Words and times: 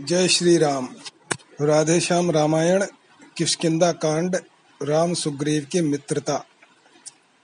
जय 0.00 0.28
श्री 0.28 0.58
राम। 0.58 0.88
राधे 1.60 2.00
श्याम 2.00 2.30
रामायण 2.30 2.84
किष्किंदा 3.36 3.92
कांड, 3.92 4.36
राम 4.82 5.14
सुग्रीव 5.14 5.66
की 5.72 5.80
मित्रता। 5.80 6.44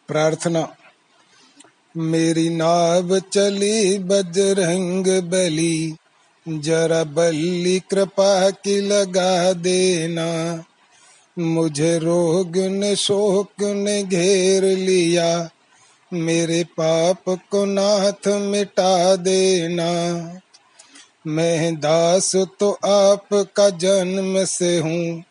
प्रार्थना। 0.09 0.77
मेरी 1.96 2.48
नाव 2.48 3.19
चली 3.19 3.98
बजरंग 3.98 5.22
बली, 5.22 5.96
जरा 6.48 7.04
बल्ली 7.04 7.80
कृपा 7.80 8.51
की 8.51 8.80
लगा 8.80 9.52
देना। 9.52 10.64
मुझे 11.39 11.98
रोग 11.98 12.57
ने 12.57 12.96
शोक 12.96 13.62
ने 13.62 14.02
घेर 14.02 14.64
लिया, 14.64 15.50
मेरे 16.12 16.64
पाप 16.64 17.25
को 17.29 17.64
नाथ 17.64 18.29
मिटा 18.29 19.16
देना। 19.16 19.95
मैं 21.27 21.77
दास 21.77 22.36
तो 22.36 22.70
आपका 22.70 23.70
जन्म 23.70 24.45
से 24.45 24.78
हूँ, 24.78 25.24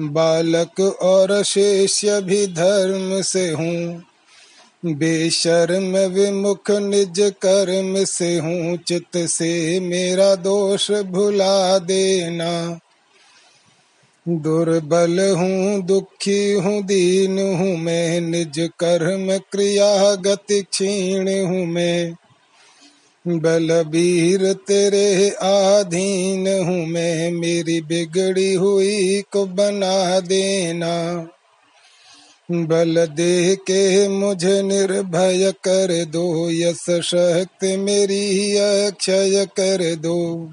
बालक 0.00 0.80
और 1.02 1.42
शिष्य 1.42 2.20
भी 2.20 2.46
धर्म 2.46 3.22
से 3.22 3.50
हूँ। 3.50 4.02
बेशर्म 4.86 5.96
विमुख 5.98 6.70
निज 6.70 7.20
कर्म 7.20 8.04
से 8.04 8.38
हूँ 8.38 8.76
चित 8.76 9.16
से 9.16 9.80
मेरा 9.80 10.34
दोष 10.34 10.90
भुला 10.90 11.78
देना। 11.78 12.80
दुर्बल 14.28 15.34
हूँ, 15.36 15.82
दुखी 15.82 16.52
हूँ, 16.52 16.82
दीन 16.82 17.38
हूँ 17.38 17.76
मैं, 17.76 18.20
निज 18.20 18.70
कर्म 18.80 19.38
क्रिया 19.38 20.14
गति 20.14 20.62
क्षीण 20.62 21.46
हूँ 21.46 21.66
मैं। 21.66 22.14
बलबीर, 23.28 24.52
तेरे 24.52 25.30
आधीन 25.30 26.64
हूँ 26.64 26.86
मैं। 26.86 27.30
मेरी 27.30 27.80
बिगड़ी 27.80 28.54
हुई 28.54 29.22
को 29.32 29.46
बना 29.46 30.20
देना। 30.20 31.28
बल 32.50 33.06
दे 33.06 33.56
के 33.56 34.08
मुझे 34.08 34.62
निर्भय 34.62 35.52
कर 35.52 36.04
दो। 36.04 36.50
यश 36.50 37.00
शक्ति 37.00 37.76
मेरी 37.76 38.56
अक्षय 38.56 39.46
कर 39.46 39.94
दो। 39.94 40.50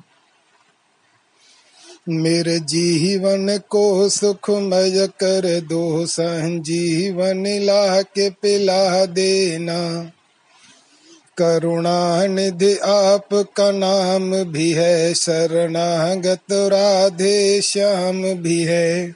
मेरे 2.09 2.59
जीवन 2.59 3.57
को 3.57 4.09
सुखमय 4.09 5.07
कर 5.07 5.61
दो। 5.61 6.05
संजीवन 6.05 7.47
ला 7.47 8.01
के 8.01 8.29
पिला 8.29 9.05
देना। 9.05 10.11
करुणानिधि 11.37 12.77
आपका 12.77 13.71
नाम 13.71 14.43
भी 14.43 14.71
है, 14.71 15.13
शरणागत 15.13 16.51
राधे 16.51 17.61
श्याम 17.61 18.23
भी 18.23 18.63
है। 18.63 19.15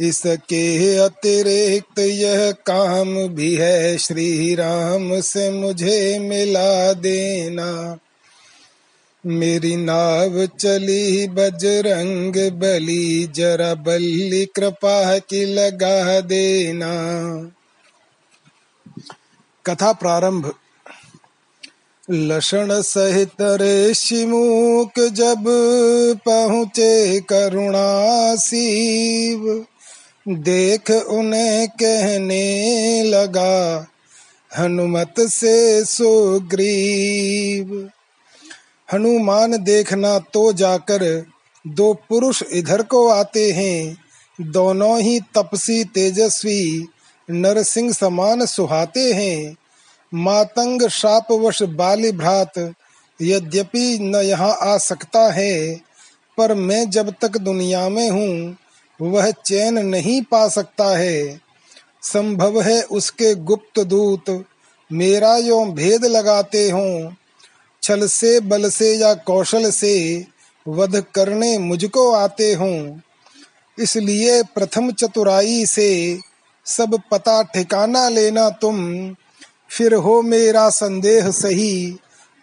इसके 0.00 0.96
अतिरिक्त 0.96 1.98
यह 1.98 2.50
काम 2.50 3.28
भी 3.28 3.54
है 3.54 3.98
श्री 3.98 4.54
राम 4.54 5.20
से 5.20 5.50
मुझे 5.50 6.18
मिला 6.18 6.92
देना। 6.92 7.98
मेरी 9.26 9.76
नाव 9.76 10.46
चली 10.46 11.28
बजरंग 11.28 12.50
बली, 12.50 13.26
जरा 13.26 13.74
बल्ली 13.74 14.44
कृपा 14.44 15.18
की 15.18 15.44
लगा 15.44 16.20
देना। 16.20 16.92
कथा 19.66 19.92
प्रारंभ। 19.92 20.54
लक्षण 22.10 22.82
सहित 22.82 23.30
रे 23.40 24.24
मुख 24.24 25.08
जब 25.08 25.44
पहुँचे 26.26 27.20
करुणा 27.20 28.36
शिव 28.36 29.66
देख 30.28 30.90
उन्हें 30.90 31.68
कहने 31.68 33.02
लगा, 33.02 33.86
हनुमत 34.58 35.14
से 35.18 35.84
सुग्रीव। 35.84 37.90
हनुमान 38.92 39.64
देखना 39.64 40.18
तो 40.18 40.52
जाकर 40.52 41.26
दो 41.66 41.94
पुरुष 41.94 42.42
इधर 42.52 42.82
को 42.82 43.08
आते 43.08 43.52
हैं। 43.52 43.96
दोनों 44.40 45.00
ही 45.00 45.20
तपसी 45.20 45.84
तेजस्वी, 45.84 46.86
नरसिंह 47.30 47.92
समान 47.92 48.46
सुहाते 48.46 49.12
हैं। 49.12 49.56
मातंग 50.14 50.88
शापवश 50.88 51.62
बाली 51.62 52.12
भ्रात 52.12 52.74
यद्यपि 53.22 53.98
न 54.02 54.14
यहाँ 54.14 54.58
आ 54.62 54.78
सकता 54.78 55.32
है, 55.32 55.80
पर 56.38 56.54
मैं 56.54 56.90
जब 56.90 57.14
तक 57.20 57.36
दुनिया 57.36 57.88
में 57.88 58.10
हूँ, 58.10 58.56
वह 59.00 59.30
चैन 59.30 59.78
नहीं 59.78 60.22
पा 60.22 60.48
सकता 60.48 60.96
है। 60.96 61.40
संभव 62.02 62.62
है 62.62 62.82
उसके 62.82 63.34
गुप्त 63.34 63.80
दूत 63.80 64.44
मेरा 64.92 65.36
यो 65.36 65.64
भेद 65.64 66.04
लगाते 66.04 66.70
हों। 66.70 67.12
छल 67.82 68.06
से, 68.06 68.40
बल 68.40 68.70
से 68.70 68.96
या 68.96 69.14
कौशल 69.14 69.70
से 69.70 70.24
वध 70.68 71.04
करने 71.14 71.58
मुझको 71.58 72.12
आते 72.12 72.52
हों। 72.54 72.98
इसलिए 73.78 74.42
प्रथम 74.42 74.90
चतुराई 74.90 75.66
से 75.66 76.18
सब 76.66 77.00
पता 77.10 77.42
ठिकाना 77.42 78.08
लेना 78.08 78.50
तुम 78.50 78.76
फिर 79.70 79.94
हो 79.94 80.22
मेरा 80.22 80.70
संदेह 80.70 81.30
सही 81.30 81.98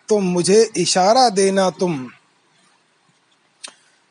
तो 0.10 0.20
मुझे 0.20 0.70
इशारा 0.78 1.30
देना 1.30 1.70
तुम। 1.70 2.08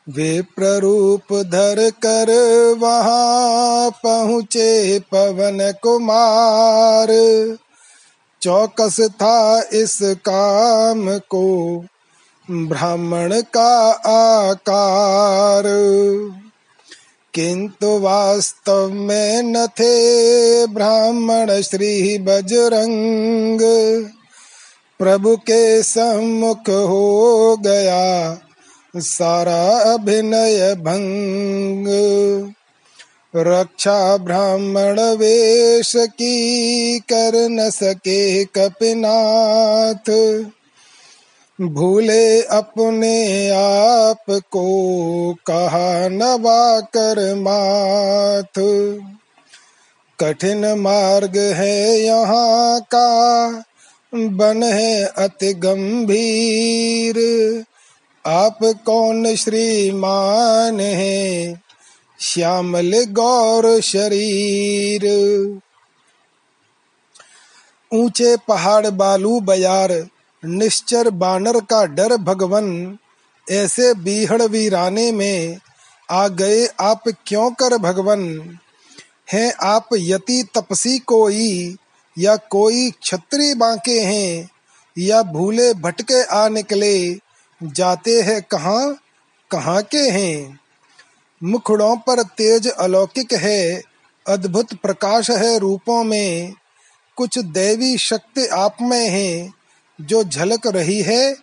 वे 0.09 0.41
प्ररूप 0.41 1.33
धर 1.33 1.89
कर 2.05 2.31
वहाँ 2.79 3.89
पहुँचे 3.89 4.99
पवन 4.99 5.73
कुमार। 5.83 7.07
चौकस 8.41 9.01
था 9.01 9.61
इस 9.73 9.99
काम 10.01 11.17
को, 11.17 11.85
ब्राह्मण 12.51 13.41
का 13.41 13.91
आकार। 14.47 15.63
किंतु 17.33 17.99
वास्तव 17.99 18.89
में 18.93 19.43
न 19.43 19.67
थे 19.67 20.67
ब्राह्मण 20.67 21.61
श्री 21.61 22.17
बजरंग। 22.17 23.59
प्रभु 24.99 25.37
के 25.37 25.83
सम्मुख 25.83 26.69
हो 26.69 27.57
गया 27.57 28.39
सारा 28.97 29.93
अभिनय 29.93 30.75
भंग। 30.75 31.85
रक्षा 33.35 34.17
ब्राह्मण 34.17 35.01
वेश 35.01 35.93
की 35.95 36.99
कर 36.99 37.49
न 37.49 37.69
सके 37.69 38.43
कपिनाथ। 38.43 40.09
भूले 41.61 42.41
अपने 42.41 43.49
आप 43.49 44.23
को, 44.29 45.33
कहा 45.33 46.07
नवा 46.07 46.79
कर 46.79 47.35
माथ। 47.35 48.61
कठिन 50.19 50.79
मार्ग 50.79 51.37
है 51.37 51.99
यहाँ 51.99 52.81
का, 52.81 53.51
बन 54.15 54.63
है 54.63 55.05
अति 55.05 55.53
गंभीर। 55.53 57.15
आप 58.27 58.57
कौन 58.63 59.35
श्रीमान 59.35 60.79
है? 60.79 61.53
श्यामल 62.19 63.05
गौर 63.09 63.81
शरीर। 63.81 65.05
ऊँचे 67.93 68.37
पहाड़ 68.47 68.87
बालू 68.87 69.39
बयार 69.39 70.07
निश्चर 70.45 71.09
बानर 71.09 71.59
का 71.59 71.85
डर 71.85 72.17
भगवन, 72.17 72.97
ऐसे 73.51 73.93
बीहड़ 73.93 74.41
वीराने 74.41 75.11
में 75.11 75.57
आ 76.11 76.27
गए 76.27 76.65
आप 76.65 77.03
क्यों 77.07 77.51
कर 77.51 77.77
भगवन? 77.77 78.49
हैं 79.33 79.53
आप 79.53 79.89
यति 79.93 80.47
तपसी 80.55 80.99
कोई, 80.99 81.77
या 82.19 82.35
कोई 82.35 82.91
छत्री 83.03 83.53
बांके 83.53 83.99
हैं, 83.99 84.49
या 84.97 85.23
भूले 85.23 85.73
भटके 85.73 86.23
आ 86.23 86.49
निकले, 86.49 87.13
जाते 87.63 88.21
हैं 88.21 88.41
कहाँ 88.41 88.97
कहाँ 89.51 89.81
के 89.81 90.09
हैं? 90.09 90.59
मुखड़ों 91.43 91.97
पर 91.97 92.23
तेज 92.23 92.67
अलौकिक 92.67 93.33
है, 93.33 93.81
अद्भुत 94.27 94.73
प्रकाश 94.73 95.31
है 95.31 95.59
रूपों 95.59 96.03
में, 96.03 96.53
कुछ 97.15 97.39
दैवी 97.39 97.97
शक्ति 97.97 98.47
आप 98.47 98.77
में 98.81 99.09
है 99.09 99.60
जो 100.01 100.23
झलक 100.23 100.67
रही 100.67 101.01
है 101.01 101.35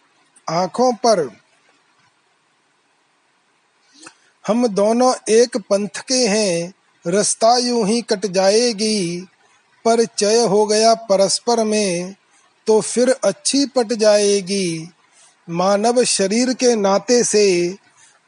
आँखों 0.49 0.93
पर। 0.96 1.28
हम 4.44 4.66
दोनों 4.66 5.12
एक 5.28 5.56
पंथ 5.70 6.00
के 6.08 6.26
हैं, 6.26 6.75
रास्ता 7.05 7.56
यूँ 7.58 7.87
ही 7.88 8.00
कट 8.02 8.26
जाएगी, 8.26 9.20
पर 9.84 10.05
चय 10.05 10.44
हो 10.44 10.64
गया 10.66 10.94
परस्पर 10.94 11.64
में 11.64 12.14
तो 12.66 12.81
फिर 12.81 13.10
अच्छी 13.25 13.64
पट 13.66 13.93
जाएगी। 13.93 14.88
मानव 15.49 16.02
शरीर 16.04 16.52
के 16.54 16.75
नाते 16.75 17.22
से 17.25 17.76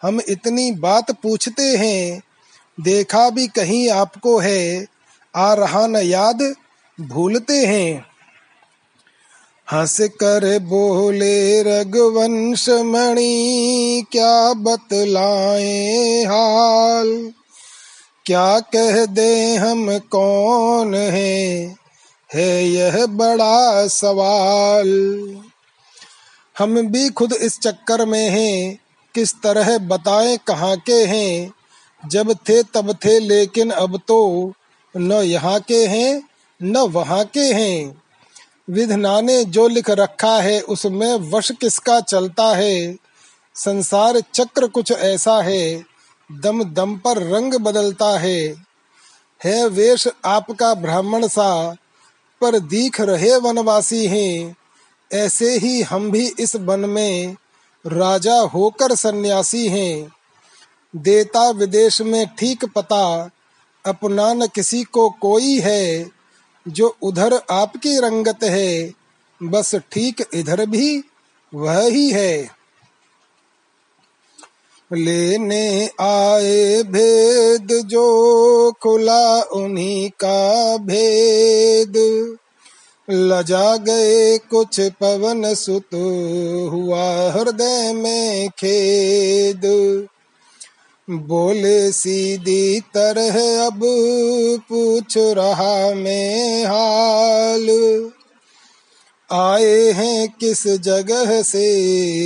हम 0.02 0.20
इतनी 0.28 0.70
बात 0.72 1.10
पूछते 1.12 1.62
हैं, 1.76 2.22
देखा 2.78 3.28
भी 3.30 3.46
कहीं 3.48 3.88
आपको 3.90 4.38
है, 4.38 4.86
आ 5.34 5.52
रहा 5.54 5.86
न 5.86 5.96
याद, 5.96 6.42
भूलते 6.98 7.64
हैं। 7.66 8.09
हंस 9.72 10.00
कर 10.00 10.58
बोले, 10.58 11.62
रघुवंश 11.62 12.68
मणि, 12.68 14.04
क्या 14.12 14.52
बतलाए 14.52 16.24
हाल? 16.24 17.32
क्या 18.26 18.60
कह 18.60 19.06
दे 19.06 19.56
हम 19.56 19.98
कौन 19.98 20.94
है? 20.94 21.76
है 22.34 22.68
यह 22.68 23.06
बड़ा 23.06 23.86
सवाल। 23.86 24.88
हम 26.58 26.88
भी 26.88 27.08
खुद 27.08 27.32
इस 27.32 27.58
चक्कर 27.58 28.06
में 28.06 28.30
हैं, 28.30 28.78
किस 29.14 29.34
तरह 29.42 29.78
बताएँ 29.78 30.38
कहाँ 30.46 30.76
के 30.76 31.04
हैं? 31.04 31.52
जब 32.08 32.34
थे 32.34 32.62
तब 32.62 32.98
थे, 33.04 33.18
लेकिन 33.20 33.70
अब 33.70 34.00
तो 34.08 34.52
न 34.96 35.12
यहाँ 35.12 35.60
के 35.60 35.86
हैं, 35.86 36.22
न 36.62 36.76
वहाँ 36.76 37.24
के 37.24 37.40
हैं। 37.40 38.02
विधना 38.70 39.20
ने 39.20 39.44
जो 39.44 39.68
लिख 39.68 39.90
रखा 39.90 40.42
है, 40.42 40.60
उसमें 40.60 41.14
वश 41.14 41.50
किसका 41.50 42.00
चलता 42.00 42.56
है? 42.56 42.96
संसार 43.54 44.20
चक्र 44.20 44.66
कुछ 44.66 44.92
ऐसा 44.92 45.42
है, 45.42 45.84
दम 46.32 46.64
दम 46.64 46.96
पर 46.96 47.22
रंग 47.22 47.54
बदलता 47.54 48.18
है। 48.18 48.54
है 49.44 49.66
वेश 49.66 50.08
आपका 50.24 50.74
ब्राह्मण 50.74 51.28
सा, 51.28 51.76
पर 52.40 52.58
दीख 52.58 53.00
रहे 53.00 53.36
वनवासी 53.36 54.06
हैं। 54.06 54.56
ऐसे 55.12 55.58
ही 55.58 55.82
हम 55.82 56.10
भी 56.10 56.32
इस 56.40 56.56
वन 56.56 56.80
में 56.80 57.36
राजा 57.86 58.40
होकर 58.40 58.94
सन्यासी 58.94 59.68
हैं। 59.68 60.10
देता 60.96 61.50
विदेश 61.50 62.02
में 62.02 62.26
ठीक 62.26 62.64
पता 62.64 63.30
अपना 63.86 64.32
न 64.32 64.46
किसी 64.46 64.82
को 64.82 65.10
कोई 65.10 65.60
है 65.60 66.10
जो 66.68 66.96
उधर 67.02 67.40
आपकी 67.50 67.98
रंगत 67.98 68.42
है, 68.42 68.92
बस 69.42 69.74
ठीक 69.74 70.24
इधर 70.34 70.66
भी 70.66 71.04
वह 71.54 71.86
ही। 71.88 72.10
है 72.10 72.60
लेने 74.92 75.90
आए 76.00 76.82
भेद 76.82 77.68
जो 77.86 78.72
खुला 78.72 79.42
उन्हीं 79.42 80.10
का 80.10 80.76
भेद। 80.76 81.96
लजा 83.10 83.76
गए 83.76 84.38
कुछ 84.38 84.80
पवन 84.80 85.54
सुत 85.54 85.94
हुआ 86.72 87.30
हृदय 87.30 87.92
में 87.92 88.48
खेद। 88.48 89.60
बोले 91.10 91.92
सीधी 91.92 92.80
तरह 92.80 93.66
अब 93.66 93.80
पूछ 94.68 95.14
रहा 95.16 95.94
मैं 95.94 96.64
हाल। 96.64 98.10
आए 99.32 99.92
हैं 99.92 100.28
किस 100.40 100.66
जगह 100.66 101.42
से, 101.42 101.66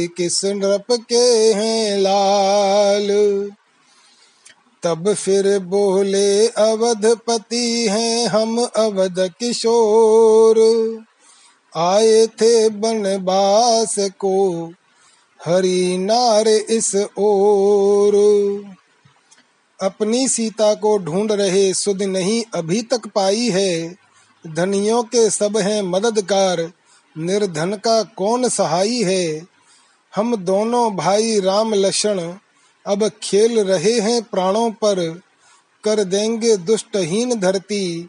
किस 0.06 0.44
नृप 0.44 0.84
के 0.92 1.52
हैं 1.52 1.98
लाल। 1.98 3.08
तब 4.82 5.14
फिर 5.14 5.58
बोले 5.58 6.46
अवधपति 6.46 7.86
हैं 7.90 8.26
हम 8.26 8.64
अवध 8.76 9.30
किशोर। 9.40 10.58
आए 11.76 12.26
थे 12.26 12.68
बनवास 12.68 13.94
को 13.98 14.68
हरी 15.44 15.98
नार 15.98 16.48
इस 16.48 16.96
ओर। 17.18 18.14
अपनी 19.82 20.28
सीता 20.28 20.74
को 20.74 20.98
ढूंढ 20.98 21.32
रहे 21.32 21.74
सुध 21.74 22.02
नहीं 22.02 22.44
अभी 22.54 22.82
तक 22.82 23.06
पाई 23.06 23.50
है। 23.50 23.96
धनियों 24.46 25.02
के 25.02 25.30
सब 25.30 25.56
हैं 25.56 25.82
मददगार, 25.82 26.72
निर्धन 27.18 27.74
का 27.74 28.02
कौन 28.02 28.48
सहाई 28.48 29.02
है? 29.02 29.46
हम 30.16 30.36
दोनों 30.36 30.96
भाई 30.96 31.40
राम 31.40 31.74
लक्षण, 31.74 32.34
अब 32.86 33.10
खेल 33.22 33.60
रहे 33.60 34.00
हैं 34.00 34.22
प्राणों 34.22 34.70
पर। 34.70 35.20
कर 35.84 36.04
देंगे 36.04 36.56
दुष्टहीन 36.56 37.40
धरती, 37.40 38.08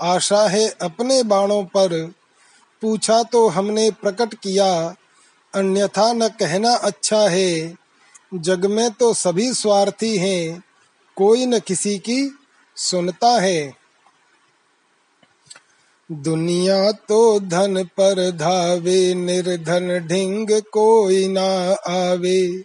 आशा 0.00 0.48
है 0.48 0.68
अपने 0.68 1.22
बाणों 1.22 1.64
पर। 1.64 2.12
पूछा 2.82 3.22
तो 3.22 3.48
हमने 3.48 3.90
प्रकट 3.90 4.34
किया 4.34 4.94
अन्यथा 5.54 6.12
न 6.12 6.28
कहना 6.28 6.74
अच्छा 6.74 7.28
है। 7.28 7.74
जग 8.34 8.66
में 8.66 8.90
तो 8.90 9.14
सभी 9.14 9.54
स्वार्थी 9.54 10.16
हैं, 10.16 10.62
कोई 11.16 11.46
न 11.46 11.58
किसी 11.58 11.98
की 11.98 12.38
सुनता 12.76 13.40
है। 13.40 13.74
दुनिया 16.12 16.92
तो 16.92 17.40
धन 17.40 17.84
पर 17.84 18.30
धावे, 18.30 19.14
निर्धन 19.14 19.98
ढिंग 19.98 20.50
कोई 20.50 21.28
ना 21.28 21.72
आवे। 21.88 22.62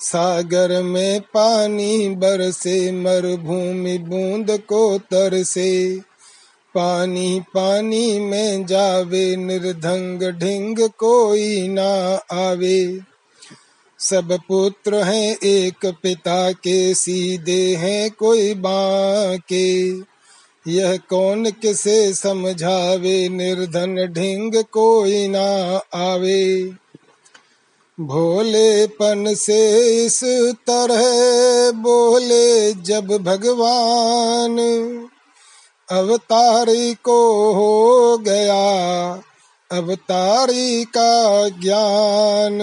सागर 0.00 0.82
में 0.82 1.20
पानी 1.20 2.08
बरसे, 2.08 2.92
मरुभूमि 2.92 3.98
बूंद 3.98 4.50
को 4.50 4.98
तरसे। 4.98 6.00
पानी 6.74 7.40
पानी 7.40 8.20
में 8.20 8.66
जावे, 8.66 9.36
निर्धंग 9.36 10.22
ढिंग 10.22 10.78
कोई 10.78 11.68
ना 11.68 12.14
आवे। 12.32 13.00
सब 13.98 14.38
पुत्र 14.48 14.94
हैं 14.94 15.36
एक 15.36 15.86
पिता 16.02 16.52
के, 16.52 16.94
सीधे 16.94 17.76
हैं 17.76 18.10
कोई 18.10 18.54
बाके। 18.54 19.90
यह 20.68 20.96
कौन 20.96 21.50
किसे 21.50 22.14
समझावे, 22.14 23.28
निर्धन 23.28 24.06
ढिंग 24.06 24.54
कोई 24.54 25.28
ना 25.28 25.80
आवे। 25.94 26.72
भोलेपन 28.00 29.34
से 29.34 29.88
इस 30.04 30.24
तरह 30.66 31.02
बोले 31.70 32.72
जब 32.72 33.06
भगवान। 33.06 34.56
अवतारी 35.90 36.94
को 36.94 37.52
हो 37.52 38.18
गया, 38.18 39.12
अवतारी 39.70 40.84
का 40.84 41.48
ज्ञान। 41.48 42.58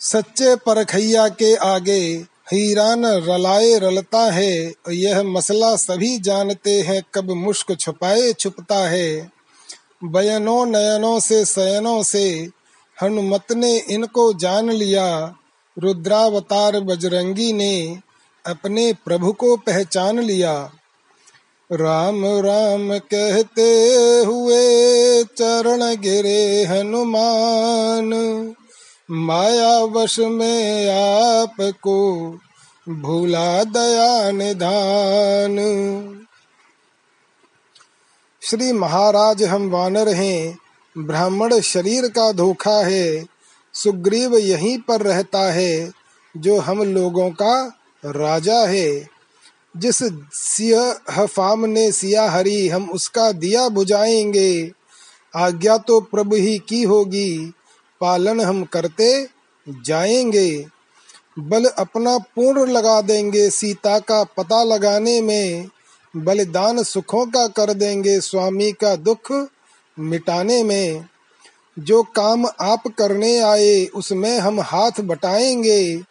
सच्चे 0.00 0.56
परखैया 0.56 1.28
के 1.28 1.54
आगे 1.54 2.00
हीरान 2.52 3.06
रलाए 3.06 3.78
रलता 3.78 4.20
है, 4.32 4.74
यह 4.90 5.22
मसला 5.22 5.76
सभी 5.76 6.18
जानते 6.18 6.80
हैं, 6.80 7.02
कब 7.14 7.30
मुश्क 7.30 7.74
छुपाए 7.74 8.32
छुपता 8.32 8.78
है। 8.88 9.30
बयनों 10.04 10.66
नयनों 10.66 11.20
से 11.20 11.44
सयनों 11.44 12.02
से 12.02 12.48
हनुमत 13.02 13.52
ने 13.52 13.78
इनको 13.78 14.32
जान 14.32 14.70
लिया, 14.70 15.34
रुद्रावतार 15.78 16.80
बजरंगी 16.80 17.52
ने 17.52 18.07
अपने 18.48 18.92
प्रभु 18.92 19.32
को 19.32 19.56
पहचान 19.56 20.18
लिया। 20.18 20.70
राम 21.72 22.26
राम 22.26 22.98
कहते 22.98 23.88
हुए 24.26 24.64
चरण 25.24 26.00
गिरे 26.00 26.64
हनुमान। 26.64 28.10
माया 29.10 29.78
वश 29.78 30.18
में 30.18 30.90
आपको 30.90 32.30
भूला 32.88 33.64
दया 33.64 34.30
निधान। 34.30 35.56
श्री 38.42 38.72
महाराज, 38.72 39.42
हम 39.42 39.70
वानर 39.70 40.08
हैं। 40.08 40.58
ब्राह्मण 40.98 41.60
शरीर 41.60 42.08
का 42.08 42.32
धोखा 42.32 42.86
है। 42.86 43.26
सुग्रीव 43.74 44.36
यहीं 44.36 44.78
पर 44.78 45.00
रहता 45.00 45.52
है, 45.52 45.92
जो 46.36 46.58
हम 46.58 46.82
लोगों 46.82 47.30
का 47.30 47.77
राजा 48.04 48.60
है। 48.66 49.08
जिस 49.76 49.98
सिया 50.32 51.26
फाम 51.26 51.66
ने 51.66 51.92
सिया 51.92 52.30
हरी, 52.30 52.68
हम 52.68 52.90
उसका 52.90 53.32
दिया 53.32 53.68
बुझाएँगे। 53.68 54.72
आज्ञा 55.36 55.78
तो 55.78 56.00
प्रभु 56.00 56.36
ही 56.36 56.58
की 56.58 56.82
होगी, 56.82 57.52
पालन 58.00 58.40
हम 58.40 58.64
करते 58.64 59.28
जाएँगे। 59.68 60.66
बल 61.38 61.64
अपना 61.64 62.18
पूर्ण 62.18 62.70
लगा 62.70 63.00
देंगे, 63.00 63.50
सीता 63.50 63.98
का 63.98 64.24
पता 64.24 64.64
लगाने 64.64 65.20
में 65.20 65.68
बलिदान 66.16 66.82
सुखों 66.82 67.26
का 67.26 67.46
कर 67.46 67.74
देंगे, 67.74 68.20
स्वामी 68.20 68.72
का 68.72 68.96
दुख 68.96 69.48
मिटाने 69.98 70.64
में। 70.64 71.04
जो 71.78 72.02
काम 72.02 72.46
आप 72.60 72.82
करने 72.98 73.38
आए, 73.38 73.86
उसमें 73.86 74.38
हम 74.38 74.60
हाथ 74.60 75.00
बटाएँगे। 75.00 76.02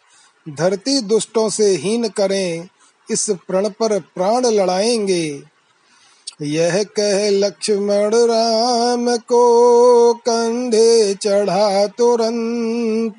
धरती 0.48 1.00
दुष्टों 1.00 1.48
से 1.48 1.66
हीन 1.66 2.08
करें, 2.08 2.68
इस 3.10 3.30
प्रण 3.30 3.68
पर 3.68 4.00
प्राण 4.00 4.46
लड़ाएँगे। 4.46 5.42
यह 6.42 6.82
कह 6.82 7.30
लक्ष्मण 7.30 8.10
राम 8.14 9.16
को, 9.16 10.14
कंधे 10.14 11.14
चढ़ा 11.14 11.86
तुरंत, 11.86 13.18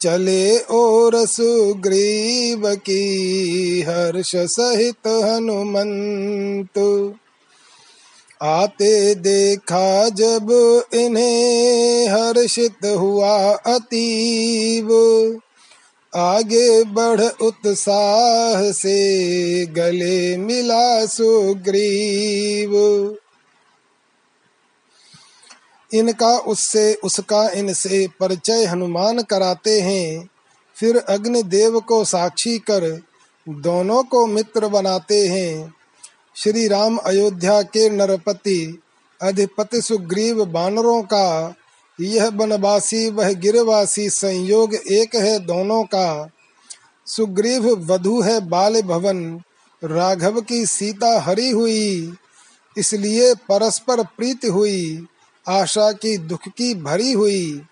चले 0.00 0.58
और 0.58 1.26
सुग्रीव 1.26 2.74
की 2.74 3.84
हर्ष 3.88 4.36
सहित 4.36 5.06
हनुमंत। 5.06 7.14
आते 8.42 9.14
देखा 9.14 10.08
जब 10.08 10.82
इन्हें 10.94 12.08
हर्षित 12.08 12.86
हुआ 12.86 13.52
अतीब 13.52 14.88
आगे 16.14 16.84
बढ़ 16.84 17.20
उत्साह 17.20 18.72
से 18.72 19.66
गले 19.66 20.36
मिला 20.36 21.06
सुग्रीव। 21.06 22.76
इनका 25.94 26.38
उससे, 26.38 26.94
उसका 26.94 27.48
इनसे 27.48 28.08
परिचय 28.20 28.64
हनुमान 28.64 29.22
कराते 29.22 29.80
हैं। 29.80 30.28
फिर 30.76 30.96
अग्निदेव 30.96 31.80
को 31.80 32.04
साक्षी 32.04 32.58
कर 32.58 33.02
दोनों 33.48 34.04
को 34.04 34.26
मित्र 34.26 34.68
बनाते 34.68 35.28
हैं। 35.28 35.74
श्री 36.36 36.68
राम 36.68 36.96
अयोध्या 36.96 37.62
के 37.62 37.90
नरपति, 37.90 38.82
अधिपति 39.22 39.82
सुग्रीव 39.82 40.44
बानरों 40.44 41.02
का 41.02 41.54
यह 42.00 42.30
बनवासी 42.30 43.10
वह 43.10 43.32
गिरवासी 43.32 44.10
संयोग 44.10 44.74
एक 44.74 45.16
है 45.16 45.38
दोनों 45.38 45.84
का। 45.84 46.30
सुग्रीव 47.06 47.68
वधु 47.68 48.20
है 48.20 48.40
बाल 48.40 48.82
भवन 48.82 49.40
राघव 49.84 50.40
की 50.40 50.66
सीता 50.66 51.20
हरी 51.20 51.50
हुई, 51.50 52.12
इसलिए 52.78 53.34
परस्पर 53.34 54.02
प्रीत 54.02 54.40
हुई, 54.44 55.06
आशा 55.48 55.92
की 55.92 56.18
दुख 56.18 56.48
की 56.48 56.74
भरी 56.74 57.12
हुई। 57.12 57.62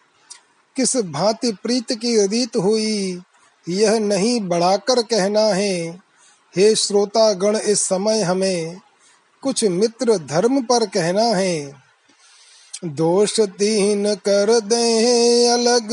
किस 0.76 0.97
भांति 0.97 1.52
प्रीत 1.52 1.93
की 1.93 2.26
रीत 2.26 2.57
हुई, 2.57 3.23
यह 3.69 3.99
नहीं 3.99 4.40
बढ़ाकर 4.40 5.02
कहना 5.02 5.40
है। 5.40 6.00
हे 6.57 6.75
श्रोता 6.75 7.33
गण 7.33 7.57
इस 7.57 7.81
समय 7.81 8.23
हमें 8.23 8.81
कुछ 9.43 9.64
मित्र 9.64 10.19
धर्म 10.19 10.62
पर 10.62 10.87
कहना 10.87 11.23
है। 11.23 11.84
दोष 12.85 13.41
तीन 13.41 14.14
कर 14.14 14.61
दे 14.61 15.47
अलग 15.47 15.93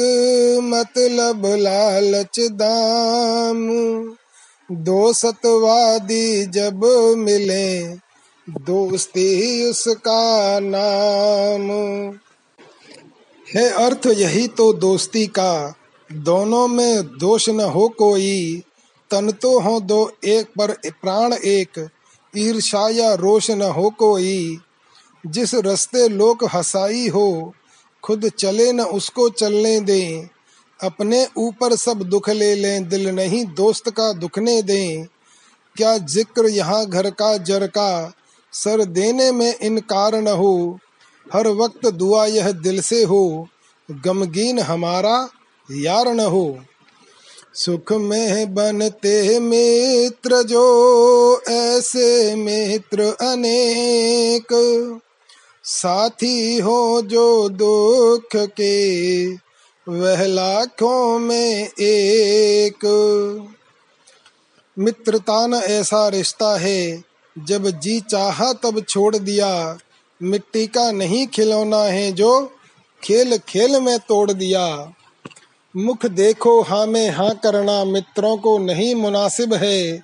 मतलब 0.64 1.46
लालच 1.46 2.40
दाम 2.40 3.68
दो 4.72 5.14
सतवादी 5.14 6.46
जब 6.46 6.84
मिले, 7.18 7.84
दोस्ती 8.50 9.64
उसका 9.70 10.60
नाम। 10.60 11.72
है 13.56 13.70
अर्थ 13.70 14.08
यही 14.08 14.48
तो 14.48 14.74
दोस्ती 14.74 15.28
का, 15.28 15.76
दोनों 16.12 16.68
में 16.68 17.04
दोष 17.04 17.50
न 17.50 17.62
हो 17.62 17.88
कोई। 17.88 18.64
तन 19.12 19.32
तो 19.32 19.60
हो 19.60 19.80
दो 19.80 20.12
एक 20.26 20.46
पर 20.46 20.72
प्राण 20.72 21.34
एक 21.34 21.90
ईर्षा 22.38 22.90
या 22.90 23.14
रोष 23.14 23.52
न 23.52 23.62
हो 23.62 23.90
कोई। 23.90 24.58
जिस 25.26 25.54
रस्ते 25.56 26.08
लोग 26.10 26.38
हसाई 26.54 27.08
हो, 27.08 27.54
खुद 28.04 28.30
चले 28.30 28.72
न 28.72 28.82
उसको 28.82 29.30
चलने 29.30 29.80
दें। 29.80 30.30
अपने 30.80 31.28
ऊपर 31.38 31.76
सब 31.76 32.04
दुख 32.04 32.30
ले 32.30 32.56
लें, 32.56 32.90
दिल 32.90 33.10
नहीं 33.10 33.46
दोस्त 33.46 33.90
का 33.90 34.14
दुखने 34.14 34.62
दें। 34.62 35.06
क्या 35.78 35.98
ज़िक्र 35.98 36.46
यहाँ 36.46 36.86
घर 36.86 37.10
का 37.10 37.38
जर 37.38 37.68
का? 37.68 38.14
सर 38.54 38.86
देने 38.86 39.32
में 39.32 39.60
इनकार 39.60 40.16
न 40.16 40.28
हो। 40.28 40.80
हर 41.34 41.48
वक्त 41.48 41.88
दुआ 41.88 42.26
यह 42.26 42.52
दिल 42.52 42.82
से 42.82 43.04
हो, 43.04 43.48
गमगीन 43.92 44.60
हमारा 44.60 45.30
यार 45.72 46.08
न 46.08 46.20
हो। 46.20 46.60
सुख 47.54 47.92
में 47.92 48.54
बनते 48.54 49.40
मित्र, 49.40 50.44
जो 50.44 51.42
ऐसे 51.50 52.36
मित्र 52.36 53.02
अनेक। 53.04 54.54
साथी 55.64 56.58
हो 56.58 57.02
जो 57.02 57.50
दुख 57.50 58.30
के, 58.36 59.34
वह 59.90 60.26
लाखों 60.26 61.20
में 61.20 61.70
एक। 61.80 62.86
मित्रता 64.80 65.48
न 65.48 65.54
ऐसा 65.54 66.08
रिश्ता 66.08 66.60
है, 66.60 67.04
जब 67.40 67.80
जी 67.80 68.00
चाहा 68.00 68.54
तब 68.54 68.86
छोड़ 68.90 69.18
दिया। 69.18 69.78
मिट्टी 70.24 70.68
का 70.68 70.92
नहीं 70.92 71.28
खिलौना 71.28 71.84
है 71.84 72.12
जो, 72.12 72.52
खेल 73.04 73.38
खेल 73.38 73.80
में 73.80 74.00
तोड़ 74.00 74.32
दिया। 74.32 74.94
मुख 75.76 76.06
देखो 76.06 76.62
हाँ 76.62 76.88
में 76.88 77.10
हाँ 77.10 77.36
करना, 77.36 77.86
मित्रों 77.86 78.38
को 78.38 78.58
नहीं 78.58 78.96
मुनासिब 78.96 79.54
है। 79.54 80.04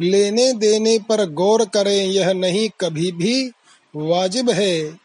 लेने 0.00 0.52
देने 0.52 0.98
पर 0.98 1.30
गौर 1.30 1.64
करें, 1.64 2.04
यह 2.06 2.32
नहीं 2.32 2.70
कभी 2.80 3.12
भी 3.12 3.52
वाजिब 3.96 4.50
है। 4.50 4.98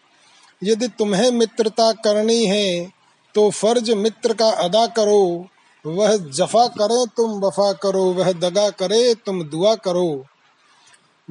यदि 0.63 0.87
तुम्हें 0.87 1.31
मित्रता 1.31 1.91
करनी 1.91 2.45
है 2.45 2.91
तो 3.35 3.49
फ़र्ज़ 3.49 3.91
मित्र 3.91 4.33
का 4.33 4.49
अदा 4.49 4.87
करो। 4.87 5.47
वह 5.85 6.17
जफा 6.17 6.67
करे, 6.67 7.05
तुम 7.17 7.31
वफा 7.39 7.73
करो। 7.73 8.03
वह 8.03 8.31
दगा 8.31 8.69
करे, 8.69 9.15
तुम 9.15 9.43
दुआ 9.43 9.75
करो। 9.75 10.25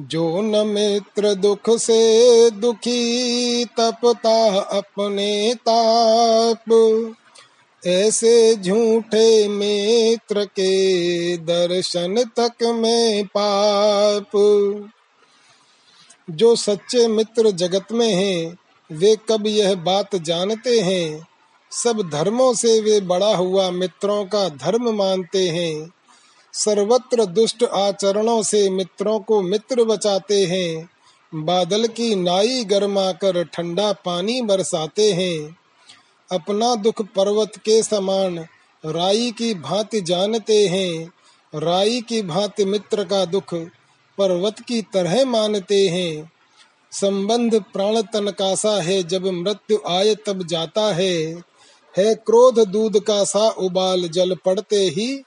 जो 0.01 0.41
न 0.41 0.67
मित्र 0.67 1.33
दुख 1.33 1.69
से 1.69 2.51
दुखी, 2.51 3.65
तपता 3.65 4.59
अपने 4.59 5.55
ताप। 5.55 7.13
ऐसे 7.87 8.55
झूठे 8.55 9.47
मित्र 9.47 10.45
के 10.45 11.37
दर्शन 11.37 12.23
तक 12.39 12.63
में 12.63 13.25
पाप। 13.25 14.31
जो 16.29 16.55
सच्चे 16.55 17.07
मित्र 17.07 17.51
जगत 17.51 17.85
में 17.91 18.13
हैं, 18.13 18.57
वे 18.91 19.17
कब 19.29 19.47
यह 19.47 19.75
बात 19.75 20.15
जानते 20.15 20.79
हैं? 20.79 21.27
सब 21.71 22.09
धर्मों 22.09 22.53
से 22.53 22.81
वे 22.81 23.01
बड़ा 23.01 23.35
हुआ 23.35 23.71
मित्रों 23.71 24.25
का 24.25 24.49
धर्म 24.49 24.95
मानते 24.95 25.49
हैं। 25.49 25.89
सर्वत्र 26.53 27.25
दुष्ट 27.25 27.63
आचरणों 27.63 28.43
से 28.43 28.69
मित्रों 28.69 29.19
को 29.19 29.41
मित्र 29.41 29.83
बचाते 29.83 30.45
हैं। 30.45 30.89
बादल 31.35 31.87
की 31.87 32.15
नाई 32.15 32.63
गर्मा 32.63 33.11
कर 33.11 33.43
ठंडा 33.43 33.93
पानी 33.93 34.41
बरसाते 34.41 35.13
हैं। 35.13 35.57
अपना 36.31 36.75
दुख 36.75 37.01
पर्वत 37.01 37.51
के 37.57 37.83
समान 37.83 38.39
राई 38.85 39.31
की 39.31 39.53
भांति 39.53 40.01
जानते 40.01 40.67
हैं। 40.67 41.13
राई 41.55 42.01
की 42.01 42.21
भांति 42.21 42.65
मित्र 42.65 43.03
का 43.03 43.25
दुख 43.25 43.53
पर्वत 44.17 44.59
की 44.59 44.81
तरह 44.81 45.25
मानते 45.25 45.87
हैं। 45.87 46.31
संबंध 46.91 47.63
प्राण 47.73 48.01
तन 48.01 48.31
का 48.31 48.55
सा 48.55 48.81
है, 48.81 49.03
जब 49.03 49.27
मृत्यु 49.27 49.77
आए 49.87 50.15
तब 50.15 50.47
जाता 50.47 50.93
है। 50.93 51.43
है 51.97 52.15
क्रोध 52.15 52.59
दूध 52.67 53.03
का 53.03 53.23
सा 53.23 53.49
उबाल 53.49 54.07
जल 54.07 54.35
पड़ते 54.35 54.75
ही 54.75 55.23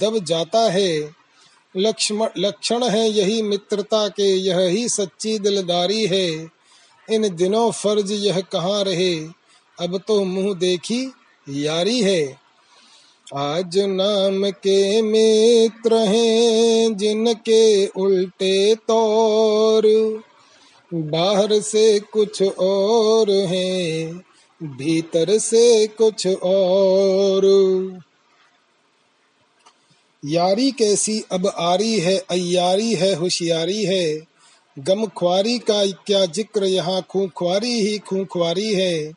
दब 0.00 0.24
जाता 0.24 0.70
है। 0.70 1.14
लक्ष्मण 1.76 2.28
लक्षण 2.38 2.84
है 2.84 3.10
यही 3.10 3.42
मित्रता 3.42 4.08
के, 4.08 4.22
यह 4.22 4.58
ही 4.58 4.88
सच्ची 4.88 5.38
दिलदारी 5.38 6.06
है। 6.06 6.50
इन 7.10 7.36
दिनों 7.36 7.70
फ़र्ज़ 7.70 8.12
यह 8.12 8.40
कहाँ 8.40 8.84
रहे? 8.84 9.20
अब 9.80 10.00
तो 10.08 10.24
मुँह 10.24 10.54
देखी 10.54 11.12
यारी 11.48 12.00
है। 12.00 12.45
आज 13.34 13.78
नाम 13.78 14.50
के 14.50 15.02
मित्र 15.02 15.96
हैं 15.96 16.96
जिनके 16.96 17.86
उल्टे 17.86 18.74
तौर। 18.74 19.86
बाहर 20.92 21.60
से 21.60 21.98
कुछ 22.12 22.42
और 22.42 23.30
हैं, 23.30 24.16
भीतर 24.60 25.38
से 25.38 25.86
कुछ 25.86 26.26
और। 26.26 27.46
यारी 30.22 30.70
कैसी 30.70 31.22
अब 31.32 31.52
आरी 31.58 31.98
है 32.00 32.16
अयारी 32.18 32.94
है, 32.94 33.14
होशियारी 33.14 33.84
है। 33.84 34.26
गम 34.78 35.06
ख्वारी 35.06 35.58
का 35.58 35.84
क्या 36.06 36.26
ज़िक्र, 36.26 36.64
यहाँ 36.64 37.06
खूंख्वारी 37.10 37.80
ही 37.80 37.98
खूंख्वारी 37.98 38.74
है। 38.74 39.12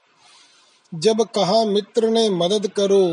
जब 0.94 1.22
कहा 1.36 1.66
मित्र 1.66 2.10
ने 2.10 2.30
मदद 2.30 2.68
करो 2.68 3.06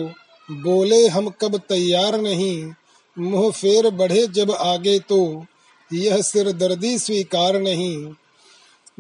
बोले, 0.51 1.09
हम 1.09 1.29
कब 1.29 1.57
तैयार 1.57 2.21
नहीं? 2.21 2.73
मुँह 3.19 3.51
फेर 3.51 3.91
बढ़े 3.91 4.27
जब 4.27 4.51
आगे 4.51 4.99
तो। 4.99 5.47
यह 5.93 6.23
सिर 6.23 6.53
दर्दी 6.53 6.99
स्वीकार 6.99 7.61
नहीं। 7.61 8.07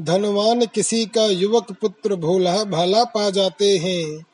धनवान 0.00 0.67
किसी 0.67 1.07
का 1.07 1.26
युवक 1.26 1.73
पुत्र 1.73 2.17
भोला, 2.17 2.65
भाला 2.65 3.05
पा 3.05 3.31
जाते 3.31 3.79
हैं। 3.79 4.26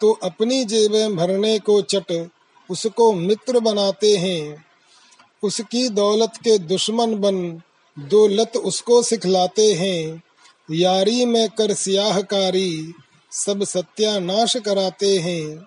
तो 0.00 0.12
अपनी 0.12 0.64
जेबें 0.64 1.16
भरने 1.16 1.58
को 1.58 1.82
चट, 1.82 2.28
उसको 2.70 3.12
मित्र 3.12 3.60
बनाते 3.60 4.16
हैं। 4.16 4.64
उसकी 5.42 5.88
दौलत 5.88 6.32
के 6.36 6.58
दुश्मन 6.58 7.14
बन, 7.14 7.62
दो 7.98 8.26
लत 8.26 8.56
उसको 8.56 9.02
सिखलाते 9.02 9.72
हैं। 9.72 10.22
यारी 10.70 11.24
में 11.24 11.48
कर 11.48 11.74
सियाहकारी, 11.74 12.92
सब 13.30 13.64
सत्यानाश 13.64 14.56
कराते 14.56 15.18
हैं। 15.18 15.66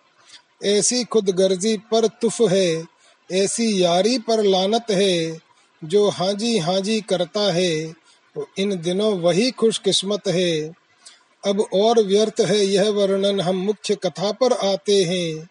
ऐसी 0.64 1.04
खुद 1.04 1.30
गर्जी 1.30 1.78
पर 1.78 2.08
तुफ 2.08 2.42
है, 2.42 2.86
ऐसी 3.32 3.84
यारी 3.84 4.18
पर 4.18 4.44
लानत 4.44 4.86
है, 4.92 5.40
जो 5.84 6.10
हाजी 6.10 6.58
हाजी 6.58 7.02
करता 7.02 7.54
है, 7.54 7.94
इन 8.58 8.82
दिनों 8.82 9.20
वही 9.20 9.52
खुशकिस्मत 9.52 10.28
है। 10.28 10.74
अब 11.46 11.62
और 11.74 12.04
व्यर्थ 12.04 12.42
है 12.42 12.66
यह 12.66 12.90
वर्णन, 12.90 13.42
हम 13.42 13.56
मुख्य 13.56 13.96
कथा 13.96 14.32
पर 14.32 14.54
आते 14.54 15.04
हैं। 15.04 15.50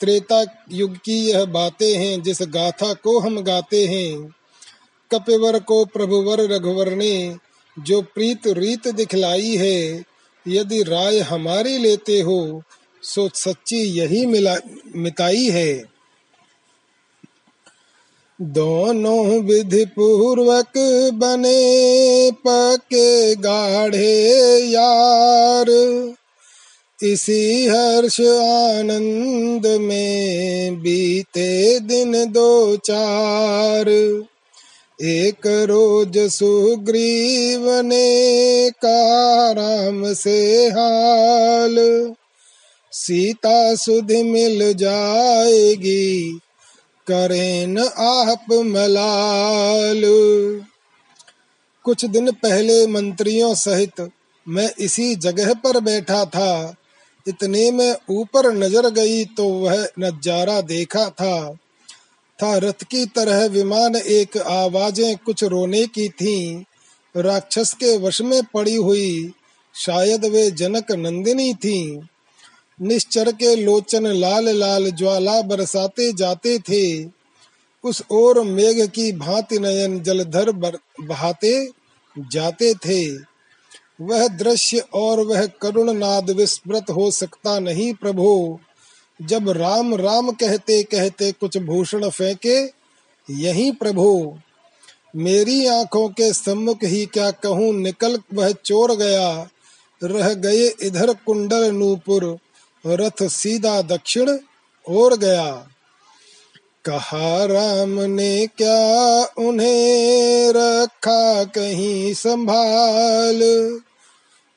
त्रेता 0.00 0.64
युग 0.70 0.96
की 0.96 1.30
यह 1.30 1.44
बातें 1.44 1.94
हैं, 1.94 2.22
जिस 2.22 2.38
गाथा 2.42 2.94
को 2.94 3.18
हम 3.18 3.40
गाते 3.40 3.86
हैं। 3.86 4.34
कपिवर 5.12 5.58
को 5.58 5.84
प्रभुवर 5.84 6.40
रघुवर 6.40 6.94
ने 6.94 7.36
जो 7.78 8.02
प्रीत 8.02 8.46
रीत 8.46 8.88
दिखलाई 8.88 9.56
है, 9.56 10.04
यदि 10.48 10.82
राय 10.82 11.18
हमारी 11.18 11.78
लेते 11.78 12.20
हो 12.20 12.62
सो 13.02 13.28
सच्ची 13.34 13.76
यही 13.76 14.26
मिला, 14.26 14.56
मिताई 14.96 15.44
है। 15.44 15.84
दोनों 18.40 19.42
विधि 19.42 19.84
पूर्वक 19.84 20.72
बने, 21.14 22.30
पके 22.30 23.34
गाढ़े 23.34 24.58
यार। 24.58 25.70
इसी 27.02 27.66
हर्ष 27.66 28.20
आनंद 28.20 29.66
में 29.66 30.82
बीते 30.82 31.80
दिन 31.80 32.24
दो 32.24 32.76
चार। 32.76 33.88
एक 35.02 35.46
रोज 35.46 36.18
सुग्रीव 36.18 37.80
ने 37.80 38.70
काराम 38.70 40.14
से 40.14 40.66
हाल। 40.68 42.14
सीता 42.92 43.74
सुध 43.74 44.10
मिल 44.12 44.72
जाएगी 44.72 46.32
करें 47.06 47.76
आप 48.04 48.46
मलाल। 48.52 50.02
कुछ 51.84 52.04
दिन 52.04 52.30
पहले 52.32 52.86
मंत्रियों 52.86 53.54
सहित 53.54 54.10
मैं 54.48 54.70
इसी 54.78 55.14
जगह 55.16 55.52
पर 55.54 55.80
बैठा 55.80 56.24
था। 56.24 56.76
इतने 57.26 57.70
में 57.70 57.96
ऊपर 58.10 58.52
नज़र 58.54 58.90
गई 58.90 59.24
तो 59.24 59.48
वह 59.48 59.86
नज़ारा 59.98 60.60
देखा 60.60 61.08
था। 61.10 61.54
था 62.38 62.56
रथ 62.56 62.84
की 62.84 63.04
तरह 63.06 63.46
विमान, 63.46 63.96
एक 63.96 64.36
आवाज़ें 64.36 65.16
कुछ 65.16 65.44
रोने 65.44 65.86
की 65.86 66.08
थीं। 66.08 66.64
राक्षस 67.14 67.72
के 67.72 67.96
वश 67.98 68.20
में 68.20 68.42
पड़ी 68.54 68.76
हुई, 68.76 69.32
शायद 69.74 70.24
वे 70.24 70.50
जनक 70.50 70.92
नंदिनी 70.92 71.52
थीं। 71.54 72.00
निश्चर 72.80 73.32
के 73.32 73.56
लोचन 73.56 74.06
लाल 74.06 74.48
लाल 74.48 74.90
ज्वाला 74.90 75.40
बरसाते 75.42 76.12
जाते 76.12 76.58
थे। 76.58 77.04
उस 77.84 78.02
ओर 78.10 78.42
मेघ 78.42 78.86
की 78.90 79.12
भांति 79.12 79.58
नयन 79.58 80.00
जलधर 80.02 80.50
बहाते 80.52 81.68
जाते 82.16 82.74
थे। 82.74 83.14
वह 84.00 84.28
दृश्य 84.28 84.78
और 84.94 85.20
वह 85.20 85.46
करुण 85.46 85.92
नाद 85.92 86.30
विस्मृत 86.30 86.90
हो 86.90 87.10
सकता 87.10 87.58
नहीं 87.58 87.94
प्रभु। 87.94 88.58
जब 89.20 89.48
राम 89.48 89.94
राम 89.94 90.30
कहते 90.30 90.82
कहते 90.82 91.32
कुछ 91.32 91.58
भूषण 91.58 92.08
फेंके, 92.08 92.60
यही 93.28 93.70
प्रभु। 93.70 94.36
मेरी 95.16 95.66
आँखों 95.66 96.08
के 96.08 96.32
सम्मुख 96.32 96.84
ही 96.84 97.06
क्या 97.06 97.30
कहूँ, 97.30 97.72
निकल 97.74 98.18
वह 98.34 98.52
चोर 98.52 98.96
गया। 98.96 99.48
रह 100.02 100.34
गए 100.34 100.68
इधर 100.82 101.12
कुंडल 101.26 101.70
नूपुर। 101.70 102.38
रथ 102.86 103.28
सीधा 103.28 103.82
दक्षिण 103.82 104.38
और 104.88 105.16
गया। 105.16 105.66
कहा, 106.84 107.44
राम 107.44 108.00
ने 108.00 108.46
क्या 108.46 109.24
उन्हें 109.24 110.52
रखा 110.52 111.44
कहीं 111.44 112.14
संभाल? 112.14 113.40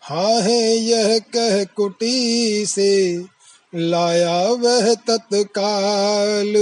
हाँ 0.01 0.41
है 0.41 0.75
यह 0.75 1.19
कह 1.19 1.63
कुटी 1.63 2.65
से, 2.65 3.23
लाया 3.75 4.47
वह 4.47 4.93
तत्काल। 4.93 6.53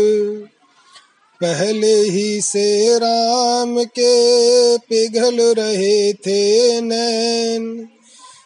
पहले 1.42 1.96
ही 1.96 2.42
से 2.42 2.98
राम 2.98 3.84
के 3.84 4.78
पिघल 4.78 5.42
रहे 5.42 6.14
थे 6.14 6.82
नैन 6.82 7.90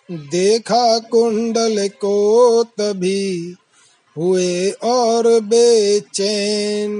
देखा 0.10 1.00
कुंडल 1.00 1.88
को 1.88 2.64
तभी 2.64 3.56
हुए 4.18 4.70
और 4.70 5.28
बेचैन। 5.40 6.92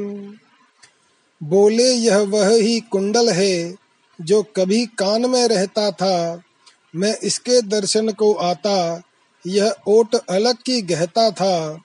बोले, 1.44 1.84
यह 1.84 2.18
वह 2.18 2.56
ही 2.56 2.80
कुंडल 2.80 3.30
है 3.30 3.76
जो 4.22 4.44
कभी 4.56 4.86
कान 4.86 5.30
में 5.30 5.48
रहता 5.48 5.92
था। 5.92 6.42
मैं 6.96 7.18
इसके 7.18 7.62
दर्शन 7.62 8.10
को 8.10 8.34
आता, 8.34 9.02
यह 9.48 9.76
ओट 9.88 10.16
अलग 10.16 10.56
की 10.56 10.82
गहता 10.82 11.32
था। 11.32 11.80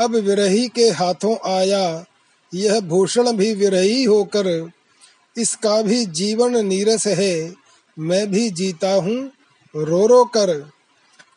अब 0.00 0.14
विरही 0.14 0.68
के 0.68 0.88
हाथों 0.90 1.36
आया, 1.52 2.04
यह 2.54 2.80
भूषण 2.80 3.32
भी 3.32 3.54
विरही 3.54 4.04
होकर, 4.04 4.70
इसका 5.36 5.82
भी 5.82 6.06
जीवन 6.06 6.66
नीरस 6.66 7.06
है, 7.06 7.54
मैं 7.98 8.30
भी 8.30 8.50
जीता 8.50 8.94
हूँ 8.94 9.30
रो 9.74 10.06
रो 10.06 10.24
कर, 10.24 10.50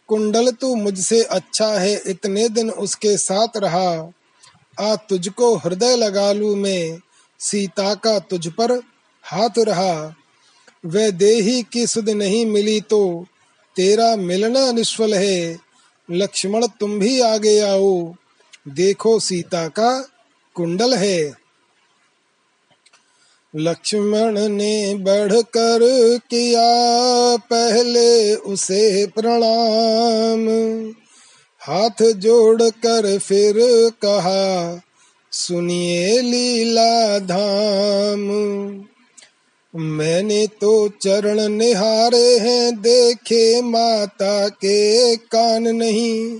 कुंडल 0.07 0.51
तू 0.51 0.75
मुझसे 0.75 1.21
अच्छा 1.23 1.67
है, 1.67 2.01
इतने 2.07 2.47
दिन 2.49 2.69
उसके 2.69 3.17
साथ 3.17 3.57
रहा। 3.57 4.11
आ 4.79 4.95
तुझको 4.95 5.55
हृदय 5.55 5.95
लगा 5.95 6.31
लू 6.31 6.55
मैं, 6.55 6.99
सीता 7.39 7.93
का 7.93 8.19
तुझ 8.19 8.47
पर 8.47 8.71
हाथ 9.23 9.59
रहा। 9.59 10.15
वह 10.85 11.09
देही 11.09 11.61
की 11.63 11.87
सुध 11.87 12.09
नहीं 12.09 12.45
मिली 12.45 12.81
तो 12.81 13.25
तेरा 13.75 14.15
मिलना 14.15 14.71
निष्फल 14.71 15.13
है। 15.13 15.57
लक्ष्मण 16.09 16.67
तुम 16.79 16.99
भी 16.99 17.19
आगे 17.21 17.59
आओ, 17.59 18.13
देखो 18.67 19.19
सीता 19.19 19.67
का 19.67 19.89
कुंडल 20.55 20.93
है। 20.93 21.44
लक्ष्मण 23.57 24.49
ने 24.49 24.95
बढ़कर 24.95 25.79
किया 26.29 26.67
पहले 27.37 28.35
उसे 28.35 29.05
प्रणाम। 29.05 30.49
हाथ 31.59 32.11
जोड़कर 32.11 33.17
फिर 33.17 33.53
कहा, 34.05 34.81
सुनिए 35.31 36.21
लीला 36.21 37.19
धाम। 37.19 38.19
मैंने 39.75 40.47
तो 40.47 40.89
चरण 40.89 41.49
निहारे 41.49 42.39
हैं, 42.39 42.81
देखे 42.81 43.61
माता 43.61 44.49
के 44.49 45.15
कान 45.15 45.67
नहीं। 45.67 46.39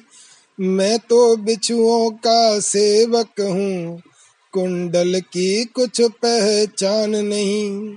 मैं 0.60 1.00
तो 1.00 1.36
बिछुओं 1.36 2.10
का 2.12 2.60
सेवक 2.60 3.42
हूँ 3.42 4.02
कुंडल 4.56 5.20
की 5.20 5.66
कुछ 5.66 6.02
पहचान 6.02 7.10
नहीं। 7.10 7.90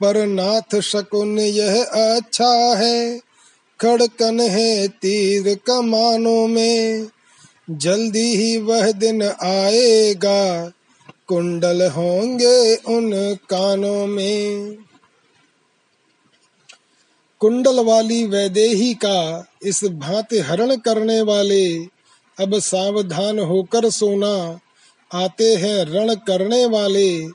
पर 0.00 0.26
नाथ 0.26 0.80
शकुन 0.80 1.38
यह 1.38 1.84
अच्छा 1.84 2.78
है। 2.78 3.18
खड़कन 3.80 4.40
है 4.40 4.88
तीर 4.88 5.54
कमानों 5.66 6.46
में। 6.46 7.06
जल्दी 7.70 8.36
ही 8.36 8.56
वह 8.56 8.92
दिन 8.92 9.22
आएगा। 9.42 10.72
कुंडल 11.26 11.90
होंगे 11.90 12.76
उन 12.76 13.34
कानों 13.34 14.06
में। 14.06 14.76
कुंडल 17.40 17.80
वाली 17.80 18.24
वैदेही 18.24 18.94
का 18.94 19.46
इस 19.62 19.84
भांति 19.84 20.38
हरण 20.38 20.76
करने 20.76 21.22
वाले, 21.22 21.74
अब 22.40 22.58
सावधान 22.58 23.38
होकर 23.38 23.90
सोना 23.90 24.60
आते 25.14 25.54
हैं 25.54 25.84
रण 25.84 26.14
करने 26.14 26.66
वाले। 26.66 27.28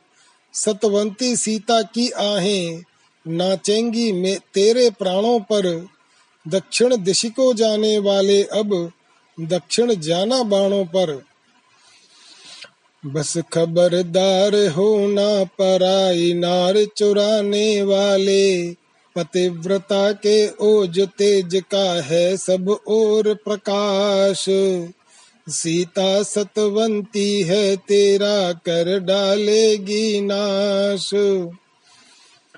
सतवंती 0.53 1.35
सीता 1.35 1.81
की 1.81 2.09
आहें, 2.09 2.83
नाचेंगी 3.27 4.11
में 4.11 4.37
तेरे 4.53 4.89
प्राणों 4.89 5.39
पर। 5.39 5.87
दक्षिण 6.47 6.97
दिश 6.97 7.25
को 7.25 7.53
जाने 7.53 7.97
वाले 7.97 8.43
अब, 8.43 8.91
दक्षिण 9.39 9.95
जाना 9.95 10.43
बाणों 10.43 10.85
पर। 10.85 11.23
बस 13.05 13.37
खबरदार 13.37 14.55
हो 14.55 14.97
होना 14.97 15.43
पराई 15.43 16.33
नार 16.33 16.85
चुराने 16.97 17.83
वाले। 17.83 18.71
पतिव्रता 19.15 20.11
के 20.11 20.49
ओज 20.49 20.99
तेज 20.99 21.63
का 21.71 22.01
है 22.01 22.37
सब 22.37 22.69
और 22.87 23.33
प्रकाश। 23.33 24.45
सीता 25.49 26.23
सतवंती 26.23 27.41
है, 27.41 27.75
तेरा 27.75 28.53
कर 28.53 28.99
डालेगी 28.99 30.21
नाश। 30.21 31.09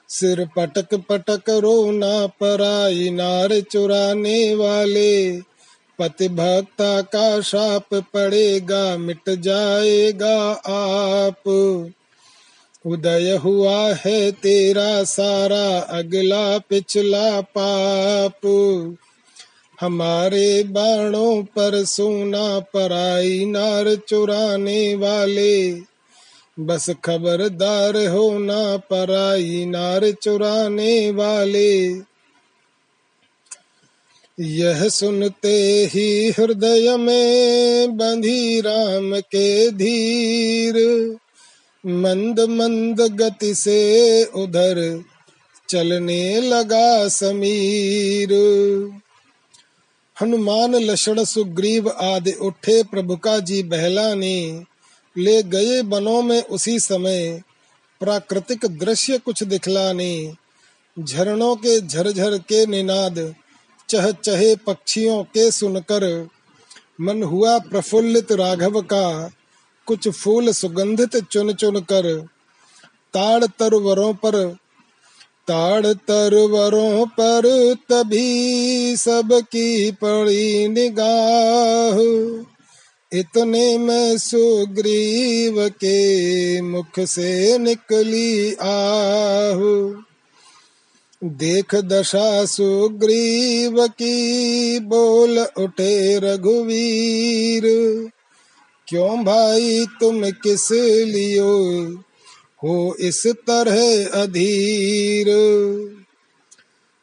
सिर 0.10 0.50
पटक 0.56 0.96
पटक 1.10 1.50
रोना, 1.50 2.28
पराई 2.28 3.10
नार 3.10 3.62
चुराने 3.62 4.56
वाले। 4.56 5.42
पति 6.00 6.28
भक्ता 6.28 7.02
का 7.02 7.42
शाप 7.42 7.88
पड़ेगा, 7.94 8.98
मिट 8.98 9.30
जाएगा 9.30 10.52
आप। 10.68 11.44
उदय 12.86 13.40
हुआ 13.44 13.94
है 13.94 14.32
तेरा 14.32 15.04
सारा, 15.04 15.80
अगला 15.80 16.58
पिछला 16.58 17.42
पाप। 17.42 18.42
हमारे 19.80 20.64
बाणों 20.64 21.44
पर 21.44 21.86
सोना 21.86 22.60
पराई 22.60 23.46
नार 23.46 23.96
चुराने 23.96 24.96
वाले। 24.96 25.72
बस 26.60 26.90
खबरदार 26.90 28.08
होना 28.08 28.78
पराई 28.78 29.66
नार 29.66 30.12
चुराने 30.12 31.12
वाले। 31.12 31.88
यह 34.40 34.90
सुनते 34.90 35.90
ही 35.94 36.30
हृदय 36.30 36.98
में 36.98 37.98
बंधी 37.98 38.62
राम 38.62 39.20
के 39.20 39.72
धीर। 39.72 40.76
मंद 41.86 42.40
मंद 42.40 43.02
गति 43.02 43.56
से 43.56 44.24
उधर 44.26 45.04
चलने 45.70 46.42
लगा 46.42 47.08
समीर। 47.08 48.30
हनुमान 50.22 50.76
लक्षण 50.76 51.24
सुग्रीव 51.24 51.90
आदि 51.90 52.32
उठे 52.32 52.84
प्रभु 52.84 53.16
का 53.16 53.40
जी 53.40 53.64
बहलाने, 53.64 54.64
ले 55.18 55.44
गए 55.44 55.82
बनों 55.82 56.22
में 56.22 56.44
उसी 56.44 56.80
समय 56.80 57.42
प्राकृतिक 58.00 58.66
दृश्य 58.66 59.18
कुछ 59.18 59.44
दिखलाने। 59.44 60.34
झरनों 61.00 61.56
के 61.56 61.82
झरझर 61.82 62.38
के 62.38 62.66
निनाद 62.66 63.36
चह 63.90 64.12
चहे 64.12 64.56
पक्षियों 64.56 65.24
के 65.24 65.52
सुनकर 65.52 66.28
मन 67.02 67.24
हुआ 67.24 67.60
प्रफुल्लित 67.60 68.32
राघव 68.32 68.82
का। 68.82 69.32
कुछ 69.86 70.10
फूल 70.10 70.52
सुगंधित 70.52 71.18
चुन 71.18 71.54
चुन 71.54 71.80
कर, 71.80 72.22
ताड़ 73.14 73.46
तरवरों 73.46 74.14
पर 74.14 74.58
ताड़ 75.48 75.86
तरवरों 75.86 77.06
पर 77.06 77.74
तभी 77.74 78.96
सबकी 78.96 79.92
पड़ी 79.92 80.68
निगाह। 80.68 81.98
इतने 83.20 83.78
में 83.78 84.18
सुग्रीव 84.18 85.70
के 85.70 86.62
मुख 86.62 87.00
से 87.00 87.58
निकली 87.58 88.54
आह। 88.54 89.58
देख 91.24 91.76
दशा 91.76 92.46
सुग्रीव 92.46 93.88
की, 93.88 94.80
बोल 94.80 95.40
उठे 95.40 96.20
रघुवीर। 96.20 97.62
क्यों 98.88 99.26
भाई 99.26 99.86
तुम 100.00 100.30
किस 100.30 100.72
लियो 101.08 101.84
हो 102.64 102.96
इस 103.00 103.28
तरह 103.28 104.08
अधीर। 104.24 105.28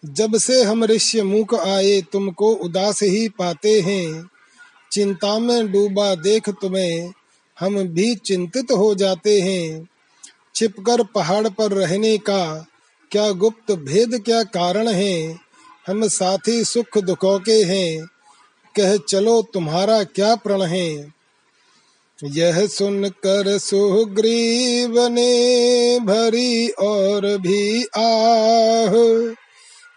जब 0.05 0.39
से 0.39 0.63
हम 0.63 0.85
ऋष्य 0.85 1.23
मुख 1.23 1.55
आए, 1.55 2.01
तुमको 2.01 2.53
उदास 2.53 3.03
ही 3.03 3.29
पाते 3.29 3.81
हैं। 3.81 4.31
चिंता 4.93 5.39
में 5.39 5.73
डूबा 5.73 6.15
देख 6.15 6.49
तुम्हें, 6.49 7.13
हम 7.61 7.83
भी 7.83 8.15
चिंतित 8.15 8.73
हो 8.73 8.95
जाते 8.95 9.41
हैं। 9.41 9.89
छिपकर 10.55 11.05
पहाड़ 11.05 11.49
पर 11.49 11.73
रहने 11.73 12.19
का 12.19 12.67
क्या 13.11 13.31
गुप्त 13.31 13.73
भेद, 13.73 14.23
क्या 14.25 14.43
कारण 14.43 14.89
है? 14.89 15.39
हम 15.87 16.09
साथी 16.09 16.65
सुख 16.65 16.99
दुखों 16.99 17.41
के 17.41 17.63
हैं। 17.63 18.07
कह, 18.77 18.97
चलो, 18.97 19.43
तुम्हारा 19.43 20.05
क्या 20.05 20.35
प्रण 20.35 20.63
है? 20.63 21.15
यह 22.25 22.67
सुनकर 22.67 23.59
सुग्रीव 23.59 25.07
ने 25.09 25.99
भरी 26.01 26.69
और 26.69 27.39
भी 27.39 27.85
आह। 27.85 28.95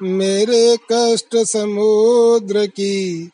मेरे 0.02 0.78
कष्ट 0.92 1.38
समुद्र 1.38 2.66
की 2.66 3.30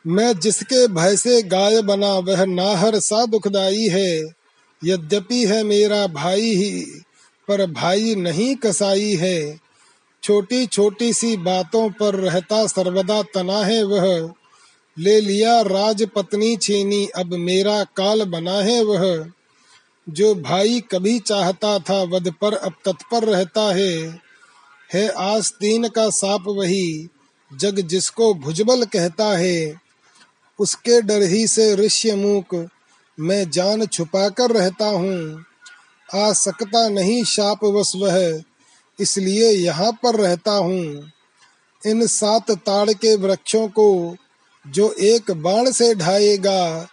मैं 0.08 0.40
जिसके 0.40 0.88
भय 0.88 1.16
से 1.16 1.42
गाय 1.42 1.82
बना 1.82 2.14
वह 2.14 2.46
नाहर 2.46 3.00
सा 3.00 3.26
दुखदाई 3.26 3.88
है, 3.88 4.24
यद्यपि 4.84 5.46
है 5.46 5.64
मेरा 5.64 6.08
भाई 6.08 6.42
ही, 6.42 6.86
पर 7.48 7.72
भाई 7.72 8.16
नहीं 8.16 8.56
कसाई 8.56 9.16
है। 9.16 9.63
छोटी 10.24 10.66
छोटी 10.66 11.14
सी 11.14 11.38
बातों 11.38 11.90
पर 11.90 12.16
रहता 12.16 12.68
सर्वदा 12.68 13.22
तना 13.22 13.60
है 13.60 13.84
वह। 13.84 14.34
ले 15.00 15.22
लिया 15.22 15.62
राज 15.62 16.08
पत्नी 16.16 16.58
छीनी, 16.58 17.08
अब 17.08 17.34
मेरा 17.34 17.84
काल 17.84 18.24
बना 18.24 18.54
है 18.54 18.84
वह। 18.84 19.32
जो 20.10 20.36
भाई 20.36 20.84
कभी 20.92 21.20
चाहता 21.20 21.80
था 21.80 22.04
वध 22.04 22.34
पर, 22.42 22.54
अब 22.54 22.74
तत्पर 22.86 23.24
रहता 23.24 23.62
है। 23.62 24.22
है 24.94 25.08
आस्तीन 25.08 25.88
का 25.88 26.10
साप 26.10 26.44
वही, 26.48 27.10
जग 27.54 27.80
जिसको 27.80 28.34
भुजबल 28.34 28.84
कहता 28.84 29.38
है। 29.38 29.82
उसके 30.60 31.02
डर 31.02 31.22
ही 31.22 31.48
से 31.48 31.76
ऋष्य 31.76 32.16
मूक, 32.16 32.68
मैं 33.20 33.50
जान 33.50 33.86
छुपा 33.86 34.30
कर 34.30 34.52
रहता 34.52 34.86
हूँ। 34.86 35.46
आ 36.16 36.34
सकता 36.34 36.90
नहीं 36.90 37.24
शाप 37.24 37.64
वस 37.64 37.94
वह 37.96 38.44
इसलिए 39.00 39.50
यहाँ 39.52 39.92
पर 39.92 40.16
रहता 40.16 40.52
हूँ। 40.52 41.12
इन 41.86 42.08
सात 42.08 42.52
ताड़ 42.52 42.90
के 42.90 43.16
वृक्षों 43.16 43.68
को 43.68 44.16
जो 44.68 44.92
एक 44.92 45.32
बाण 45.32 45.72
से 45.72 45.96
ढाएगा, 45.96 46.88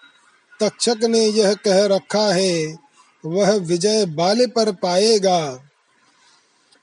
तक्षक 0.60 0.96
ने 1.04 1.26
यह 1.26 1.54
कह 1.54 1.86
रखा 1.86 2.32
है, 2.32 2.78
वह 3.26 3.52
विजय 3.52 4.06
बाले 4.06 4.46
पर 4.46 4.72
पाएगा। 4.72 5.64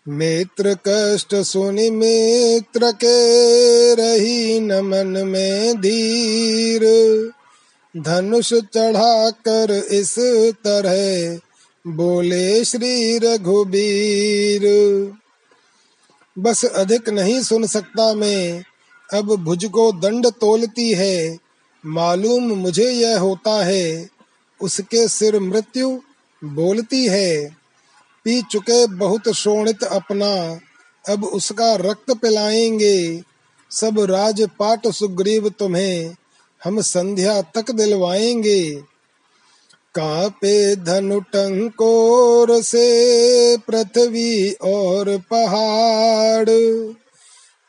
मित्र 0.08 0.78
कष्ट 0.88 1.36
सुनि 1.36 1.90
मित्र 1.90 2.92
के 2.92 3.96
रही 3.96 4.60
न 4.60 4.74
मन 4.74 5.08
में 5.08 5.82
धीर, 5.82 6.84
धनुष 7.98 8.54
चढ़ा 8.54 9.30
कर 9.30 9.72
इस 9.92 10.16
तरह 10.66 11.47
बोले 11.88 12.66
श्री 12.66 13.18
रघुबीर। 13.18 14.62
बस 16.40 16.66
अधिक 16.66 17.10
नहीं 17.10 17.42
सुन 17.42 17.68
सकता 17.68 18.14
मैं। 18.14 18.64
अब 19.14 19.36
भुज 19.36 19.66
को 19.66 19.92
दंड 19.92 20.28
तोलती 20.28 20.94
है। 20.94 21.38
मालूम 21.86 22.44
मुझे 22.44 22.92
यह 22.92 23.20
होता 23.20 23.66
है। 23.66 24.10
उसके 24.62 25.08
सिर 25.08 25.40
मृत्यु 25.40 26.00
बोलती 26.44 27.08
है। 27.08 27.58
पी 28.24 28.42
चुके 28.42 28.88
बहुत 28.88 29.30
शोणित 29.30 29.84
अपना। 29.84 30.60
अब 31.14 31.26
उसका 31.26 31.76
रक्त 31.76 32.12
पिलाएँगे। 32.12 33.22
सब 33.72 34.00
राजपाट 34.00 34.88
सुग्रीव 34.88 35.50
तुम्हें। 35.50 36.16
हम 36.64 36.82
संध्या 36.82 37.42
तक 37.42 37.72
दिलवाएँगे। 37.72 38.84
कापे 40.00 40.76
धनु 40.76 41.20
टंकोर 41.20 42.62
से 42.62 42.88
पृथ्वी 43.58 44.52
और 44.52 45.22
पहाड़। 45.32 46.50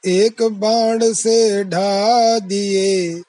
एक 0.06 0.42
बाण 0.42 1.12
से 1.12 1.64
ढा 1.64 2.38
दिए 2.38 3.22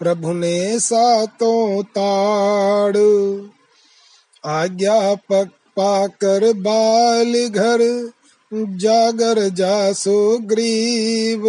प्रभु 0.00 0.32
ने 0.32 0.80
सातों 0.80 1.82
ताड़। 1.82 2.96
आज्ञा 4.46 5.14
पक 5.14 5.50
पाकर 5.76 6.52
बाल 6.52 7.48
घर 7.48 8.10
जागर 8.52 9.48
जासो 9.48 10.38
ग्रीव। 10.38 11.44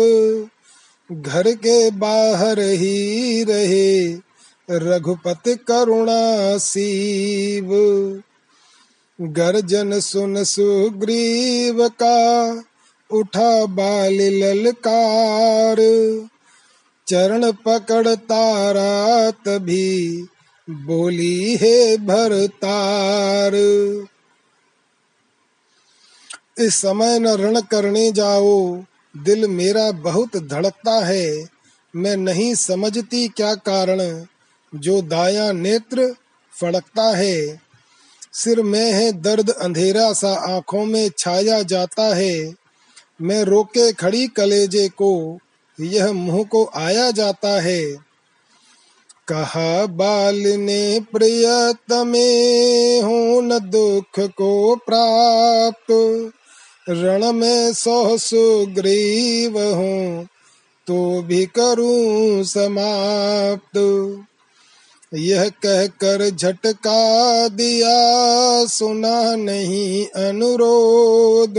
घर 1.11 1.51
के 1.51 1.91
बाहर 1.91 2.59
ही 2.59 3.43
रहे 3.43 4.17
रघुपति 4.73 5.55
करुणा 5.55 6.57
सीव, 6.57 7.69
गर्जन 9.21 9.99
सुन 9.99 10.43
सुग्रीव 10.43 11.87
का, 11.87 12.55
उठा 13.11 13.65
बाल 13.65 14.13
ललकार। 14.13 15.77
चरण 17.07 17.51
पकड़ 17.51 18.07
तारा 18.07 19.31
तभी 19.31 20.25
बोली 20.69 21.55
है 21.55 21.97
भरतार। 21.97 23.51
इस 26.59 26.75
समय 26.75 27.19
न 27.19 27.27
रण 27.27 27.61
करने 27.61 28.11
जाओ, 28.11 28.83
दिल 29.17 29.47
मेरा 29.47 29.91
बहुत 29.91 30.37
धड़कता 30.37 31.05
है, 31.05 31.49
मैं 31.95 32.17
नहीं 32.17 32.55
समझती 32.55 33.27
क्या 33.27 33.55
कारण। 33.55 34.27
जो 34.75 35.01
दाया 35.01 35.51
नेत्र 35.51 36.15
फड़कता 36.61 37.17
है। 37.17 37.61
सिर 38.33 38.61
में 38.61 38.91
है 38.91 39.11
दर्द, 39.11 39.49
अंधेरा 39.49 40.13
सा 40.13 40.55
आँखों 40.55 40.85
में 40.85 41.09
छाया 41.17 41.61
जाता 41.61 42.15
है। 42.15 42.53
मैं 43.21 43.43
रोके 43.43 43.91
खड़ी 43.91 44.27
कलेजे 44.27 44.89
को, 44.89 45.39
यह 45.79 46.11
मुँह 46.11 46.43
को 46.43 46.71
आया 46.75 47.11
जाता 47.11 47.61
है। 47.61 48.13
कहा, 49.27 49.85
बाल 49.85 50.35
ने 50.35 50.99
प्रियतमे 50.99 52.27
हूँ, 52.99 53.41
न 53.41 53.59
दुख 53.59 54.19
को 54.19 54.75
प्राप्त। 54.75 56.31
रण 56.89 57.31
में 57.31 57.73
सौ 57.73 58.17
सुग्रीव 58.17 59.59
हूँ 59.59 60.27
तो 60.87 61.21
भी 61.21 61.45
करूँ 61.45 62.43
समाप्त। 62.43 63.77
यह 65.15 65.49
कहकर 65.49 66.29
झटका 66.29 67.47
दिया, 67.47 68.65
सुना 68.65 69.35
नहीं 69.35 70.07
अनुरोध। 70.07 71.57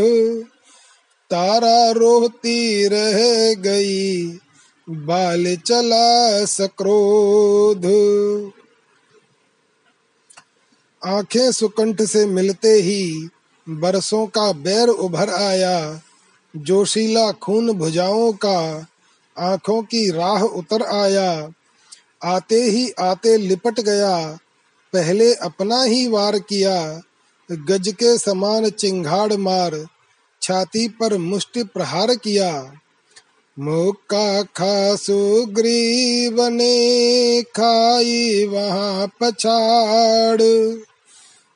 तारा 1.30 1.90
रोती 1.90 2.88
रह 2.88 3.54
गई, 3.54 4.26
बाल 4.90 5.56
चला 5.56 6.44
सक्रोध। 6.44 7.86
आँखें 11.06 11.52
सुकंठ 11.52 12.02
से 12.02 12.26
मिलते 12.26 12.68
ही 12.68 13.28
बरसों 13.68 14.26
का 14.26 14.52
बैर 14.52 14.88
उभर 14.88 15.30
आया, 15.30 16.02
जोशीला 16.56 17.32
खून 17.32 17.72
भुजाओं 17.72 18.32
का 18.32 18.86
आँखों 19.38 19.82
की 19.82 20.10
राह 20.10 20.42
उतर 20.42 20.82
आया। 20.82 21.48
आते 22.24 22.62
ही 22.62 22.90
आते 22.90 23.36
लिपट 23.36 23.80
गया, 23.80 24.38
पहले 24.92 25.34
अपना 25.34 25.82
ही 25.82 26.06
वार 26.08 26.38
किया, 26.38 27.02
गज 27.52 27.88
के 27.88 28.18
समान 28.18 28.70
चिंगाड़ 28.70 29.32
मार, 29.32 29.86
छाती 30.42 30.88
पर 30.88 31.18
मुष्टि 31.18 31.62
प्रहार 31.64 32.14
किया। 32.14 32.72
मुक्का 33.58 34.42
खासु 34.42 35.46
ग्रीव 35.48 36.48
ने 36.48 37.42
खाई 37.42 38.46
वहाँ 38.46 39.06
पछाड़। 39.06 40.42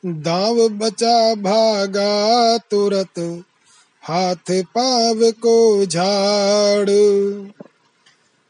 दाव 0.06 0.68
बचा 0.68 1.34
भागा 1.34 2.58
तुरत, 2.58 3.42
हाथ 4.02 4.50
पाव 4.50 5.30
को 5.30 5.86
झाड़। 5.86 6.90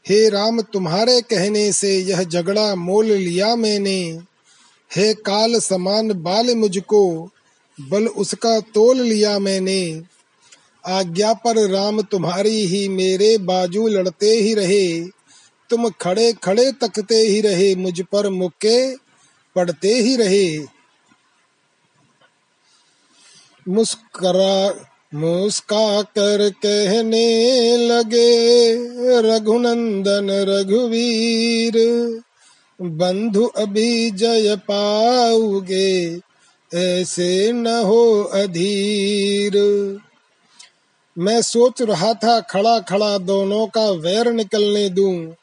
हे 0.07 0.29
राम, 0.29 0.61
तुम्हारे 0.61 1.21
कहने 1.21 1.71
से 1.71 1.97
यह 1.97 2.23
झगड़ा 2.23 2.75
मोल 2.75 3.05
लिया 3.05 3.55
मैंने। 3.55 4.19
हे 4.95 5.13
काल 5.13 5.59
समान, 5.59 6.13
बाल 6.13 6.55
मुझको, 6.55 7.29
बल 7.81 8.07
उसका 8.07 8.59
तोल 8.59 8.99
लिया 9.01 9.39
मैंने। 9.39 10.01
आज्ञा 10.85 11.33
पर 11.33 11.69
राम, 11.69 12.01
तुम्हारी 12.01 12.65
ही 12.65 12.87
मेरे 12.89 13.37
बाजू 13.37 13.87
लड़ते 13.87 14.29
ही 14.29 14.53
रहे। 14.53 15.03
तुम 15.69 15.89
खड़े 15.89 16.33
खड़े 16.33 16.71
तकते 16.71 17.15
ही 17.15 17.41
रहे, 17.41 17.75
मुझ 17.75 18.01
पर 18.01 18.29
मुक्के 18.29 18.95
पड़ते 19.55 19.93
ही 19.93 20.15
रहे। 20.15 20.65
मुस्करा 23.67 24.85
मुस्का 25.13 26.01
कर 26.01 26.49
कहने 26.49 27.77
लगे, 27.77 28.73
रघुनंदन 29.21 30.27
रघुवीर। 30.29 31.73
बंधु 32.81 33.45
अभी 33.45 34.11
जय 34.11 34.55
पाओगे, 34.55 36.19
ऐसे 36.73 37.51
न 37.51 37.67
हो 37.67 38.23
अधीर। 38.23 39.53
मैं 41.17 41.41
सोच 41.41 41.81
रहा 41.81 42.13
था 42.13 42.39
खड़ा 42.39 42.79
खड़ा 42.79 43.17
दोनों 43.17 43.67
का 43.67 43.89
वैर 43.89 44.31
निकलने 44.31 44.89
दूँ। 44.89 45.35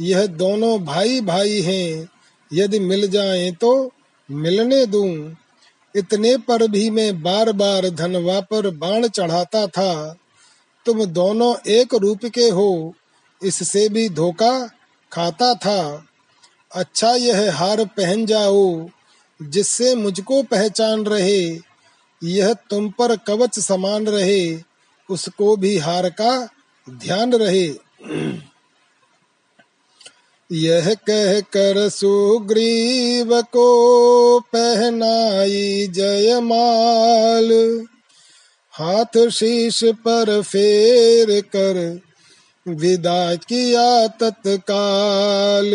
यह 0.00 0.26
दोनों 0.26 0.84
भाई 0.84 1.20
भाई 1.20 1.60
हैं, 1.60 2.08
यदि 2.52 2.78
मिल 2.78 3.08
जाएँ 3.08 3.52
तो 3.52 3.90
मिलने 4.30 4.86
दूँ। 4.86 5.36
इतने 5.96 6.36
पर 6.36 6.68
भी 6.68 6.90
मैं 6.90 7.22
बार 7.22 7.52
बार 7.52 7.90
धनवा 7.90 8.40
पर 8.40 8.70
बाण 8.70 9.08
चढ़ाता 9.08 9.66
था। 9.66 10.16
तुम 10.86 11.04
दोनों 11.04 11.56
एक 11.70 11.94
रूप 11.94 12.26
के 12.26 12.48
हो, 12.48 12.94
इससे 13.42 13.88
भी 13.88 14.08
धोखा 14.08 14.70
खाता 15.12 15.54
था। 15.54 16.06
अच्छा 16.74 17.10
यह 17.10 17.56
हार 17.56 17.84
पहन 17.84 18.26
जाओ, 18.26 18.88
जिससे 19.42 19.94
मुझको 19.94 20.42
पहचान 20.42 21.04
रहे। 21.04 21.60
यह 22.24 22.52
तुम 22.52 22.90
पर 22.90 23.16
कवच 23.16 23.58
समान 23.58 24.06
रहे, 24.06 24.60
उसको 25.10 25.56
भी 25.56 25.78
हार 25.78 26.08
का 26.10 26.48
ध्यान 26.90 27.32
रहे। 27.32 27.68
यह 30.54 30.94
कह 30.94 31.40
कर 31.40 31.88
सुग्रीव 31.88 33.42
को 33.42 33.68
पहनाई 34.40 35.88
जयमाल 35.90 37.52
हाथ 38.72 39.28
शीश 39.28 39.84
पर 39.84 40.42
फेर 40.42 41.40
कर 41.40 42.00
विदा 42.68 43.34
किया 43.34 44.06
तत्काल। 44.06 45.70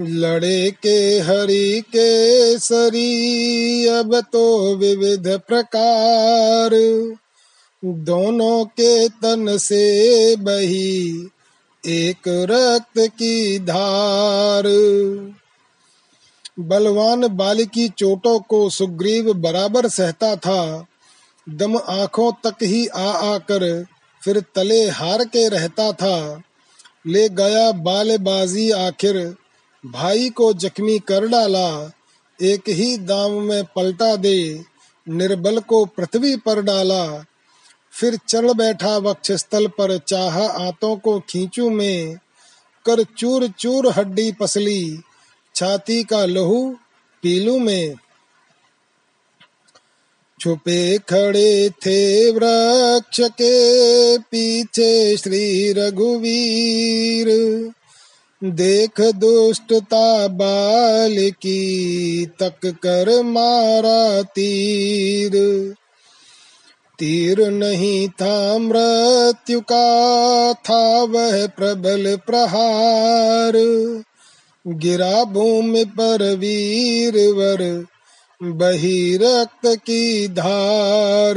लड़े 0.00 0.70
के 0.82 1.18
हरि 1.18 1.82
के 1.88 2.58
सरी 2.58 3.86
अब 3.86 4.20
तो 4.32 4.76
विविध 4.76 5.40
प्रकार। 5.48 6.70
दोनों 7.84 8.64
के 8.64 9.08
तन 9.08 9.58
से 9.58 10.36
बही 10.36 11.28
एक 11.86 12.28
रक्त 12.28 12.98
की 12.98 13.58
धार। 13.58 14.62
बलवान 16.60 17.28
बाल 17.28 17.64
की 17.64 17.88
चोटों 17.88 18.40
को 18.40 18.70
सुग्रीव 18.70 19.34
बराबर 19.34 19.88
सहता 19.88 20.36
था। 20.36 20.86
दम 21.48 21.76
आँखों 21.76 22.32
तक 22.44 22.62
ही 22.62 22.86
आ 22.86 23.10
आकर 23.10 23.84
फिर 24.24 24.40
तले 24.40 24.88
हार 24.88 25.24
के 25.24 25.48
रहता 25.48 25.92
था। 25.92 26.42
ले 27.06 27.28
गया 27.28 27.72
बालेबाजी 27.72 28.70
आखिर, 28.70 29.34
भाई 29.86 30.30
को 30.30 30.52
जख्मी 30.52 30.98
कर 30.98 31.26
डाला। 31.26 31.92
एक 32.42 32.62
ही 32.68 32.96
दाम 32.98 33.30
में 33.30 33.64
पलटा 33.64 34.16
दे, 34.16 34.64
निर्बल 35.08 35.58
को 35.58 35.84
पृथ्वी 35.84 36.36
पर 36.36 36.62
डाला। 36.62 37.24
फिर 37.98 38.18
चढ़ 38.28 38.52
बैठा 38.52 38.96
वक्षस्थल 38.96 39.66
पर 39.66 39.98
चाह 39.98 40.42
आतों 40.42 40.96
को 40.96 41.20
खींचू 41.20 41.70
में, 41.70 42.14
कर 42.86 43.04
चूर 43.18 43.48
चूर 43.48 43.88
हड्डी 43.88 44.32
पसली, 44.32 45.00
छाती 45.54 46.04
का 46.04 46.24
लहू 46.24 46.76
पीलू 47.22 47.58
में। 47.58 47.94
छुपे 50.40 50.98
खड़े 50.98 51.70
थे 51.70 52.30
वृक्ष 52.30 53.20
के 53.20 54.18
पीछे 54.18 55.16
श्री 55.16 55.72
रघुवीर। 55.72 57.26
देख 58.44 59.00
दुष्टता 59.00 60.28
बाल 60.28 61.30
की 61.30 62.26
तक 62.26 62.66
कर 62.66 63.22
मारा 63.22 64.22
तीर। 64.22 65.32
तीर 66.98 67.48
नहीं 67.50 68.08
था 68.08 68.58
मृत्यु 68.58 69.60
का, 69.60 70.52
था 70.52 71.02
वह 71.02 71.46
प्रबल 71.46 72.18
प्रहार। 72.26 73.52
गिरा 74.66 75.24
भूमि 75.24 75.84
पर 75.84 76.36
वीर 76.36 77.14
वर 77.16 77.86
बही 78.42 79.16
रक्त 79.16 79.66
की 79.66 80.28
धार। 80.28 81.34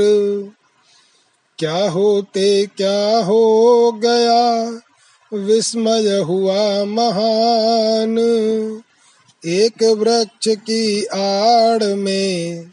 क्या 1.60 1.90
होते, 1.90 2.66
क्या 2.66 3.18
हो 3.18 3.92
गया, 3.92 4.80
विस्मय 5.34 6.18
हुआ 6.18 6.84
महान। 6.84 8.18
एक 9.46 9.84
वृक्ष 9.84 10.48
की 10.48 11.06
आड़ 11.06 11.84
में 11.84 12.72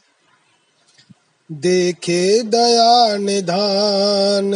देखे 1.52 2.42
दया 2.42 3.16
निधान। 3.16 4.50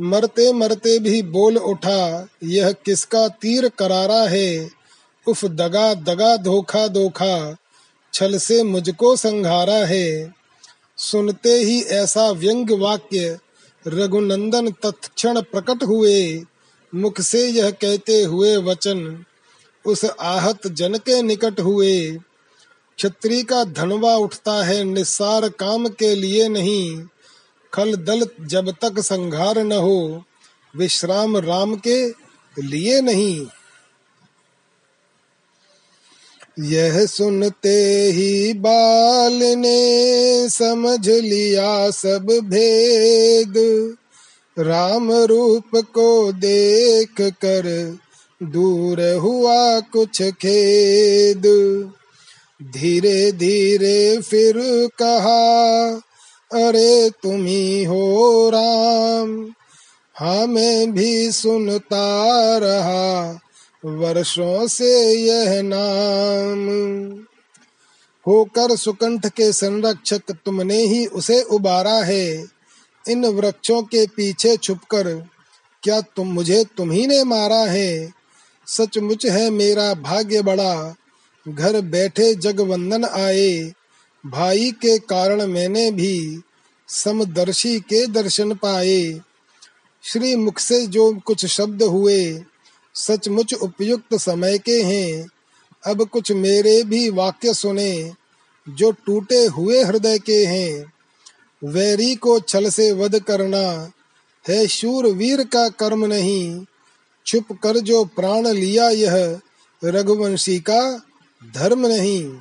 मरते 0.00 0.52
मरते 0.52 0.98
भी 0.98 1.22
बोल 1.22 1.56
उठा, 1.56 2.28
यह 2.44 2.72
किसका 2.72 3.28
तीर 3.28 3.68
करारा 3.68 4.28
है? 4.28 4.70
उफ, 5.28 5.44
दगा 5.44 5.94
दगा 5.94 6.36
धोखा 6.36 6.88
धोखा, 6.88 7.56
छल 8.14 8.38
से 8.38 8.62
मुझको 8.62 9.16
संघारा 9.16 9.86
है। 9.86 10.34
सुनते 10.96 11.52
ही 11.52 11.82
ऐसा 11.82 12.30
व्यंग 12.30 12.70
वाक्य 12.70 13.38
रघुनंदन 13.86 14.70
तत्क्षण 14.70 15.40
प्रकट 15.40 15.84
हुए। 15.84 16.42
मुख 16.94 17.20
से 17.20 17.48
यह 17.48 17.70
कहते 17.70 18.22
हुए 18.22 18.56
वचन 18.56 19.24
उस 19.86 20.04
आहत 20.04 20.66
जन 20.66 20.94
के 20.94 21.22
निकट 21.22 21.60
हुए। 21.60 22.18
क्षत्रिय 22.96 23.42
का 23.42 23.64
धनवा 23.64 24.16
उठता 24.16 24.64
है, 24.64 24.84
निस्सार 24.84 25.48
काम 25.48 25.88
के 25.88 26.14
लिए 26.14 26.48
नहीं। 26.48 27.04
खल 27.74 27.94
दल 27.94 28.26
जब 28.40 28.70
तक 28.70 29.00
संघार 29.00 29.58
न 29.58 29.72
हो, 29.72 30.24
विश्राम 30.76 31.36
राम 31.36 31.76
के 31.76 32.08
लिए 32.62 33.00
नहीं। 33.00 33.46
यह 36.58 37.06
सुनते 37.06 38.10
ही 38.12 38.52
बाल 38.52 39.32
ने 39.32 40.48
समझ 40.48 41.08
लिया 41.08 41.90
सब 41.90 42.26
भेद। 42.44 43.54
राम 44.58 45.12
रूप 45.12 45.76
को 45.76 46.32
देख 46.32 47.20
कर 47.20 47.96
दूर 48.42 49.14
हुआ 49.14 49.80
कुछ 49.80 50.22
खेद। 50.22 51.42
धीरे 52.62 53.32
धीरे 53.32 54.20
फिर 54.22 54.54
कहा, 55.02 55.90
अरे 56.50 57.10
तुम 57.10 57.44
ही 57.44 57.84
हो 57.84 58.50
राम 58.54 59.52
हाँ 60.16 60.46
मैं 60.46 60.92
भी 60.92 61.32
सुनता 61.32 62.58
रहा, 62.58 63.40
वर्षों 63.84 64.66
से 64.66 65.12
यह 65.12 65.62
नाम। 65.62 67.10
होकर 68.26 68.76
सुकंठ 68.76 69.26
के 69.26 69.52
संरक्षक 69.52 70.22
तुमने 70.30 70.82
ही 70.82 71.06
उसे 71.06 71.42
उबारा 71.42 71.94
है, 71.94 72.46
इन 73.08 73.26
वृक्षों 73.26 73.82
के 73.82 74.06
पीछे 74.06 74.56
छुपकर, 74.56 75.28
क्या 75.82 76.00
तुम 76.00 76.28
मुझे 76.28 76.64
तुम 76.76 76.90
ही 76.90 77.06
ने 77.06 77.24
मारा 77.24 77.64
है? 77.64 78.12
सचमुच 78.66 79.26
है 79.26 79.50
मेरा 79.50 79.94
भाग्य 79.94 80.42
बड़ा 80.42 80.94
घर 81.48 81.80
बैठे 81.80 82.34
जगवंदन 82.34 83.04
आए। 83.04 83.72
भाई 84.26 84.70
के 84.70 84.98
कारण 84.98 85.46
मैंने 85.46 85.90
भी 85.90 86.40
समदर्शी 86.88 87.80
के 87.80 88.06
दर्शन 88.06 88.54
पाए। 88.54 89.20
श्री 90.02 90.36
मुख 90.36 90.58
से 90.58 90.86
जो 90.86 91.20
कुछ 91.26 91.46
शब्द 91.46 91.82
हुए, 91.82 92.42
सचमुच 92.94 93.54
उपयुक्त 93.54 94.14
समय 94.14 94.58
के 94.58 94.82
हैं। 94.82 95.26
अब 95.86 96.08
कुछ 96.08 96.32
मेरे 96.32 96.82
भी 96.82 97.10
वाक्य 97.10 97.54
सुने, 97.54 98.12
जो 98.68 98.90
टूटे 98.90 99.46
हुए 99.46 99.84
हृदय 99.84 100.18
के 100.18 100.44
हैं। 100.44 100.92
वैरी 101.64 102.14
को 102.14 102.40
छल 102.40 102.68
से 102.68 102.92
वध 102.92 103.20
करना 103.20 103.92
है, 104.48 104.66
शूर 104.66 105.06
वीर 105.06 105.44
का 105.44 105.68
कर्म 105.68 106.06
नहीं। 106.06 106.64
छुप 107.26 107.52
कर 107.62 107.78
जो 107.78 108.04
प्राण 108.04 108.46
लिया 108.46 108.90
यह, 108.90 109.40
रघुवंशी 109.84 110.58
का 110.58 111.08
धर्म 111.54 111.86
नहीं। 111.86 112.34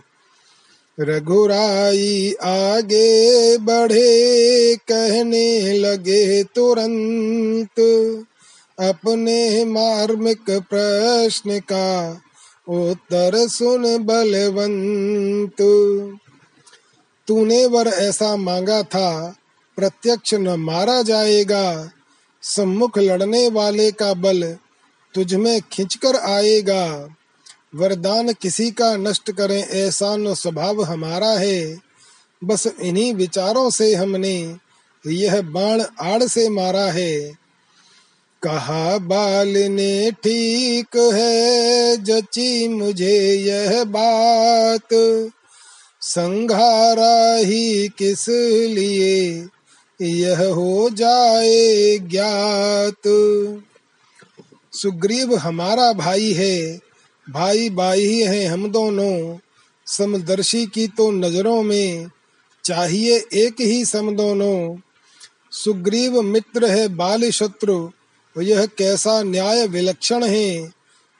रघुराई 1.00 2.34
आगे 2.44 3.58
बढ़े, 3.58 4.76
कहने 4.76 5.74
लगे 5.74 6.44
तुरंत, 6.44 7.80
अपने 8.80 9.66
मार्मिक 9.66 10.44
प्रश्न 10.50 11.60
का 11.60 12.22
उत्तर 12.68 13.48
सुन 13.48 13.98
बलवंत। 13.98 15.62
तूने 17.28 17.66
वर 17.66 17.88
ऐसा 17.88 18.36
मांगा 18.36 18.84
था, 18.84 19.36
प्रत्यक्ष 19.76 20.34
न 20.34 20.48
मारा 20.48 21.02
जाएगा, 21.02 21.92
सम्मुख 22.42 22.98
लड़ने 22.98 23.50
वाले 23.50 23.92
का 23.92 24.14
बल 24.14 24.58
तुझ 25.16 25.34
में 25.34 25.62
खिंचकर 25.72 26.16
आएगा। 26.16 27.16
वरदान 27.76 28.34
किसी 28.34 28.72
का 28.72 28.98
नष्ट 28.98 29.32
करें 29.32 29.64
ऐसा 29.64 30.16
न 30.16 30.34
स्वभाव 30.34 30.84
हमारा 30.84 31.30
है। 31.30 31.78
बस 32.44 32.68
इन्हीं 32.82 33.14
विचारों 33.14 33.70
से 33.70 33.96
हमने 33.96 34.56
यह 35.08 35.42
बाण 35.42 35.84
आड़ 36.02 36.24
से 36.24 36.50
मारा 36.50 36.92
है। 36.92 37.32
कहा, 38.44 38.98
बाल 38.98 39.48
ने 39.48 40.12
ठीक 40.12 41.12
है, 41.14 41.98
जची 41.98 42.68
मुझे 42.68 43.36
यह 43.36 43.84
बात। 43.84 45.30
संघारा 46.02 47.36
ही 47.36 47.88
किस 47.88 48.30
लिए 48.70 49.48
यह 50.02 50.40
हो 50.40 50.90
जाए 50.90 51.98
ज्ञात। 51.98 53.08
सुग्रीव 54.74 55.36
हमारा 55.36 55.94
भाई 55.94 56.34
है 56.34 56.91
भाई 57.32 57.70
भाई 57.70 58.00
ही 58.00 58.22
हैं 58.22 58.48
हम 58.48 58.72
दोनों। 58.72 59.38
समदर्शी 59.88 60.66
की 60.66 60.88
तो 60.88 61.12
नज़रों 61.12 61.64
में 61.64 62.10
चाहिए 62.64 63.26
एक 63.34 63.62
ही 63.62 63.86
सम 63.86 64.16
दोनों। 64.16 64.78
सुग्रीव 65.52 66.22
मित्र 66.22 66.66
है 66.66 66.88
बाल 66.88 67.30
शत्रु, 67.30 67.90
यह 68.36 68.66
कैसा 68.66 69.24
न्याय 69.24 69.68
विलक्षण 69.68 70.24
है? 70.24 70.74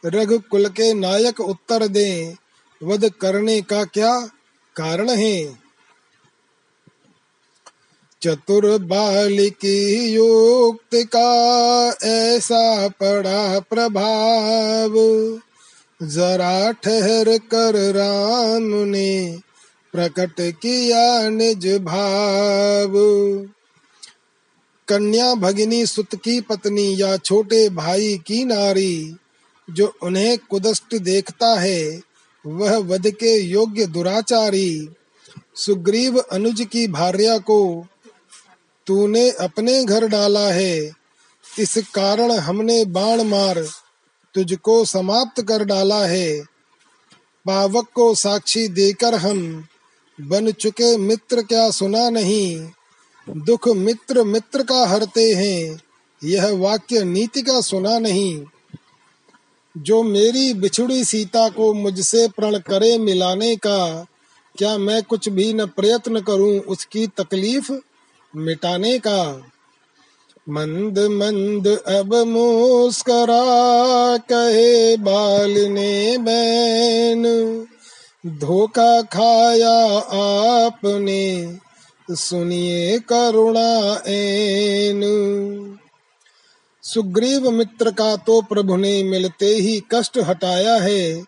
रघुकुल 0.06 0.68
के 0.68 0.94
नायक 0.94 1.40
उत्तर 1.40 1.88
दे, 1.88 2.36
वध 2.84 3.10
करने 3.10 3.62
का 3.62 3.84
क्या 3.84 4.20
कारण 4.76 5.10
है? 5.10 5.60
चतुर 8.22 8.78
बाल 8.78 9.50
की 9.50 10.10
युक्त 10.10 10.96
का 11.16 11.30
ऐसा 12.08 12.88
पड़ा 12.88 13.60
प्रभाव। 13.60 14.94
जरा 16.04 16.72
ठहर 16.72 17.38
कर 17.38 17.76
राम 17.94 18.64
ने 18.64 19.40
प्रकट 19.94 20.36
किया 20.40 21.30
निज 21.30 21.68
भाव। 21.78 22.94
कन्या 24.88 25.34
भगिनी 25.34 25.86
सुत 25.86 26.16
की 26.16 26.42
पत्नी 26.42 27.02
या 27.02 27.18
छोटे 27.18 27.70
भाई 27.70 28.18
की 28.28 28.46
नारी, 28.46 29.16
जो 29.70 29.94
उन्हें 30.04 30.38
कुदस्ट 30.38 30.96
देखता 30.96 31.60
है, 31.60 32.02
वह 32.46 32.78
वध 32.78 33.08
के 33.08 33.38
योग्य 33.40 33.86
दुराचारी, 33.86 34.90
सुग्रीव 35.56 36.20
अनुज 36.20 36.68
की 36.72 36.88
भार्या 36.88 37.38
को 37.38 37.86
तूने 38.88 39.32
अपने 39.32 39.84
घर 39.86 40.08
डाला 40.08 40.48
है, 40.48 40.92
इस 41.60 41.78
कारण 41.78 42.32
हमने 42.32 42.86
बाण 42.86 43.24
मार 43.24 43.64
तुझको 44.36 44.86
समाप्त 44.86 45.42
कर 45.42 45.64
डाला 45.64 46.06
है। 46.06 46.42
पावक 47.46 47.88
को 47.94 48.16
साक्षी 48.16 48.68
देकर 48.68 49.16
हम 49.16 49.66
बन 50.22 50.52
चुके 50.52 50.98
मित्र 50.98 51.42
क्या 51.42 51.70
सुना 51.70 52.10
नहीं। 52.10 52.70
दुख 53.30 53.68
मित्र 53.68 54.24
मित्र 54.24 54.64
का 54.64 54.88
हरते 54.88 55.34
हैं, 55.34 55.82
यह 56.24 56.52
वाक्य 56.52 57.04
नीति 57.04 57.42
का 57.42 57.62
सुना 57.62 58.00
नहीं। 58.00 58.46
जो 59.78 60.04
मेरी 60.04 60.54
बिछुड़ी 60.54 61.06
सीता 61.06 61.50
को 61.50 61.74
मुझसे 61.74 62.28
प्रण 62.28 62.58
करे 62.58 62.98
मिलाने 62.98 63.56
का, 63.56 64.06
क्या 64.58 64.78
मैं 64.78 65.04
कुछ 65.04 65.30
भी 65.30 65.54
न 65.54 65.66
प्रयत्न 65.66 66.22
करूँ 66.22 66.60
उसकी 66.60 67.08
तकलीफ़ 67.08 67.72
मिटाने 68.36 69.00
का? 69.00 69.51
मंद 70.50 71.00
मंद 71.00 71.68
अब 71.68 72.16
मुस्करा, 72.16 73.44
कहे 74.18 74.98
बाल 74.98 75.52
ने 75.52 76.18
बैन। 76.18 77.24
धोखा 78.28 79.02
खाया 79.02 80.00
आपने, 80.22 81.58
सुनिए 82.10 83.00
करुणा 83.00 84.04
एन 84.08 85.02
सुग्रीव 86.84 87.50
मित्र 87.52 87.92
का 87.92 88.16
तो 88.16 88.42
प्रभु 88.42 88.76
ने 88.76 89.04
मिलते 89.04 89.46
ही 89.46 89.84
कष्ट 89.92 90.18
हटाया 90.18 90.76
है। 90.76 91.24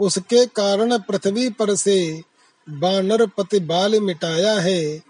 उसके 0.00 0.46
कारण 0.46 0.98
पृथ्वी 0.98 1.50
पर 1.50 1.74
से 1.74 2.22
बानर 2.70 3.26
पति 3.26 3.60
बाल 3.60 4.00
मिटाया 4.00 4.52
है। 4.52 5.02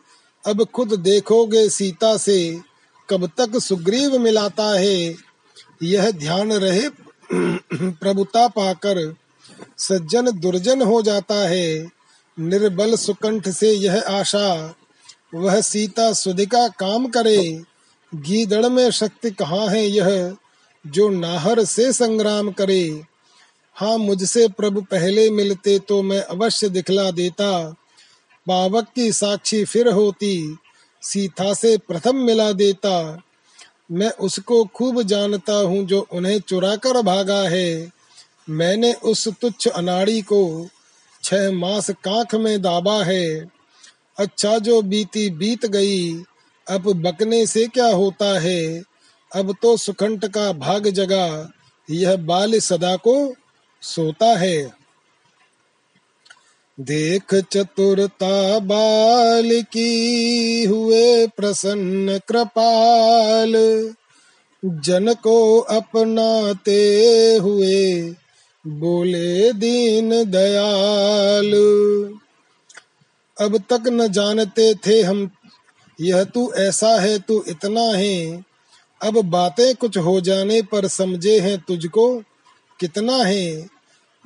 अब 0.46 0.64
खुद 0.64 0.94
देखोगे 1.00 1.68
सीता 1.68 2.16
से 2.16 2.71
कब 3.10 3.26
तक 3.26 3.58
सुग्रीव 3.58 4.18
मिलाता 4.18 4.78
है? 4.78 5.14
यह 5.82 6.10
ध्यान 6.10 6.52
रहे 6.52 6.88
प्रभुता 7.90 8.48
पाकर, 8.48 9.14
सज्जन 9.78 10.30
दुर्जन 10.30 10.82
हो 10.82 11.02
जाता 11.02 11.34
है। 11.34 11.90
निर्बल 12.38 12.96
सुकंठ 12.96 13.48
से 13.48 13.72
यह 13.72 14.04
आशा, 14.08 14.74
वह 15.34 15.60
सीता 15.60 16.12
सुधिका 16.12 16.68
काम 16.68 17.06
करे। 17.06 17.62
गीदड़ 18.14 18.66
में 18.66 18.90
शक्ति 18.90 19.30
कहाँ 19.30 19.66
है 19.68 19.86
यह, 19.86 20.36
जो 20.86 21.08
नाहर 21.08 21.64
से 21.64 21.92
संग्राम 21.92 22.50
करे? 22.50 23.02
हाँ 23.76 23.98
मुझसे 23.98 24.48
प्रभु 24.48 24.80
पहले 24.80 25.30
मिलते 25.30 25.78
तो 25.78 26.02
मैं 26.02 26.22
अवश्य 26.22 26.68
दिखला 26.68 27.10
देता। 27.10 27.74
पावक 28.46 28.86
की 28.94 29.12
साक्षी 29.12 29.64
फिर 29.64 29.88
होती 29.88 30.56
सीता 31.02 31.54
से 31.54 31.78
प्रथम 31.78 32.16
मिला 32.16 32.52
देता। 32.52 33.22
मैं 33.92 34.10
उसको 34.10 34.64
खूब 34.64 35.02
जानता 35.02 35.52
हूँ 35.52 35.84
जो 35.84 36.06
उन्हें 36.12 36.40
चुरा 36.40 36.76
कर 36.76 37.02
भागा 37.02 37.40
है। 37.48 37.92
मैंने 38.50 38.92
उस 38.92 39.28
तुच्छ 39.28 39.68
अनाड़ी 39.68 40.22
को 40.22 40.68
छह 41.24 41.50
मास 41.52 41.90
कांख 41.90 42.34
में 42.34 42.62
दाबा 42.62 43.04
है। 43.04 43.50
अच्छा 44.18 44.58
जो 44.58 44.82
बीती 44.82 45.30
बीत 45.30 45.66
गई, 45.66 46.14
अब 46.70 46.92
बकने 47.02 47.46
से 47.46 47.66
क्या 47.66 47.86
होता 47.86 48.40
है? 48.40 48.82
अब 49.36 49.56
तो 49.62 49.76
सुखंट 49.76 50.26
का 50.26 50.52
भाग 50.52 50.88
जगा, 50.88 51.52
यह 51.90 52.16
बाल 52.16 52.58
सदा 52.58 52.96
को 52.96 53.34
सोता 53.82 54.26
है। 54.26 54.81
देख 56.80 57.34
चतुरता 57.34 58.58
बाल 58.58 59.62
की 59.62 60.64
हुए 60.64 61.26
प्रसन्न 61.26 62.20
कृपाल 62.28 63.52
जन 64.64 65.14
को 65.14 65.60
अपनाते 65.60 66.80
हुए 67.42 68.14
बोले 68.66 69.52
दीन 69.52 70.10
दयाल। 70.10 71.52
अब 73.40 73.58
तक 73.58 73.80
न 73.88 74.08
जानते 74.08 74.74
थे 74.74 75.02
हम, 75.02 75.30
यह 76.00 76.24
तू 76.24 76.52
ऐसा 76.52 77.00
है, 77.00 77.18
तू 77.18 77.44
इतना 77.48 77.82
है। 77.82 78.44
अब 79.02 79.22
बातें 79.22 79.74
कुछ 79.74 79.98
हो 79.98 80.20
जाने 80.20 80.62
पर 80.62 80.86
समझे 80.86 81.40
हैं 81.40 81.58
तुझको, 81.58 82.22
कितना 82.80 83.16
है। 83.16 83.68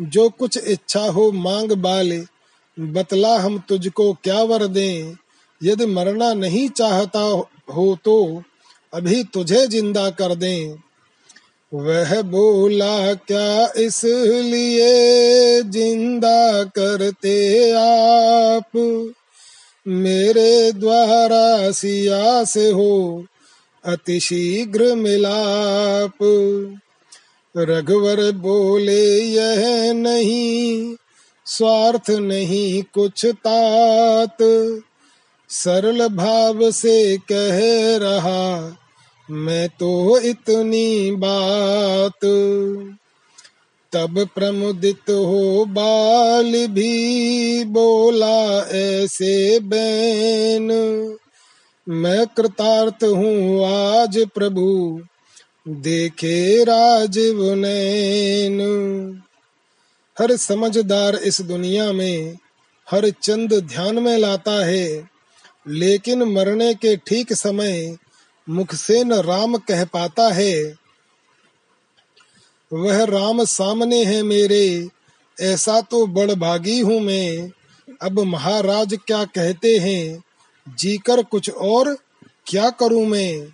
जो 0.01 0.29
कुछ 0.29 0.59
इच्छा 0.59 1.01
हो 1.01 1.33
मांग 1.33 1.73
बाले 1.73 2.36
बतला 2.81 3.39
हम 3.39 3.59
तुझको 3.69 4.13
क्या 4.13 4.43
वर 4.43 4.67
दें? 4.67 5.17
यदि 5.63 5.87
मरना 5.87 6.35
नहीं 6.35 6.69
चाहता 6.69 7.21
हो 7.75 7.99
तो 8.05 8.43
अभी 8.95 9.25
तुझे 9.25 9.67
ज़िंदा 9.67 10.11
कर 10.11 10.35
दें। 10.35 10.77
वह 11.75 12.23
बोला, 12.23 13.15
क्या 13.15 13.73
इसलिए 13.77 15.63
ज़िंदा 15.63 16.65
करते 16.65 17.71
आप? 17.73 18.77
मेरे 19.89 20.73
द्वारा 20.73 21.71
सिया 21.71 22.45
से 22.45 22.71
हो 22.71 23.25
अति 23.85 24.21
शीघ्र 24.21 24.95
मिलाप। 24.95 26.19
रघुवर 27.57 28.33
बोले, 28.33 29.21
यह 29.21 29.93
नहीं 29.93 30.97
स्वार्थ 31.47 32.11
नहीं 32.11 32.83
कुछ 32.83 33.27
तात। 33.27 34.37
सरल 35.51 36.09
भाव 36.09 36.71
से 36.71 37.17
कह 37.17 37.59
रहा, 37.97 38.77
मैं 39.31 39.69
तो 39.69 40.19
इतनी 40.19 41.11
बात। 41.11 42.25
तब 43.93 44.29
प्रमुदित 44.35 45.11
हो 45.11 45.65
बाल 45.69 46.67
भी 46.67 47.65
बोला, 47.65 48.67
ऐसे 48.77 49.61
बैन, 49.61 50.69
मैं 51.89 52.27
कृतार्थ 52.27 53.05
हूँ 53.05 53.65
आज 53.67 54.19
प्रभु, 54.35 55.01
देखे 55.69 56.65
राजीव 56.65 57.55
नैन। 57.55 58.59
हर 60.21 60.37
समझदार 60.37 61.17
इस 61.17 61.41
दुनिया 61.41 61.93
में, 61.93 62.39
हर 62.91 63.11
चंद 63.11 63.55
ध्यान 63.55 63.99
में 63.99 64.19
लाता 64.19 64.67
है। 64.67 65.11
लेकिन 65.69 66.23
मरने 66.23 66.75
के 66.75 66.97
ठीक 66.97 67.33
समय 67.33 67.97
मुख 68.49 68.75
से 68.75 69.05
न 69.05 69.13
राम 69.13 69.57
कह 69.57 69.85
पाता 69.85 70.33
है। 70.33 70.75
वह 72.73 73.05
राम 73.05 73.45
सामने 73.45 74.05
है 74.05 74.23
मेरे, 74.23 74.89
ऐसा 75.41 75.81
तो 75.81 76.07
बड़ 76.07 76.33
भागी 76.33 76.81
हूँ 76.81 77.01
मैं। 77.01 77.51
अब 78.03 78.21
महाराज 78.21 78.99
क्या 79.07 79.25
कहते 79.25 79.79
हैं? 79.79 80.25
जीकर 80.69 81.23
कुछ 81.23 81.51
और 81.51 81.95
क्या 82.47 82.71
करूँ 82.71 83.07
मैं? 83.07 83.49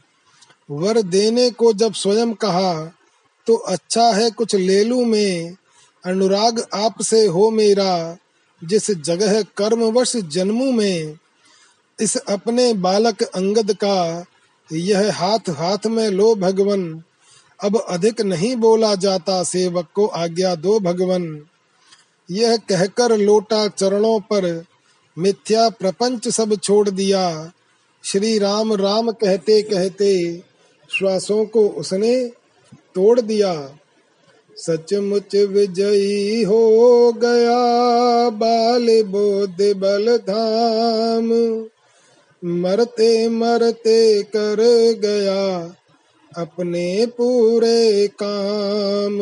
वर 0.70 1.02
देने 1.02 1.50
को 1.50 1.72
जब 1.72 1.94
स्वयं 1.94 2.34
कहा 2.34 2.92
तो 3.46 3.54
अच्छा 3.54 4.12
है 4.12 4.30
कुछ 4.30 4.54
ले 4.54 4.84
लू 4.84 5.04
मैं। 5.04 5.56
अनुराग 6.04 6.66
आपसे 6.74 7.26
हो 7.26 7.50
मेरा, 7.50 8.16
जिस 8.64 8.90
जगह 8.90 9.42
कर्मवश 9.42 10.16
जन्मू 10.16 10.72
में, 10.72 11.18
इस 12.00 12.16
अपने 12.16 12.72
बालक 12.72 13.22
अंगद 13.22 13.72
का, 13.72 14.24
यह 14.72 15.14
हाथ 15.14 15.50
हाथ 15.50 15.86
में 15.86 16.08
लो 16.08 16.34
भगवन। 16.34 17.02
अब 17.64 17.76
अधिक 17.76 18.20
नहीं 18.20 18.56
बोला 18.56 18.94
जाता 18.94 19.42
सेवक 19.42 19.88
को 19.94 20.06
आज्ञा 20.06 20.54
दो 20.54 20.80
भगवन। 20.80 21.46
यह 22.30 22.56
कहकर 22.56 23.16
लोटा 23.16 23.68
चरणों 23.68 24.20
पर 24.20 24.64
मिथ्या 25.18 25.68
प्रपंच 25.68 26.28
सब 26.28 26.56
छोड़ 26.56 26.90
दिया। 26.90 27.52
श्री 28.04 28.38
राम 28.38 28.74
राम 28.74 29.10
कहते 29.10 29.62
कहते 29.62 30.42
श्वासों 30.98 31.44
को 31.44 31.68
उसने 31.68 32.26
तोड़ 32.94 33.20
दिया। 33.20 33.78
सचमुच 34.56 35.34
विजयी 35.34 36.42
हो 36.42 37.12
गया 37.12 37.60
बाल 38.30 39.02
बोध 39.02 39.56
बल 39.76 40.16
धाम। 40.16 41.28
मरते 42.44 43.28
मरते 43.28 44.22
कर 44.22 44.56
गया 44.98 45.74
अपने 46.42 47.06
पूरे 47.06 48.06
काम। 48.06 49.18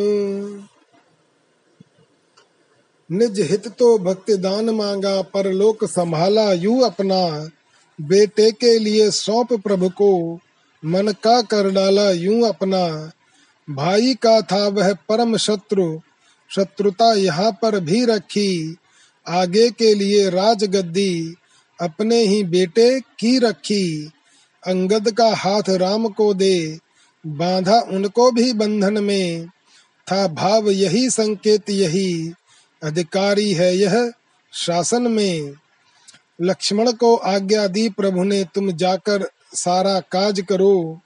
निज 3.12 3.40
हित 3.40 3.68
तो 3.68 3.98
भक्ति 3.98 4.36
दान 4.36 4.70
मांगा 4.70 5.22
पर 5.22 5.52
लोक 5.52 5.84
संभाला 5.84 6.52
यू 6.52 6.80
अपना। 6.80 7.50
बेटे 8.00 8.50
के 8.50 8.78
लिए 8.78 9.10
सौंप 9.10 9.52
प्रभु 9.52 9.88
को, 9.88 10.38
मन 10.84 11.08
का 11.08 11.42
कर 11.42 11.70
डाला 11.70 12.10
यूँ 12.10 12.48
अपना। 12.48 13.12
भाई 13.70 14.14
का 14.14 14.40
था 14.40 14.68
वह 14.68 14.92
परम 14.92 15.36
शत्रु। 15.36 16.00
शत्रुता 16.50 17.14
यहाँ 17.14 17.58
पर 17.62 17.80
भी 17.80 18.04
रखी। 18.04 18.76
आगे 19.28 19.70
के 19.70 19.94
लिए 19.94 20.30
राज 20.30 20.64
गद्दी 20.64 21.34
अपने 21.80 22.16
ही 22.16 22.44
बेटे 22.44 23.00
की 23.00 23.38
रखी। 23.38 24.10
अंगद 24.66 25.10
का 25.10 25.34
हाथ 25.34 25.62
राम 25.68 26.08
को 26.08 26.34
दे, 26.34 26.78
बांधा 27.26 27.80
उनको 27.80 28.30
भी 28.30 28.52
बंधन 28.52 29.04
में। 29.04 29.46
था 30.12 30.26
भाव 30.26 30.70
यही, 30.70 31.10
संकेत 31.10 31.70
यही, 31.70 32.32
अधिकारी 32.82 33.52
है 33.52 33.76
यह 33.76 34.12
शासन 34.52 35.02
में। 35.02 35.52
लक्ष्मण 36.42 36.92
को 36.92 37.16
आज्ञा 37.16 37.66
दी, 37.66 37.88
प्रभु 37.88 38.24
ने, 38.24 38.44
तुम 38.44 38.72
जाकर 38.72 39.30
सारा 39.54 40.00
काज 40.00 40.40
करो। 40.48 41.00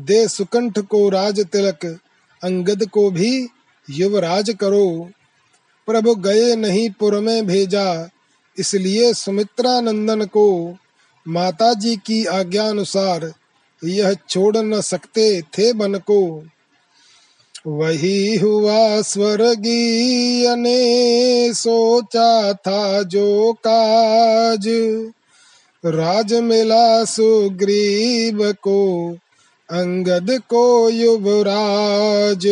दे 0.00 0.26
सुकंठ 0.28 0.78
को 0.78 1.08
राज 1.08 1.40
तिलक, 1.46 1.84
अंगद 2.42 2.88
को 2.88 3.10
भी 3.10 3.48
युवराज 3.90 4.50
करो। 4.60 5.10
प्रभु 5.86 6.14
गए 6.14 6.54
नहीं 6.56 6.90
पुर 6.90 7.18
में 7.20 7.46
भेजा, 7.46 8.08
इसलिए 8.58 9.12
सुमित्रा 9.14 9.80
नंदन 9.80 10.24
को 10.24 10.76
माता 11.26 11.72
जी 11.74 11.96
की 11.96 12.24
आज्ञा 12.24 12.68
अनुसार 12.68 13.32
यह 13.84 14.14
छोड़ 14.28 14.56
न 14.56 14.80
सकते 14.80 15.42
थे 15.42 15.72
बन 15.72 15.94
को। 15.98 16.20
वही 17.66 18.36
हुआ 18.36 19.02
स्वर्गीय 19.02 20.54
ने 20.56 21.52
सोचा 21.54 22.52
था 22.52 23.02
जो 23.02 23.52
काज, 23.52 24.68
राज 25.84 26.34
मिला 26.34 27.04
सुग्रीव 27.04 28.52
को। 28.52 29.16
अंगद 29.70 30.42
को 30.48 30.90
युवराज। 30.90 32.46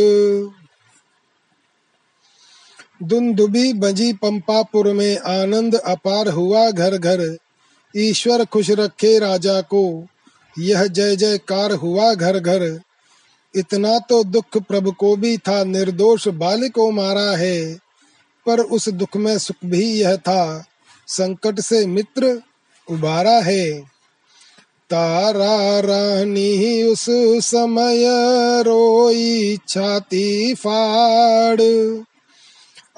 दुंदुबी 3.02 3.72
बजी 3.72 4.12
पंपापुर 4.12 4.92
में 4.92 5.18
आनंद 5.18 5.74
अपार 5.74 6.28
हुआ 6.28 6.70
घर 6.70 6.98
घर। 6.98 7.36
ईश्वर 7.96 8.44
खुश 8.44 8.70
रखे 8.70 9.18
राजा 9.18 9.60
को, 9.60 10.06
यह 10.58 10.86
जय 10.86 11.16
जयकार 11.16 11.72
हुआ 11.72 12.14
घर 12.14 12.38
घर। 12.38 12.80
इतना 13.54 13.98
तो 13.98 14.24
दुख 14.24 14.58
प्रभु 14.58 14.92
को 14.92 15.16
भी 15.16 15.38
था, 15.38 15.64
निर्दोष 15.64 16.28
बाल 16.28 16.68
को 16.68 16.90
मारा 16.90 17.36
है। 17.36 17.74
पर 18.46 18.60
उस 18.60 18.88
दुख 18.88 19.16
में 19.16 19.38
सुख 19.38 19.56
भी 19.64 20.00
यह 20.00 20.16
था, 20.16 20.64
संकट 21.06 21.60
से 21.60 21.86
मित्र 21.86 22.42
उबारा 22.90 23.38
है। 23.40 23.97
तारा 24.90 25.80
रानी 25.80 26.82
उस 26.82 27.06
समय 27.46 28.04
रोई 28.62 29.58
छाती 29.68 30.54
फाड़। 30.54 31.60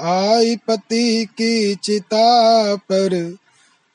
आई 0.00 0.56
पति 0.56 1.24
की 1.24 1.74
चिता 1.74 2.74
पर 2.74 3.36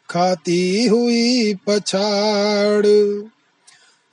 खाती 0.10 0.88
हुई 0.88 1.54
पछाड़। 1.54 2.86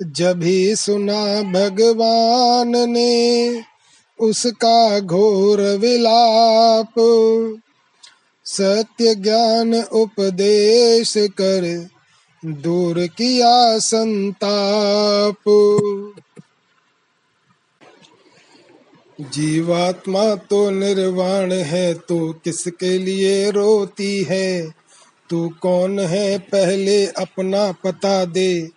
जब 0.02 0.42
ही 0.42 0.76
सुना 0.76 1.42
भगवान 1.42 2.90
ने 2.90 3.62
उसका 4.20 5.00
घोर 5.00 5.60
विलाप, 5.60 6.94
सत्य 8.44 9.14
ज्ञान 9.14 9.74
उपदेश 9.74 11.14
कर 11.16 11.88
दूर 12.46 13.06
किया 13.06 13.78
संताप। 13.78 15.36
जीवात्मा 19.20 20.34
तो 20.34 20.70
निर्वाण 20.70 21.52
है, 21.52 21.94
तू 21.94 22.32
किसके 22.32 22.98
लिए 22.98 23.50
रोती 23.50 24.22
है? 24.22 24.74
तू 25.30 25.50
कौन 25.60 26.00
है, 26.00 26.38
पहले 26.38 27.06
अपना 27.06 27.72
पता 27.72 28.24
दे। 28.24 28.70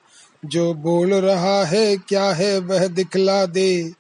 जो 0.46 0.74
बोल 0.74 1.14
रहा 1.14 1.66
है, 1.66 1.98
क्या 1.98 2.30
है, 2.30 2.60
वह 2.60 2.88
दिखला 2.88 3.46
दे। 3.46 3.94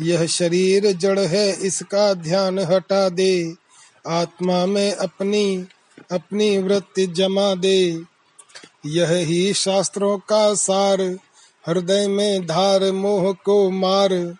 यह 0.00 0.26
शरीर 0.26 0.92
जड़ 0.92 1.20
है, 1.20 1.60
इसका 1.62 2.14
ध्यान 2.14 2.58
हटा 2.58 3.08
दे। 3.08 3.54
आत्मा 4.06 4.66
में 4.66 4.92
अपनी 4.92 5.66
अपनी 6.12 6.58
वृत्ति 6.58 7.06
जमा 7.06 7.54
दे। 7.54 8.11
यह 8.86 9.10
ही 9.10 9.52
शास्त्रों 9.52 10.18
का 10.18 10.54
सार, 10.54 11.00
हृदय 11.66 12.08
में 12.08 12.46
धार, 12.46 12.92
मोह 12.92 13.32
को 13.32 13.70
मार। 13.70 14.36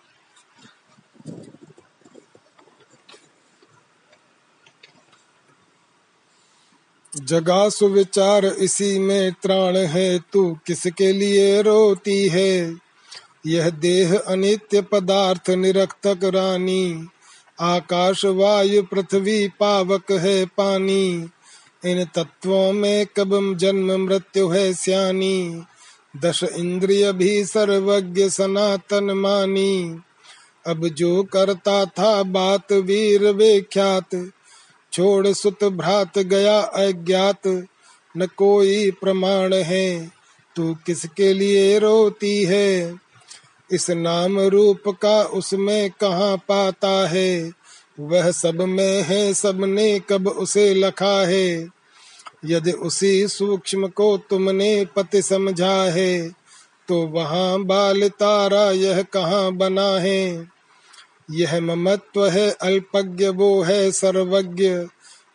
जगा 7.15 7.69
सुविचार 7.69 8.45
इसी 8.45 8.99
में 8.99 9.31
त्राण 9.31 9.77
है, 9.77 10.19
तू 10.33 10.57
किसके 10.67 11.11
लिए 11.11 11.61
रोती 11.61 12.27
है? 12.27 12.77
यह 13.45 13.69
देह 13.69 14.17
अनित्य 14.19 14.81
पदार्थ 14.81 15.49
निरक्तक 15.49 16.19
रानी। 16.23 17.07
आकाश 17.59 18.25
वायु 18.25 18.83
पृथ्वी 18.83 19.47
पावक 19.47 20.11
है 20.11 20.45
पानी। 20.45 21.29
इन 21.85 22.05
तत्वों 22.05 22.73
में 22.73 23.05
कब 23.17 23.57
जन्म 23.57 24.05
मृत्यु 24.05 24.49
है 24.49 24.73
सियानी? 24.73 25.63
दश 26.21 26.43
इंद्रिय 26.43 27.13
भी 27.13 27.45
सर्वज्ञ 27.45 28.29
सनातन 28.29 29.03
मानी। 29.03 29.99
अब 30.67 30.87
जो 30.87 31.23
करता 31.23 31.85
था 31.85 32.23
बात 32.23 32.71
वीर 32.71 33.23
विख्यात, 33.23 34.31
छोड़ 34.93 35.27
सुत 35.27 35.63
भ्रात 35.63 36.19
गया 36.19 36.59
अज्ञात। 36.59 37.67
न 38.17 38.27
कोई 38.37 38.91
प्रमाण 38.91 39.53
है, 39.53 40.11
तू 40.55 40.75
किसके 40.85 41.33
लिए 41.33 41.79
रोती 41.79 42.43
है? 42.43 42.95
इस 43.71 43.89
नाम 43.89 44.39
रूप 44.39 44.81
का 44.87 45.23
उसमें 45.23 45.89
कहाँ 45.89 46.37
पाता 46.37 47.07
है? 47.07 47.51
वह 47.99 48.31
सब 48.31 48.61
में 48.61 49.03
है 49.03 49.33
सबने 49.33 49.99
कब 49.99 50.27
उसे 50.27 50.73
लखा 50.73 51.25
है? 51.25 51.72
यदि 52.45 52.71
उसी 52.71 53.27
सूक्ष्म 53.27 53.87
को 53.87 54.17
तुमने 54.17 54.85
पति 54.95 55.21
समझा 55.21 55.83
है 55.83 56.31
तो 56.87 57.07
वहाँ 57.07 57.63
बाल 57.63 58.09
तारा 58.09 58.71
यह 58.71 59.01
कहाँ 59.01 59.51
बना 59.51 59.89
है? 59.89 60.47
यह 61.31 61.61
ममत्व 61.61 62.27
है, 62.27 62.51
अल्पज्ञ 62.51 63.27
वो 63.27 63.61
है 63.61 63.91
सर्वज्ञ। 63.91 64.69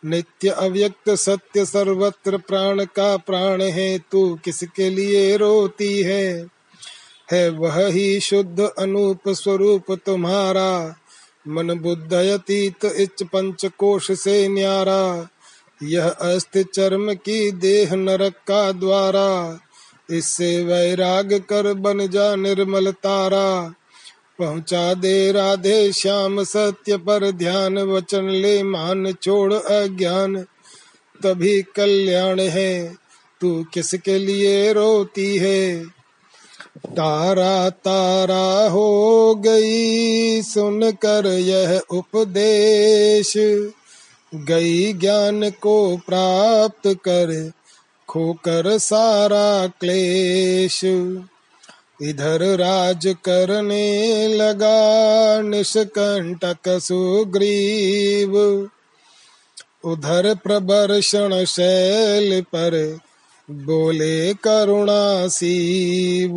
नित्य 0.05 0.49
अव्यक्त 0.49 1.09
सत्य 1.09 1.65
सर्वत्र 1.65 2.37
प्राण 2.37 2.85
का 2.85 3.17
प्राण 3.17 3.61
है, 3.61 3.99
तू 4.11 4.39
किसके 4.43 4.89
लिए 4.89 5.37
रोती 5.37 6.01
है? 6.01 6.47
है 7.31 7.49
वह 7.49 7.87
ही 7.87 8.19
शुद्ध 8.19 8.59
अनूप 8.59 9.29
स्वरूप 9.29 9.91
तुम्हारा। 9.91 10.95
मन 11.47 11.79
बुद्ध 11.79 12.13
अतीत 12.13 12.85
इच 12.85 13.23
पंच 13.23 13.65
कोश 13.65 14.11
से 14.11 14.47
न्यारा। 14.47 15.27
यह 15.83 16.09
अस्ति 16.09 16.63
चर्म 16.63 17.13
की 17.13 17.51
देह 17.51 17.95
नरक 17.95 18.33
का 18.33 18.71
द्वारा, 18.71 19.59
इससे 20.09 20.63
वैराग 20.63 21.33
कर 21.33 21.73
बन 21.73 22.07
जा 22.07 22.35
निर्मल 22.35 22.91
तारा। 22.91 23.73
पहुँचा 24.39 24.93
दे 24.93 25.31
राधे 25.31 25.91
श्याम, 25.91 26.43
सत्य 26.43 26.97
पर 26.97 27.31
ध्यान, 27.31 27.77
वचन 27.77 28.29
ले 28.29 28.63
मान, 28.63 29.13
छोड़ 29.13 29.53
अज्ञान। 29.53 30.45
तभी 31.23 31.61
कल्याण 31.61 32.39
है, 32.39 32.95
तू 33.41 33.65
किसके 33.73 34.19
लिए 34.19 34.73
रोती 34.73 35.37
है? 35.37 35.85
तारा 36.87 37.69
तारा 37.69 38.69
हो 38.69 39.35
गई 39.35 40.41
सुन 40.41 40.91
कर 40.91 41.27
यह 41.27 41.81
उपदेश। 41.91 43.33
गई 44.35 44.93
ज्ञान 44.93 45.49
को 45.49 45.97
प्राप्त 45.97 46.87
कर, 46.87 47.51
खोकर 48.07 48.77
सारा 48.77 49.67
क्लेश। 49.67 50.83
इधर 52.01 52.57
राज 52.57 53.15
करने 53.25 54.27
लगा 54.27 55.41
निष्कंटक 55.41 56.79
सुग्रीव। 56.79 58.37
उधर 59.83 60.35
प्रबर्षण 60.35 61.45
शैल 61.45 62.41
पर 62.41 62.99
बोले 63.51 64.33
करुणा 64.33 65.27
सीव। 65.27 66.35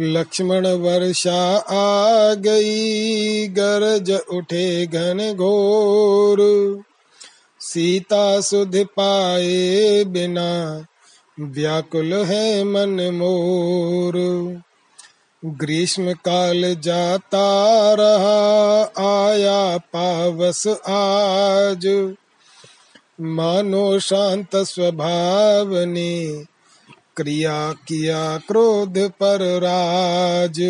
लक्ष्मण 0.00 0.66
वर्षा 0.66 1.56
आ 1.56 2.34
गई, 2.34 3.48
गरज 3.48 4.10
उठे 4.10 4.86
घन 4.86 5.32
घोर। 5.32 6.38
सीता 7.60 8.40
सुध 8.40 8.76
पाए 8.76 10.04
बिना 10.04 10.86
व्याकुल 11.40 12.14
है 12.14 12.64
मन 12.64 13.10
मोर। 13.14 14.14
ग्रीष्म 15.44 16.12
काल 16.12 16.76
जाता 16.80 17.94
रहा, 17.94 18.82
आया 19.26 19.78
पावस 19.78 20.66
आज। 20.88 22.14
मानो 23.20 23.98
शांत 23.98 24.56
स्वभाव 24.56 25.78
ने 25.78 26.44
क्रिया 27.18 27.72
किया 27.72 28.38
क्रोध 28.38 28.98
पर 28.98 29.60
राज। 29.60 30.60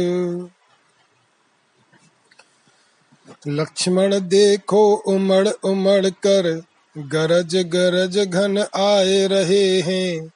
लक्ष्मण 3.49 4.21
देखो 4.21 4.95
उमड़ 4.95 5.49
उमड़ 5.49 6.07
कर, 6.07 6.63
गरज 6.99 7.57
गरज 7.57 8.19
घन 8.19 8.59
आए 8.59 9.27
रहे 9.27 9.81
हैं। 9.81 10.29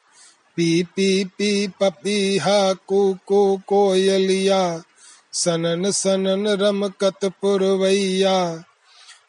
पी 0.56 0.82
पी 0.82 1.24
पी 1.24 1.68
पपीहा 1.68 2.72
को 2.72 3.14
को 3.26 3.56
कोयलिया, 3.56 4.82
सनन 5.32 5.90
सनन 5.90 6.48
रमकत 6.48 7.24
पुरवैया। 7.24 8.64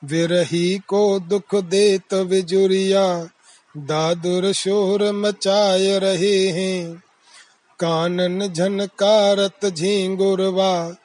विरही 0.04 0.78
को 0.88 1.20
दुख 1.20 1.56
देत 1.56 2.14
विजुरिया 2.14 3.30
दादुर 3.78 4.52
शोर 4.52 5.12
मचाए 5.12 6.00
रहे 6.00 6.48
हैं। 6.48 7.04
कानन 7.80 8.48
झनकारत 8.48 9.66
झींगुरवा, 9.66 10.96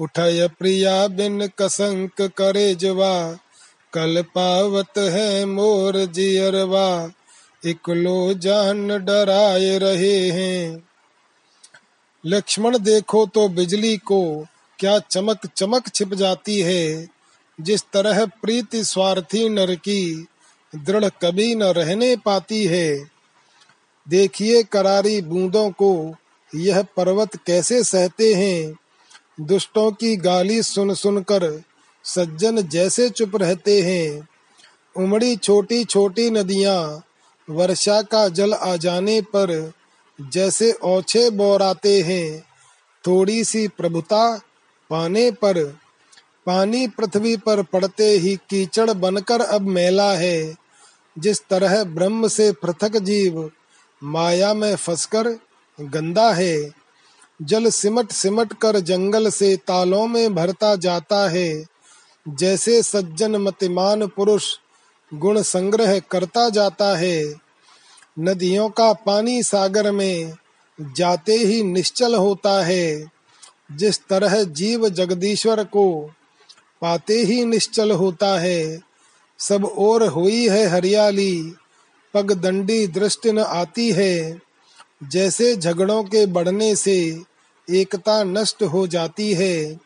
उठय 0.00 0.48
प्रिया 0.58 1.06
बिन 1.06 1.46
कसंक 1.46 2.22
करे 2.22 2.74
जवा। 2.74 3.38
कल 3.92 4.22
पावत 4.22 4.98
है 4.98 5.44
मोर 5.44 6.04
जियरवा, 6.04 7.10
इकलो 7.64 8.34
जान 8.34 8.88
डराए 8.88 9.78
रहे 9.78 10.30
हैं। 10.30 10.88
लक्ष्मण 12.26 12.78
देखो 12.78 13.26
तो 13.26 13.48
बिजली 13.48 13.96
को, 13.96 14.46
क्या 14.78 14.98
चमक 14.98 15.46
चमक 15.56 15.88
छिप 15.94 16.14
जाती 16.14 16.60
है। 16.60 17.08
जिस 17.60 17.82
तरह 17.92 18.26
प्रीति 18.26 18.84
स्वार्थी 18.84 19.48
नर 19.48 19.74
की 19.74 20.26
दृढ़ 20.74 21.04
कभी 21.04 21.54
न 21.54 21.62
रहने 21.62 22.16
पाती 22.16 22.66
है। 22.66 23.10
देखिए 24.08 24.62
करारी 24.62 25.20
बूंदों 25.22 25.70
को, 25.70 26.14
यह 26.54 26.82
पर्वत 26.82 27.36
कैसे 27.36 27.84
सहते 27.84 28.34
हैं? 28.34 28.76
दुष्टों 29.40 29.92
की 29.92 30.16
गाली 30.16 30.62
सुन 30.62 30.94
सुनकर 30.94 31.62
सज्जन 32.04 32.62
जैसे 32.62 33.10
चुप 33.10 33.36
रहते 33.36 33.82
हैं। 33.82 34.28
उमड़ी 34.96 35.36
छोटी 35.36 35.84
छोटी 35.84 36.30
नदियाँ, 36.30 37.02
वर्षा 37.50 38.02
का 38.02 38.28
जल 38.28 38.54
आ 38.54 38.76
जाने 38.76 39.20
पर 39.20 39.72
जैसे 40.20 40.72
ओछे 40.72 41.30
बोराते 41.30 42.02
हैं। 42.02 42.44
थोड़ी 43.06 43.44
सी 43.44 43.68
प्रभुता 43.68 44.40
पाने 44.90 45.30
पर 45.30 45.78
पानी 46.46 46.86
पृथ्वी 46.86 47.36
पर 47.36 47.62
पड़ते 47.62 48.04
ही 48.04 48.36
कीचड़ 48.36 48.90
बनकर 48.90 49.40
अब 49.40 49.62
मेला 49.62 50.12
है। 50.12 50.54
जिस 51.18 51.40
तरह 51.50 51.84
ब्रह्म 51.84 52.28
से 52.28 52.52
पृथक 52.52 52.96
जीव 52.96 53.50
माया 54.04 54.54
में 54.54 54.76
फंसकर 54.76 55.28
गंदा 55.80 56.32
है, 56.32 56.70
जल 57.42 57.70
सिमट 57.70 58.12
सिमट 58.12 58.58
कर 58.58 58.80
जंगल 58.80 59.30
से 59.30 59.56
तालों 59.56 60.06
में 60.06 60.34
भरता 60.34 60.76
जाता 60.76 61.28
है। 61.28 61.66
जैसे 62.28 62.82
सज्जन 62.82 63.36
मतिमान 63.36 64.06
पुरुष 64.06 64.54
गुण 65.14 65.42
संग्रह 65.42 65.98
करता 65.98 66.48
जाता 66.48 66.96
है। 66.96 67.34
नदियों 68.18 68.68
का 68.68 68.92
पानी 68.92 69.42
सागर 69.42 69.92
में 69.92 70.32
जाते 70.80 71.32
ही 71.32 71.62
निश्चल 71.62 72.14
होता 72.14 72.64
है। 72.64 73.10
जिस 73.72 74.00
तरह 74.06 74.42
जीव 74.42 74.88
जगदीश्वर 74.88 75.64
को 75.64 76.10
पाते 76.80 77.14
ही 77.14 77.44
निश्चल 77.44 77.90
होता 77.90 78.40
है। 78.40 78.80
सब 79.38 79.64
और 79.64 80.06
हुई 80.06 80.48
है 80.48 80.66
हरियाली 80.66 81.52
पगदंडी 82.14 82.86
दृष्टि 82.86 83.32
न 83.32 83.38
आती 83.38 83.92
है। 83.92 84.40
जैसे 85.04 85.56
झगड़ों 85.56 86.04
के 86.04 86.26
बढ़ने 86.26 86.76
से 86.76 87.22
एकता 87.70 88.24
नष्ट 88.24 88.62
हो 88.62 88.86
जाती 88.86 89.34
है। 89.34 89.80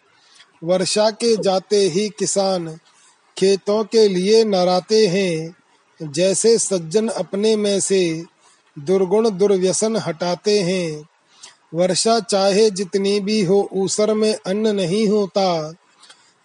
वर्षा 0.65 1.11
के 1.11 1.37
जाते 1.37 1.77
ही 1.77 2.09
किसान 2.09 2.79
खेतों 3.39 3.85
के 3.85 4.09
लिए 4.09 4.45
नराते 4.45 5.07
हैं। 5.07 5.57
जैसे 6.13 6.59
सज्जन 6.59 7.09
अपने 7.09 7.57
में 7.57 7.81
से 7.81 8.25
दुर्गुण 8.79 9.31
दुर्व्यसन 9.31 9.97
हटाते 9.97 10.61
हैं। 10.61 11.09
वर्षा 11.75 12.21
चाहे 12.21 12.71
जितनी 12.71 13.21
भी 13.21 13.45
हो, 13.45 13.69
ऊसर 13.73 14.15
में 14.15 14.37
अन्न 14.47 14.77
नहीं 14.77 15.09
होता। 15.09 15.75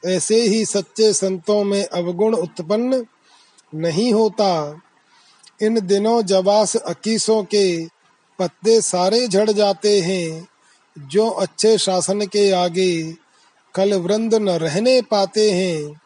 ऐसे 0.05 0.41
ही 0.41 0.65
सच्चे 0.65 1.13
संतों 1.13 1.63
में 1.63 1.85
अवगुण 1.85 2.35
उत्पन्न 2.35 3.05
नहीं 3.75 4.13
होता। 4.13 4.81
इन 5.61 5.87
दिनों 5.87 6.21
जवास 6.21 6.75
अकीसों 6.75 7.43
के 7.43 7.85
पत्ते 8.39 8.81
सारे 8.81 9.27
झड़ 9.27 9.51
जाते 9.51 10.01
हैं। 10.01 10.47
जो 10.99 11.29
अच्छे 11.29 11.77
शासन 11.77 12.21
के 12.21 12.51
आगे 12.51 13.15
कल 13.75 13.93
वृंद 13.93 14.35
न 14.35 14.49
रहने 14.49 15.01
पाते 15.01 15.51
हैं। 15.51 16.01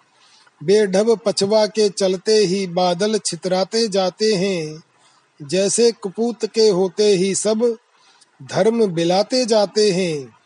बेढब 0.64 1.20
पछवा 1.26 1.66
के 1.66 1.90
चलते 1.90 2.34
ही 2.34 2.68
बादल 2.68 3.18
छितराते 3.18 3.88
जाते 3.88 4.34
हैं। 4.34 4.84
जैसे 5.42 5.92
कपूत 5.92 6.46
के 6.46 6.70
होते 6.70 7.04
ही 7.04 7.36
सब 7.36 7.78
धर्म 8.44 8.88
बिलाते 8.88 9.46
जाते 9.46 9.92
हैं। 9.92 10.39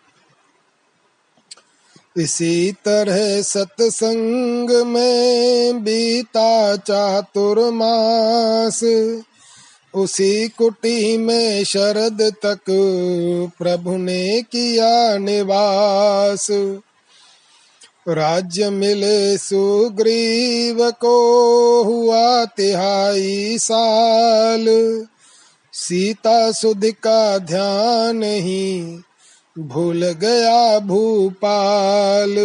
इसी 2.18 2.72
तरह 2.72 3.42
सत्संग 3.42 4.86
में 4.86 5.84
बीता 5.84 6.76
चातुर्मास, 6.76 8.84
उसी 9.94 10.48
कुटी 10.48 11.18
में 11.18 11.64
शरद 11.64 12.22
तक 12.22 12.60
प्रभु 13.58 13.98
ने 13.98 14.42
किया 14.42 15.18
निवास। 15.18 16.76
राज्य 18.10 18.70
मिले 18.70 19.38
सुग्रीव 19.38 20.92
को 20.92 21.84
हुआ 21.84 22.46
तिहाई 22.46 23.58
साल। 23.58 24.66
सीता 25.74 26.52
सुध 26.52 26.86
का 26.86 27.38
ध्यान 27.38 28.24
ही 28.24 29.00
भूल 29.60 30.06
गया 30.12 30.80
भूपाल। 30.80 32.36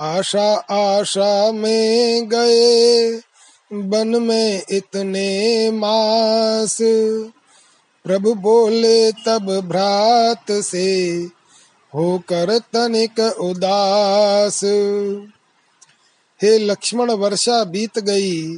आशा 0.00 0.54
आशा 0.70 1.52
में 1.52 2.28
गए, 2.28 3.20
बन 3.72 4.08
में 4.08 4.62
इतने 4.70 5.70
मास। 5.70 6.78
प्रभु 8.04 8.34
बोले 8.34 9.12
तब 9.12 9.60
भ्रात 9.68 10.52
से, 10.52 11.12
होकर 11.94 12.58
तनिक 12.58 13.20
उदास। 13.20 14.60
हे 16.42 16.58
लक्ष्मण, 16.58 17.10
वर्षा 17.10 17.64
बीत 17.64 17.98
गई, 17.98 18.56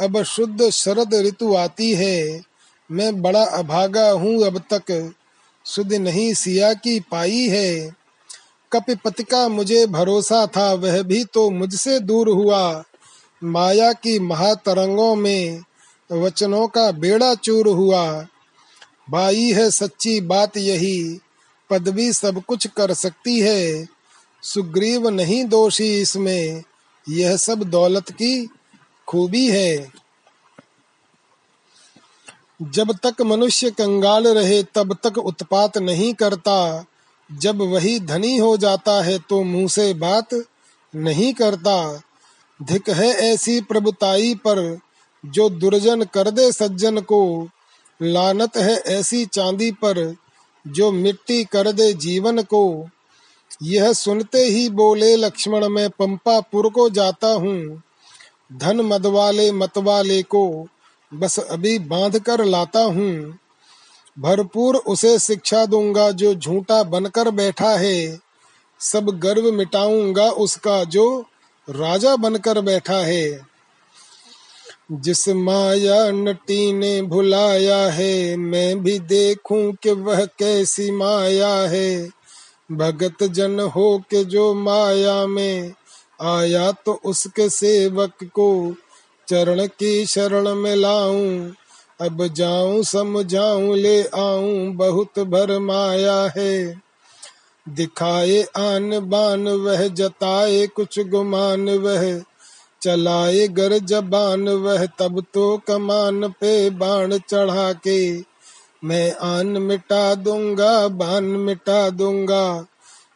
अब 0.00 0.22
शुद्ध 0.22 0.70
शरद 0.70 1.14
ऋतु 1.14 1.54
आती 1.54 1.94
है, 1.94 2.42
मैं 2.90 3.22
बड़ा 3.22 3.44
अभागा 3.44 4.10
हूँ 4.10 4.44
अब 4.44 4.58
तक। 4.58 5.12
सुध 5.74 5.92
नहीं 5.92 6.34
सिया 6.34 6.72
की 6.74 7.00
पाई 7.00 7.48
है। 7.48 7.90
कपिपति 8.72 9.22
का 9.22 9.48
मुझे 9.48 9.86
भरोसा 9.86 10.46
था, 10.46 10.72
वह 10.72 11.02
भी 11.02 11.24
तो 11.24 11.50
मुझसे 11.50 12.00
दूर 12.00 12.28
हुआ। 12.28 12.84
माया 13.44 13.92
की 13.92 14.18
महातरंगों 14.18 15.16
में 15.16 15.62
वचनों 16.12 16.68
का 16.68 16.92
बेड़ा 16.92 17.34
चूर 17.34 17.68
हुआ। 17.68 18.26
भाई 19.10 19.52
है 19.52 19.70
सच्ची 19.70 20.20
बात 20.20 20.56
यही, 20.56 21.20
पदवी 21.70 22.12
सब 22.12 22.42
कुछ 22.44 22.66
कर 22.66 22.94
सकती 22.94 23.40
है। 23.40 23.88
सुग्रीव 24.42 25.08
नहीं 25.08 25.44
दोषी 25.44 26.00
इसमें, 26.00 26.62
यह 27.08 27.36
सब 27.36 27.62
दौलत 27.62 28.10
की 28.10 28.48
खूबी 29.06 29.46
है। 29.48 29.92
जब 32.62 32.92
तक 33.06 33.22
मनुष्य 33.22 33.70
कंगाल 33.70 34.28
रहे, 34.28 34.62
तब 34.62 34.96
तक 35.04 35.18
उत्पात 35.18 35.78
नहीं 35.78 36.14
करता। 36.14 36.84
जब 37.32 37.62
वही 37.62 38.00
धनी 38.00 38.36
हो 38.36 38.56
जाता 38.56 39.02
है 39.02 39.18
तो 39.18 39.42
मुँह 39.42 39.68
से 39.68 39.94
बात 39.94 40.28
नहीं 40.96 41.32
करता। 41.34 42.02
धिक 42.62 42.90
है 42.90 43.08
ऐसी 43.08 43.60
प्रभुताई 43.60 44.34
पर, 44.34 44.78
जो 45.26 45.50
दुर्जन 45.50 46.02
कर 46.02 46.30
दे 46.30 46.52
सज्जन 46.52 47.00
को। 47.00 47.48
लानत 48.02 48.56
है 48.56 48.76
ऐसी 48.76 49.26
चांदी 49.26 49.70
पर, 49.70 50.16
जो 50.66 50.92
मिट्टी 50.92 51.44
कर 51.44 51.72
दे 51.72 51.92
जीवन 51.92 52.42
को। 52.42 52.88
यह 53.62 53.92
सुनते 53.92 54.38
ही 54.38 54.68
बोले 54.68 55.16
लक्ष्मण, 55.16 55.68
मैं 55.68 55.90
पंपापुर 55.90 56.70
को 56.70 56.90
जाता 56.90 57.28
हूँ। 57.28 57.82
धन 58.52 58.80
मदवाले 58.80 59.52
मतवाले 59.52 60.22
को। 60.22 60.66
बस 61.14 61.38
अभी 61.38 61.78
बाँध 61.78 62.18
कर 62.18 62.44
लाता 62.44 62.80
हूँ। 62.80 63.38
भरपूर 64.18 64.76
उसे 64.76 65.18
शिक्षा 65.18 65.66
दूँगा, 65.66 66.10
जो 66.10 66.34
झूठा 66.34 66.82
बनकर 66.82 67.30
बैठा 67.30 67.70
है। 67.70 68.20
सब 68.80 69.06
गर्व 69.06 69.52
मिटाऊँगा 69.52 70.30
उसका, 70.30 70.84
जो 70.84 71.24
राजा 71.70 72.16
बनकर 72.16 72.60
बैठा 72.60 72.96
है। 72.96 73.40
जिस 74.92 75.28
माया 75.28 76.10
नटी 76.10 76.72
ने 76.72 77.02
भुलाया 77.02 77.78
है, 77.78 78.36
मैं 78.36 78.82
भी 78.82 78.98
देखूँ 78.98 79.72
कि 79.72 79.90
वह 79.90 80.24
कैसी 80.24 80.90
माया 80.90 81.54
है। 81.54 82.08
भगत 82.72 83.22
जन 83.22 83.60
हो 83.60 83.98
के 84.10 84.24
जो 84.24 84.54
माया 84.54 85.26
में 85.26 85.72
आया 86.22 86.72
तो 86.72 87.00
उसके 87.04 87.50
सेवक 87.50 88.12
को 88.24 88.74
चरण 89.28 89.66
की 89.66 90.06
शरण 90.06 90.54
में 90.54 90.76
लाऊं। 90.76 91.50
अब 92.00 92.26
जाऊँ, 92.26 92.82
समझाऊं, 92.82 93.76
ले 93.76 94.02
आऊँ। 94.02 94.72
बहुत 94.72 95.18
भर 95.18 95.58
माया 95.58 96.32
है। 96.36 96.82
दिखाए 97.68 98.42
आन 98.42 99.00
बान 99.00 99.48
वह, 99.48 99.88
जताए 99.88 100.66
कुछ 100.66 101.00
गुमान 101.00 101.68
वह। 101.68 102.22
चलाए 102.82 103.48
गर 103.48 103.78
जबान 103.78 104.48
वह, 104.48 104.86
तब 104.86 105.24
तो 105.34 105.60
कमान 105.68 106.28
पे 106.28 106.70
बाण 106.70 107.18
चढ़ा 107.18 107.72
के। 107.72 108.20
मैं 108.84 109.16
आन 109.16 109.46
मिटा 109.46 110.14
दूँगा 110.14 110.88
बान 110.88 111.24
मिटा 111.24 111.90
दूँगा। 111.90 112.66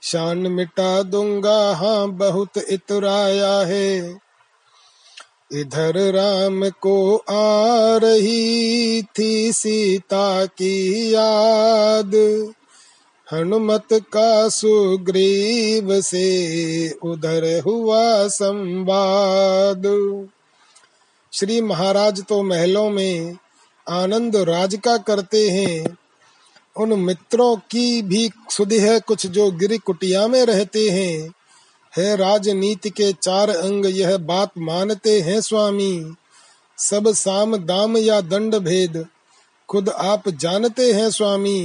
शान 0.03 0.39
मिटा 0.39 1.03
दूँगा 1.03 1.75
हाँ 1.75 2.09
बहुत 2.09 2.59
इतराया 2.71 3.59
है। 3.59 4.22
इधर 5.53 6.13
राम 6.13 6.69
को 6.69 7.17
आ 7.17 7.97
रही 7.97 9.03
थी 9.03 9.53
सीता 9.53 10.47
की 10.47 11.15
याद। 11.15 12.15
हनुमत 13.33 13.87
का 13.93 14.49
सुग्रीव 14.49 16.01
से 16.01 16.29
उधर 16.91 17.61
हुआ 17.61 18.29
संवाद। 18.29 19.83
श्री 21.33 21.61
महाराज 21.61 22.23
तो 22.23 22.43
महलों 22.43 22.91
में 22.91 23.37
आनंद 23.89 24.37
राज 24.37 24.75
का 24.85 24.97
करते 24.97 25.51
हैं। 25.51 25.99
उन 26.77 26.93
मित्रों 26.93 27.57
की 27.57 28.03
भी 28.03 28.31
सुधि 28.51 28.79
है 28.79 29.01
कुछ 29.01 29.27
जो 29.27 29.51
गिरी 29.51 29.79
कुटिया 29.79 30.27
में 30.27 30.47
रहते 30.47 30.91
हैं। 30.91 31.33
है 31.93 32.17
राजनीति 32.17 32.91
के 32.91 33.13
चार 33.13 33.51
अंग, 33.51 33.87
यह 33.87 34.17
बात 34.17 34.51
मानते 34.59 35.21
हैं 35.21 35.41
स्वामी। 35.41 36.15
सब 36.79 37.13
साम 37.13 37.57
दाम 37.57 37.97
या 37.97 38.21
दंड 38.21 38.55
भेद, 38.59 39.05
खुद 39.69 39.89
आप 39.89 40.29
जानते 40.29 40.93
हैं 40.93 41.11
स्वामी। 41.11 41.61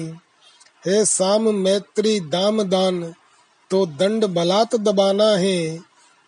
है 0.87 1.03
साम 1.05 1.49
मैत्री 1.55 2.19
दाम 2.19 2.61
दान 2.63 3.01
तो 3.71 3.85
दंड 3.85 4.25
बलात् 4.25 4.75
दबाना 4.75 5.29
है। 5.37 5.79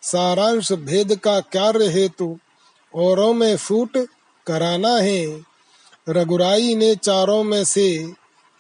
सारांश 0.04 0.72
भेद 0.72 1.16
का 1.16 1.40
कार्य 1.40 1.88
हेतु 1.90 2.38
औरों 2.94 3.34
में 3.34 3.56
फूट 3.58 3.98
कराना 4.48 4.96
है। 4.98 5.26
रघुराई 6.10 6.76
ने 6.76 6.96
चारों 6.96 7.44
में 7.44 7.64
से 7.64 7.88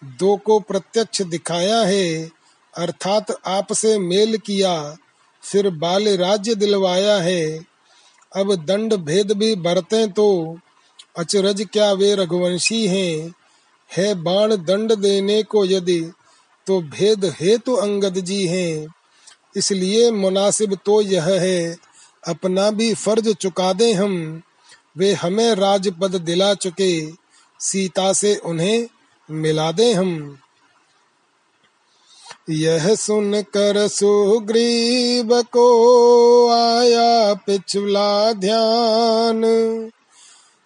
दो 0.02 0.36
को 0.38 0.60
प्रत्यक्ष 0.60 1.22
दिखाया 1.22 1.80
है, 1.80 2.30
अर्थात 2.74 3.36
आपसे 3.48 3.98
मेल 4.00 4.38
किया। 4.38 4.74
फिर 5.44 5.70
बाल 5.70 6.08
राज्य 6.18 6.56
दिलवाया 6.56 7.18
है। 7.18 7.60
अब 8.36 8.56
दंड 8.56 8.94
भेद 8.94 9.32
भी 9.32 9.56
बरते 9.56 10.08
तो 10.08 10.58
अचरज 11.18 11.66
क्या 11.74 11.92
वे 11.92 12.16
रघुवंशी 12.16 12.88
हैं? 12.88 13.34
है 13.90 14.14
बाण 14.16 14.56
दंड 14.56 14.96
देने 14.96 15.44
को 15.44 15.66
यदि 15.66 16.12
तो 16.68 16.82
भेद 16.82 17.26
हेतु 17.40 17.74
अंगद 17.74 18.20
जी 18.20 18.48
हैं। 18.48 18.88
इसलिए 19.56 20.12
मुनासिब 20.12 20.78
तो 20.86 21.02
यह 21.02 21.24
है, 21.24 21.78
अपना 22.28 22.70
भी 22.72 22.94
फ़र्ज़ 22.94 23.34
चुका 23.34 23.74
दे 23.74 23.94
हम। 23.94 24.42
वे 24.98 25.14
हमें 25.14 25.56
राजपद 25.56 26.16
दिला 26.16 26.54
चुके, 26.54 27.12
सीता 27.60 28.14
से 28.14 28.36
उन्हें 28.36 28.88
मिला 29.32 29.72
दे 29.72 29.94
हम। 29.94 30.38
यह 32.52 32.96
सुन 32.96 33.42
कर 33.42 33.88
सुग्रीव 33.88 35.42
को 35.42 35.68
आया 36.50 37.34
पिछला 37.34 38.34
ध्यान। 38.34 39.42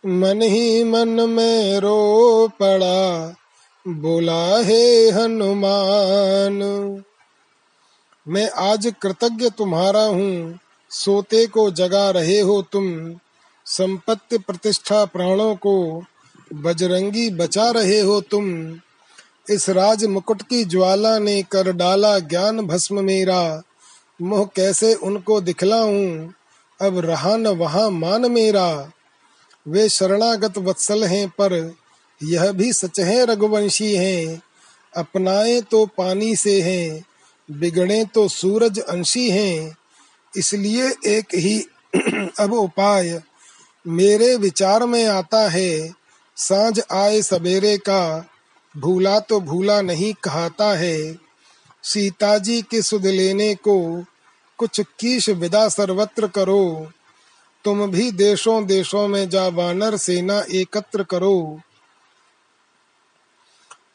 मन 0.05 0.41
ही 0.41 0.83
मन 0.83 1.07
में 1.07 1.79
रो 1.79 2.49
पड़ा, 2.59 3.35
बोला, 3.87 4.61
है 4.61 5.11
हनुमान, 5.11 6.59
मैं 8.27 8.49
आज 8.49 8.93
कृतज्ञ 9.01 9.49
तुम्हारा 9.49 10.03
हूँ। 10.03 10.59
सोते 10.89 11.47
को 11.47 11.71
जगा 11.71 12.09
रहे 12.09 12.39
हो 12.39 12.61
तुम। 12.61 13.13
संपत्ति 13.65 14.37
प्रतिष्ठा 14.37 15.05
प्राणों 15.05 15.55
को 15.55 16.03
बजरंगी 16.53 17.29
बचा 17.29 17.71
रहे 17.71 17.99
हो 17.99 18.21
तुम। 18.21 18.73
इस 19.49 19.69
राज 19.69 20.05
मुकुट 20.05 20.41
की 20.41 20.65
ज्वाला 20.65 21.19
ने 21.19 21.43
कर 21.43 21.71
डाला 21.71 22.19
ज्ञान 22.19 22.61
भस्म 22.61 23.03
मेरा। 23.03 23.61
मोह 24.21 24.45
कैसे 24.55 24.93
उनको 24.93 25.41
दिखलाऊं? 25.41 26.29
अब 26.81 26.99
रहा 26.99 27.37
न 27.37 27.47
वहाँ 27.47 27.89
मान 27.89 28.31
मेरा। 28.31 28.91
वे 29.67 29.89
शरणागत 29.89 30.57
वत्सल 30.57 31.03
हैं 31.03 31.29
पर 31.29 31.75
यह 32.23 32.51
भी 32.51 32.73
सच 32.73 32.99
है 32.99 33.25
रघुवंशी 33.25 33.95
हैं। 33.95 34.41
अपनाए 34.97 35.61
तो 35.61 35.85
पानी 35.85 36.35
से 36.35 36.61
हैं, 36.61 37.05
बिगड़े 37.51 38.05
तो 38.05 38.27
सूरज 38.27 38.79
अंशी 38.79 39.29
हैं। 39.29 39.77
इसलिए 40.37 40.89
एक 41.05 41.25
ही 41.35 41.67
अब 42.39 42.53
उपाय, 42.53 43.21
मेरे 43.87 44.35
विचार 44.35 44.85
में 44.85 45.05
आता 45.05 45.49
है। 45.49 45.93
साँझ 46.37 46.81
आए 46.91 47.21
सवेरे 47.21 47.77
का 47.77 48.29
भूला 48.77 49.19
तो 49.19 49.39
भूला 49.39 49.81
नहीं 49.81 50.13
कहता 50.13 50.73
है। 50.73 51.19
सीता 51.83 52.37
जी 52.37 52.61
की 52.61 52.81
सुध 52.81 53.05
लेने 53.05 53.55
को 53.55 54.05
कुछ 54.57 54.81
कीश 54.99 55.29
विदा 55.29 55.67
सर्वत्र 55.69 56.27
करो। 56.27 56.91
तुम 57.65 57.91
भी 57.91 58.11
देशों 58.11 58.65
देशों 58.65 59.07
में 59.07 59.29
जा 59.29 59.47
वानर 59.47 59.97
सेना 59.97 60.43
एकत्र 60.51 61.03
करो। 61.03 61.59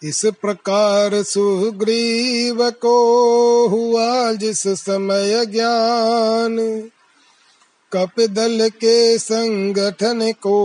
इस 0.03 0.27
प्रकार 0.27 1.23
सुग्रीव 1.23 2.71
को 2.71 2.97
हुआ 3.69 4.33
जिस 4.33 4.69
समय 4.69 5.47
ज्ञान। 5.47 6.59
कपिदल 7.93 8.69
के 8.69 9.19
संगठन 9.19 10.33
को 10.33 10.57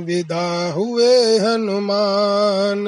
विदा 0.00 0.72
हुए 0.72 1.38
हनुमान। 1.38 2.86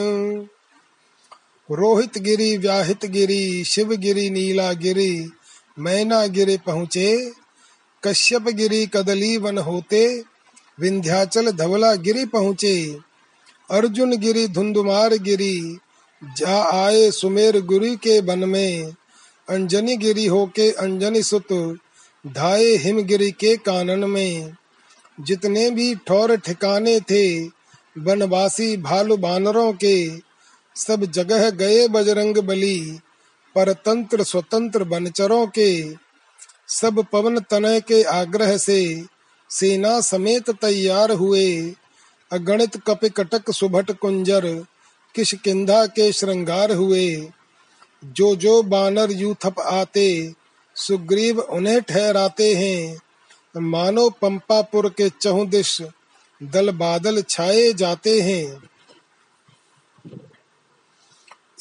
रोहित 1.70 2.18
गिरी 2.18 2.56
व्याहित 2.56 3.06
गिरी 3.06 3.64
शिव 3.64 3.88
गिरी 3.88 4.30
नीला 4.30 4.72
गिरी 4.72 5.30
मैना 5.78 6.26
गिरी 6.26 6.56
पहुँचे। 6.56 7.32
कश्यप 8.04 8.42
गिरी 8.42 8.86
कदली 8.86 9.36
वन 9.36 9.58
होते। 9.58 10.22
विंध्याचल 10.80 11.50
धवला 11.50 11.94
गिरी 11.94 12.26
पहुँचे। 12.26 12.98
अर्जुन 13.70 14.16
गिरी 14.16 14.48
धुंधुमार 14.48 15.14
गिरी 15.14 15.78
जा 16.24 16.86
आए 16.86 17.10
सुमेर 17.10 17.60
गुरु 17.60 17.96
के 17.96 18.20
वन 18.20 18.38
में। 18.38 18.94
अंजनी 19.48 19.96
गिरी 19.96 20.26
होके 20.26 20.70
अंजनी 20.70 21.22
सुत 21.22 21.78
धाये 22.26 22.76
हिमगिरी 22.76 23.30
के 23.30 23.56
कानन 23.56 24.10
में। 24.10 24.52
जितने 25.20 25.70
भी 25.70 25.94
ठौर 25.94 26.36
ठिकाने 26.36 27.00
थे, 27.00 27.44
वनवासी 27.98 28.76
भालू 28.76 29.16
बानरों 29.16 29.72
के, 29.72 30.10
सब 30.76 31.04
जगह 31.04 31.50
गए 31.50 31.88
बजरंग 31.88 32.38
बली, 32.38 32.98
परतंत्र 33.54 34.22
स्वतंत्र 34.22 34.84
बनचरों 34.84 35.46
के। 35.46 35.94
सब 36.68 37.06
पवन 37.12 37.38
तनय 37.38 37.80
के 37.80 38.02
आग्रह 38.02 38.56
से 38.56 39.04
सेना 39.50 40.00
समेत 40.00 40.50
तैयार 40.50 41.12
हुए। 41.12 41.74
अगणित 42.32 42.76
कपिकटक 42.86 43.50
सुभट 43.50 43.90
कुंजर, 43.90 44.46
किश 44.46 44.64
किशकिंधा 45.14 45.86
के 45.86 46.12
श्रृंगार 46.12 46.72
हुए। 46.72 47.28
जो 48.04 48.36
जो 48.36 48.62
बानर 48.62 49.12
यूथप 49.12 49.54
आते 49.60 50.32
सुग्रीव 50.76 51.40
उन्हें 51.40 51.82
ठहराते 51.82 52.54
हैं। 52.54 52.98
मानो 53.56 54.10
पंपापुर 54.10 54.88
के 54.88 55.08
चहुदिश 55.08 55.82
दल 56.42 56.70
बादल 56.70 57.22
छाए 57.22 57.72
जाते 57.72 58.20
हैं। 58.20 58.62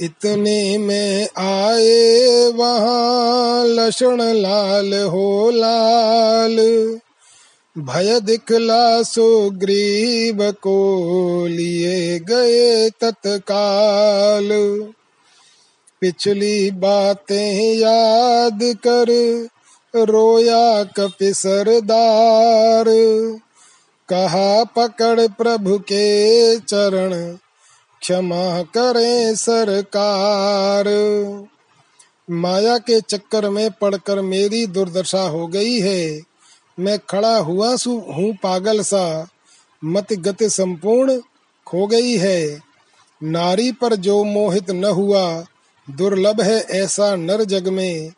इतने 0.02 0.78
में 0.78 1.28
आए 1.38 2.52
वहाँ 2.52 3.66
लक्षण 3.66 4.22
लाल 4.22 4.94
हो 4.94 5.52
लाल। 5.54 6.58
भय 7.78 8.20
दिखला 8.20 9.04
सुग्रीव 9.04 10.52
को 10.52 10.78
लिए 11.48 12.20
गए 12.20 12.90
तत्काल। 12.90 14.50
पिछली 16.06 16.72
बातें 16.72 17.74
याद 17.74 18.60
कर, 18.64 19.10
रोया 19.96 20.84
कपि 20.84 21.34
सरदार। 21.34 22.86
कहा 24.10 24.64
पकड़ 24.64 25.28
प्रभु 25.28 25.80
के 25.80 26.58
चरण, 26.60 27.36
क्षमा 28.02 28.62
करें 28.62 29.36
सरकार। 29.36 30.86
माया 32.32 32.78
के 32.78 33.02
चक्कर 33.02 33.50
में 33.50 33.72
पड़कर 33.72 34.22
मेरी 34.22 34.68
दुर्दशा 34.68 35.22
हो 35.22 35.48
गई 35.48 35.80
है। 35.80 36.22
मैं 36.80 37.00
खड़ा 37.00 37.38
हुआ 37.38 37.76
हूँ 37.88 38.38
पागल 38.44 38.82
सा। 38.82 39.28
मत 39.86 40.14
गति 40.14 40.50
संपूर्ण 40.50 41.22
खो 41.68 41.88
गई 41.88 42.18
है। 42.18 42.60
नारी 43.24 43.72
पर 43.72 43.96
जो 43.96 44.24
मोहित 44.24 44.72
न 44.72 44.86
हुआ 44.86 45.46
दुर्लभ 45.90 46.42
है 46.42 46.62
ऐसा 46.62 47.16
नर 47.16 47.44
जग 47.44 47.68
में। 47.68 48.12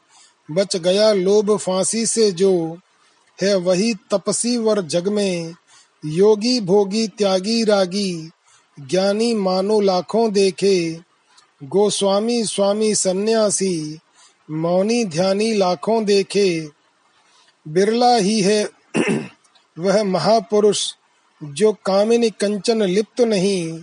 बच 0.51 0.77
गया 0.77 1.13
लोभ 1.13 1.57
फांसी 1.57 2.05
से 2.05 2.31
जो 2.31 2.79
है 3.41 3.55
वही 3.55 3.93
तपसी 3.93 4.57
वर 4.57 4.81
जग 4.81 5.07
में। 5.07 5.53
योगी 6.05 6.59
भोगी 6.59 7.07
त्यागी 7.07 7.63
रागी, 7.63 8.29
ज्ञानी 8.79 9.33
मानो 9.33 9.79
लाखों 9.79 10.31
देखे। 10.31 10.99
गोस्वामी 11.63 12.43
स्वामी 12.43 12.95
सन्यासी, 12.95 13.99
मौनी 14.51 15.05
ध्यानी 15.05 15.53
लाखों 15.53 16.05
देखे। 16.05 16.69
बिरला 17.67 18.15
ही 18.15 18.41
है, 18.41 18.69
वह 19.79 20.03
महापुरुष, 20.03 20.93
जो 21.43 21.73
कामिनी 21.73 22.29
कंचन 22.29 22.83
लिप्त 22.83 23.21
नहीं। 23.21 23.81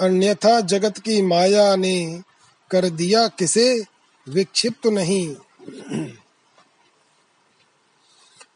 अन्यथा 0.00 0.60
जगत 0.60 0.98
की 0.98 1.22
माया 1.22 1.76
ने 1.76 2.22
कर 2.70 2.90
दिया 2.90 3.28
किसे? 3.28 3.84
विक्षिप्त 4.28 4.86
नहीं। 4.86 5.36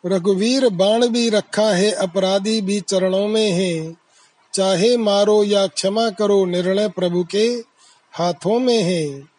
रघुवीर 0.07 0.69
बाण 0.69 1.07
भी 1.07 1.29
रखा 1.29 1.71
है, 1.71 1.91
अपराधी 1.91 2.61
भी 2.61 2.81
चरणों 2.81 3.29
में 3.29 3.51
है। 3.51 3.97
चाहे 4.55 4.97
मारो 4.97 5.45
या 5.45 5.67
क्षमा 5.67 6.11
करो, 6.11 6.45
निर्णय 6.45 6.89
प्रभु 6.89 7.25
के 7.25 7.65
हाथों 8.13 8.61
में 8.61 8.83
है। 8.83 9.33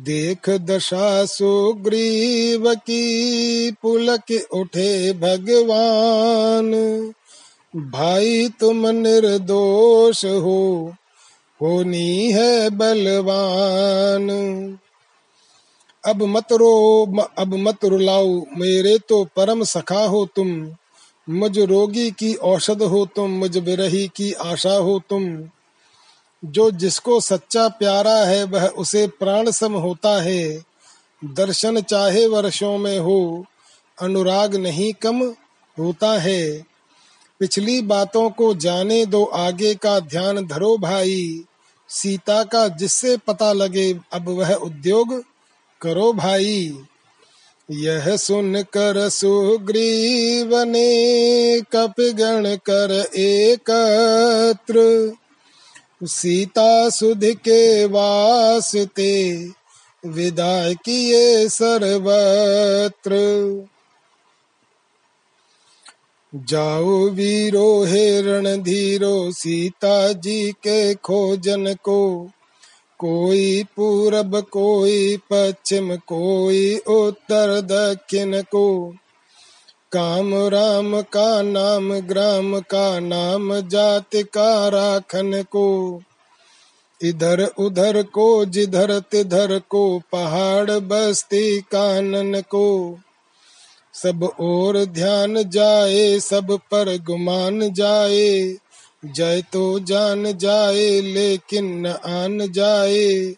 देख 0.00 0.50
दशा 0.50 1.24
सुग्रीव 1.24 2.74
की 2.74 3.70
पुलक 3.70 4.48
उठे 4.52 5.12
भगवान। 5.12 6.70
भाई 7.76 8.48
तुम 8.48 8.88
निर्दोष 8.88 10.24
हो 10.24 10.94
होनी 11.62 12.32
है 12.32 12.70
बलवान। 12.70 14.30
अब 16.06 16.22
मत 16.22 16.52
रो, 16.52 17.06
अब 17.38 17.54
मत 17.54 17.84
रुलाओ, 17.84 18.40
मेरे 18.56 18.98
तो 18.98 19.24
परम 19.24 19.64
सखा 19.64 20.04
हो 20.04 20.28
तुम। 20.36 20.76
मुझ 21.30 21.58
रोगी 21.58 22.10
की 22.10 22.34
औषध 22.34 22.82
हो 22.82 23.06
तुम, 23.06 23.30
मुझ 23.30 23.58
विरही 23.58 24.08
की 24.08 24.32
आशा 24.32 24.74
हो 24.74 25.02
तुम। 25.10 25.38
जो 26.44 26.70
जिसको 26.70 27.20
सच्चा 27.20 27.68
प्यारा 27.68 28.16
है, 28.16 28.44
वह 28.44 28.68
उसे 28.68 29.06
प्राण 29.06 29.50
सम 29.50 29.72
होता 29.72 30.22
है। 30.22 30.64
दर्शन 31.24 31.80
चाहे 31.80 32.26
वर्षों 32.26 32.78
में 32.78 32.98
हो, 32.98 33.46
अनुराग 34.02 34.56
नहीं 34.56 34.92
कम 34.92 35.22
होता 35.78 36.18
है। 36.18 36.62
पिछली 37.40 37.82
बातों 37.82 38.30
को 38.30 38.54
जाने 38.54 39.06
दो, 39.06 39.24
आगे 39.24 39.74
का 39.74 40.00
ध्यान 40.00 40.46
धरो 40.46 40.78
भाई। 40.78 41.44
सीता 41.94 42.44
का 42.44 42.68
जिससे 42.68 43.16
पता 43.16 43.52
लगे, 43.52 43.98
अब 44.12 44.28
वह 44.28 44.54
उद्योग 44.54 45.24
करो 45.80 46.12
भाई। 46.12 46.78
यह 47.70 48.16
सुन 48.16 48.62
कर 48.62 49.08
सुग्रीव 49.08 50.62
ने 50.62 51.60
कपगण 51.60 52.56
कर 52.56 53.10
एकत्र 53.16 55.12
सीता 56.06 56.88
सुध 56.90 57.24
के 57.24 57.84
वास्ते 57.84 59.46
विदा 60.06 60.72
किए 60.72 61.48
सर्वत्र। 61.48 63.12
जाओ 66.34 67.08
वीरो, 67.08 67.84
हे 67.84 68.22
धीरो 68.56 69.30
सीता 69.30 70.12
जी 70.12 70.52
के 70.52 70.94
खोजन 70.94 71.74
को। 71.74 72.30
कोई 72.98 73.64
पूरब, 73.76 74.40
कोई 74.40 75.16
पश्चिम, 75.16 75.96
कोई 75.96 76.76
उत्तर, 76.76 77.60
दक्षिण 77.60 78.42
को। 78.42 78.94
काम 79.92 80.34
राम 80.34 81.00
का 81.00 81.42
नाम, 81.42 81.94
ग्राम 81.94 82.60
का 82.60 83.00
नाम, 83.00 83.60
जाति 83.60 84.22
का 84.22 84.68
राखन 84.68 85.42
को। 85.42 86.00
इधर 87.02 87.44
उधर 87.58 88.02
को, 88.02 88.44
जिधर 88.44 88.98
तिधर 88.98 89.58
को, 89.58 90.02
पहाड़ 90.12 90.70
बस्ती 90.70 91.60
कानन 91.60 92.40
को। 92.40 92.98
सब 93.94 94.24
और 94.40 94.84
ध्यान 94.84 95.50
जाए, 95.50 96.20
सब 96.20 96.58
पर 96.70 96.98
गुमान 96.98 97.72
जाए। 97.72 98.56
जय 99.04 99.42
तो 99.52 99.78
जान 99.78 100.38
जाए, 100.38 101.00
लेकिन 101.00 101.80
न 101.80 101.86
आन 101.86 102.52
जाए। 102.52 103.34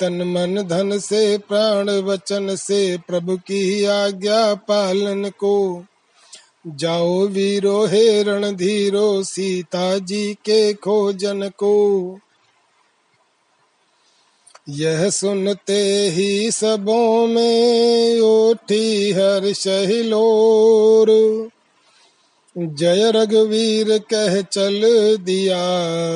तन 0.00 0.22
मन 0.22 0.62
धन 0.62 0.98
से, 0.98 1.38
प्राण 1.38 1.90
वचन 1.90 2.56
से, 2.56 2.98
प्रभु 3.08 3.36
की 3.36 3.84
आज्ञा 3.84 4.54
पालन 4.54 5.28
को। 5.28 5.84
जाओ 6.68 7.26
वीरो, 7.26 7.86
हे 7.86 8.22
रणधीरो, 8.22 9.22
सीता 9.22 9.98
जी 9.98 10.34
के 10.34 10.72
खोजन 10.72 11.48
को। 11.48 12.18
यह 14.68 15.10
सुनते 15.10 16.08
ही 16.08 16.50
सबों 16.50 17.26
में 17.26 18.20
उठी 18.20 19.12
हर 19.12 19.52
शहिलोर 19.52 21.06
जय 22.58 23.12
रघुवीर, 23.14 23.98
कह 23.98 24.40
चल 24.40 24.82
दिया 25.20 25.58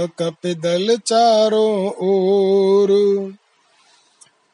कपिदल 0.07 0.97
चारों 1.07 1.89
ओर। 1.89 2.89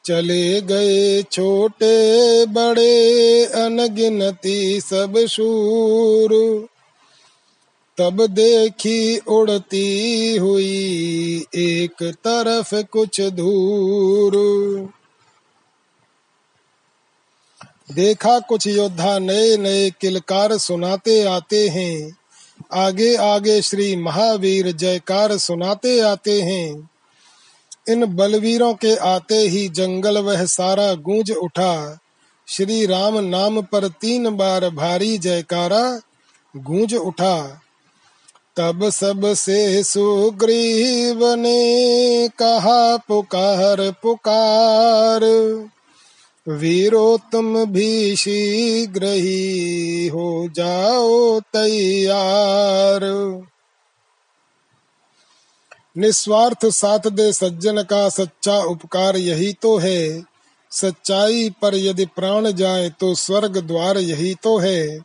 चले 0.05 0.61
गए 0.61 1.23
छोटे 1.31 2.45
बड़े 2.45 3.45
अनगिनती 3.45 4.81
सब 4.81 5.25
शूर। 5.29 6.67
तब 7.97 8.27
देखी 8.27 9.17
उड़ती 9.17 10.37
हुई 10.37 11.45
एक 11.55 12.03
तरफ़ 12.03 12.75
कुछ 12.75 13.21
दूर 13.21 14.33
देखा 17.91 18.39
कुछ 18.39 18.67
योद्धा 18.67 19.19
नए 19.19 19.57
नए 19.57 19.89
किलकार 19.89 20.57
सुनाते 20.57 21.23
आते 21.23 21.67
हैं। 21.67 22.17
आगे 22.73 23.15
आगे 23.15 23.61
श्री 23.61 23.95
महावीर 23.95 24.71
जयकार 24.71 25.37
सुनाते 25.37 25.99
आते 25.99 26.41
हैं। 26.41 26.89
इन 27.89 28.05
बलवीरों 28.05 28.73
के 28.73 28.95
आते 28.95 29.35
ही 29.35 29.69
जंगल 29.69 30.17
वह 30.17 30.45
सारा 30.45 30.93
गूंज 30.93 31.31
उठा। 31.31 31.99
श्री 32.47 32.85
राम 32.85 33.17
नाम 33.17 33.61
पर 33.61 33.87
तीन 33.87 34.29
बार 34.29 34.69
भारी 34.69 35.17
जयकारा 35.17 36.01
गूंज 36.57 36.95
उठा। 36.95 37.62
तब 38.57 38.89
सबसे 38.89 39.83
सुग्रीव 39.83 41.33
ने 41.33 42.27
कहा, 42.27 42.97
पुकार 42.97 43.91
पुकार। 44.03 45.23
वीरो, 46.47 47.17
तुम 47.31 47.65
भी 47.65 48.15
शीघ्र 48.15 49.05
ही 49.05 50.07
हो 50.07 50.49
जाओ 50.55 51.39
तैयार। 51.39 53.01
निस्वार्थ 55.97 56.65
साथ 56.65 56.99
दे 56.99 57.33
सज्जन 57.33 57.83
का 57.83 58.09
सच्चा 58.09 58.57
उपकार 58.57 59.17
यही 59.17 59.53
तो 59.53 59.77
है। 59.77 60.23
सच्चाई 60.71 61.49
पर 61.61 61.75
यदि 61.75 62.05
प्राण 62.05 62.51
जाए 62.51 62.89
तो 62.89 63.15
स्वर्ग 63.15 63.57
द्वार 63.57 63.97
यही 63.97 64.33
तो 64.33 64.57
है। 64.57 64.99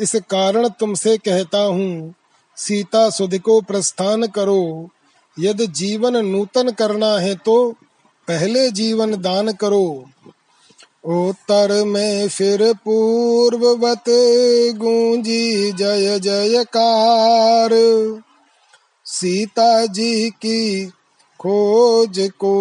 इस 0.00 0.16
कारण 0.30 0.68
तुमसे 0.68 1.16
कहता 1.18 1.58
हूँ 1.58 2.14
सीता 2.62 3.08
सुध 3.10 3.38
को 3.38 3.60
प्रस्थान 3.60 4.26
करो। 4.26 4.88
यदि 5.36 5.66
जीवन 5.66 6.16
नूतन 6.26 6.70
करना 6.70 7.12
है 7.18 7.34
तो 7.34 7.54
पहले 8.28 8.70
जीवन 8.70 9.16
दान 9.22 9.52
करो। 9.52 9.86
उत्तर 11.04 11.84
में 11.84 12.28
फिर 12.28 12.62
पूर्ववत 12.84 14.04
गूंजी 14.76 15.72
जय 15.72 16.18
जयकार। 16.18 17.70
सीता 19.06 19.86
जी 19.86 20.30
की 20.30 20.86
खोज 21.40 22.18
को 22.38 22.54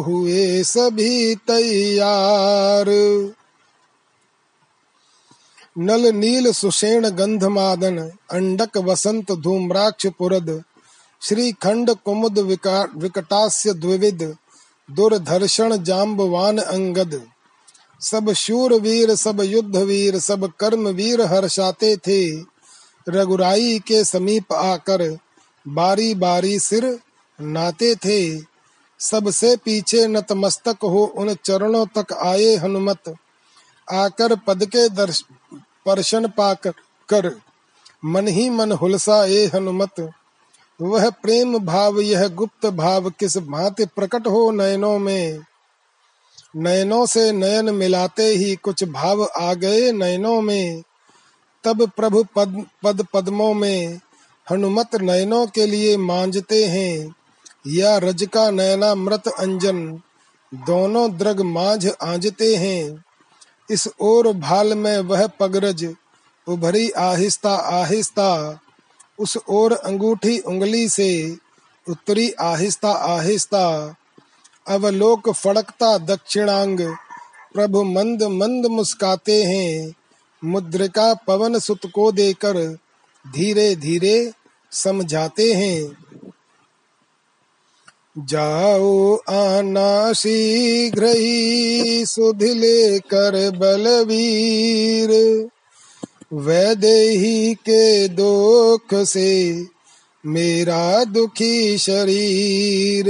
हुए 0.00 0.62
सभी 0.62 1.34
तैयार। 1.34 2.86
नल 5.78 6.06
नील 6.14 6.50
सुषेण 6.52 7.08
गंधमादन, 7.08 7.98
अंडक 8.30 8.76
वसंत 8.78 9.32
धूम्राक्ष 9.32 10.06
पुरद 10.18 10.62
श्री 11.22 11.52
खंड 11.52 11.90
कुमुद 12.04 12.38
विकटास्य 12.38 13.74
द्विविद 13.74 14.22
दुर्धर्षण 14.88 15.76
जाम्बवान 15.76 16.58
अंगद। 16.58 17.20
सब 18.00 18.32
शूर 18.32 18.74
वीर 18.74 19.14
सब 19.14 19.40
युद्ध 19.40 19.76
वीर 19.76 20.18
सब 20.18 20.52
कर्म 20.60 20.88
वीर 20.88 21.22
हर्षाते 21.22 21.96
थे। 21.96 22.20
रघुराई 23.08 23.78
के 23.78 24.04
समीप 24.04 24.52
आकर 24.52 25.16
बारी 25.68 26.14
बारी 26.14 26.58
सिर 26.58 26.98
नाते 27.38 27.94
थे। 27.94 28.20
सबसे 29.00 29.56
पीछे 29.56 30.06
नतमस्तक 30.06 30.84
हो 30.84 31.04
उन 31.16 31.34
चरणों 31.44 31.86
तक 31.98 32.12
आए 32.12 32.54
हनुमत। 32.56 33.14
आकर 33.88 34.34
पद 34.36 34.64
के 34.66 34.88
दर्श 34.88 35.22
स्पर्शन 35.88 36.28
पाकर 36.28 36.70
कर। 37.08 37.40
मन 38.04 38.28
ही 38.28 38.50
मन 38.50 38.72
हुलसा 38.72 39.24
ए 39.24 39.50
हनुमत। 39.54 40.10
वह 40.80 41.10
प्रेम 41.10 41.58
भाव, 41.58 42.00
यह 42.00 42.28
गुप्त 42.28 42.66
भाव, 42.66 43.10
किस 43.10 43.38
भांति 43.38 43.84
प्रकट 43.84 44.26
हो 44.26 44.50
नयनों 44.50 44.98
में? 44.98 45.40
नयनों 46.56 47.06
से 47.06 47.32
नयन 47.32 47.70
मिलाते 47.70 48.22
ही 48.22 48.56
कुछ 48.56 48.84
भाव 48.84 49.24
आ 49.40 49.54
गए 49.54 49.92
नयनों 49.92 50.40
में। 50.40 50.82
तब 51.64 51.90
प्रभु 51.96 52.24
पद 52.36 52.66
पद 52.82 53.06
पद्मों 53.14 53.54
में 53.54 54.00
हनुमत 54.50 54.94
नयनों 54.94 55.46
के 55.46 55.66
लिए 55.66 55.96
मांझते 55.96 56.64
हैं। 56.64 57.14
या 57.66 57.98
रज 57.98 58.28
का 58.32 58.50
नयना 58.50 58.94
मृत 58.94 59.28
अंजन, 59.28 60.00
दोनों 60.54 61.16
द्रग 61.16 61.40
मांझ 61.40 61.88
आंजते 62.02 62.56
हैं। 62.56 63.04
इस 63.70 63.88
ओर 64.00 64.32
भाल 64.32 64.74
में 64.74 64.98
वह 64.98 65.26
पगरज, 65.26 65.94
उभरी 66.48 66.90
आहिस्ता 66.90 67.54
आहिस्ता, 67.54 68.60
उस 69.18 69.38
ओर 69.48 69.72
अंगूठी 69.72 70.38
उंगली 70.38 70.88
से 70.88 71.36
उत्तरी 71.88 72.30
आहिस्ता 72.30 72.90
आहिस्ता, 72.90 73.94
अवलोक 74.68 75.30
फड़कता 75.30 75.98
दक्षिणांग, 75.98 76.80
प्रभु 77.54 77.82
मंद 77.82 78.22
मंद 78.22 78.66
मुस्काते 78.66 79.42
हैं, 79.44 79.94
मुद्रिका 80.44 81.14
पवन 81.14 81.58
सुत 81.58 81.80
को 81.94 82.12
देकर 82.12 82.78
धीरे 83.34 83.76
धीरे 83.76 84.32
समझाते 84.72 85.52
हैं। 85.52 85.96
जाओ 88.18 89.16
आना 89.16 90.12
शीघ्र 90.12 91.06
ही 91.06 92.06
सुध 92.06 92.42
लेकर 92.42 93.50
बलवीर। 93.50 95.10
वैदेही 96.32 97.54
के 97.54 98.08
दुख 98.08 99.04
से 99.04 99.66
मेरा 100.26 101.04
दुखी 101.04 101.78
शरीर। 101.78 103.06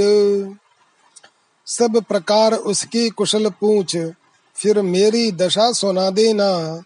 सब 1.67 2.03
प्रकार 2.09 2.53
उसकी 2.53 3.09
कुशल 3.09 3.49
पूछ, 3.49 3.97
फिर 4.55 4.81
मेरी 4.81 5.31
दशा 5.31 5.71
सुना 5.71 6.09
देना। 6.09 6.83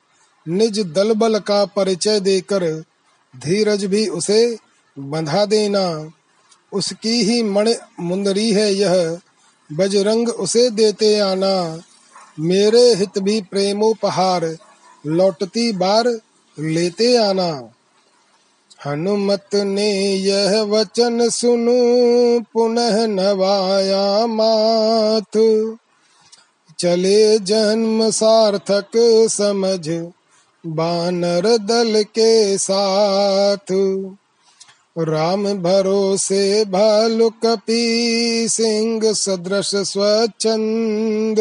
निज 0.47 0.79
दल 0.79 1.13
बल 1.13 1.39
का 1.39 1.65
परिचय 1.65 2.19
देकर 2.19 2.83
धीरज 3.33 3.85
भी 3.85 4.07
उसे 4.07 4.57
बंधा 4.99 5.45
देना। 5.45 6.13
उसकी 6.73 7.23
ही 7.23 7.43
मण 7.43 7.73
मुंदरी 7.99 8.51
है 8.51 8.73
यह। 8.73 9.17
बजरंग 9.73 10.29
उसे 10.29 10.69
देते 10.69 11.19
आना। 11.19 11.81
मेरे 12.39 12.93
हित 12.93 13.19
भी 13.19 13.41
प्रेमोपहार, 13.41 14.57
लौटती 15.07 15.71
बार 15.71 16.19
लेते 16.59 17.17
आना। 17.17 17.69
हनुमत 18.85 19.55
ने 19.55 20.15
यह 20.15 20.61
वचन 20.61 21.29
सुनु, 21.29 21.73
पुनः 22.53 23.07
नवाया 23.07 24.27
माथ। 24.27 25.67
चले 26.79 27.39
जन्म 27.39 28.09
सार्थक 28.09 28.91
समझ, 29.31 29.89
बानर 30.65 31.57
दल 31.57 32.03
के 32.03 32.57
साथ। 32.57 33.73
राम 34.99 35.53
भरोसे 35.53 36.65
भालु 36.65 37.29
कपी 37.29 38.47
सिंह 38.49 39.13
सदृश 39.13 39.75
स्वच्छंद। 39.75 41.37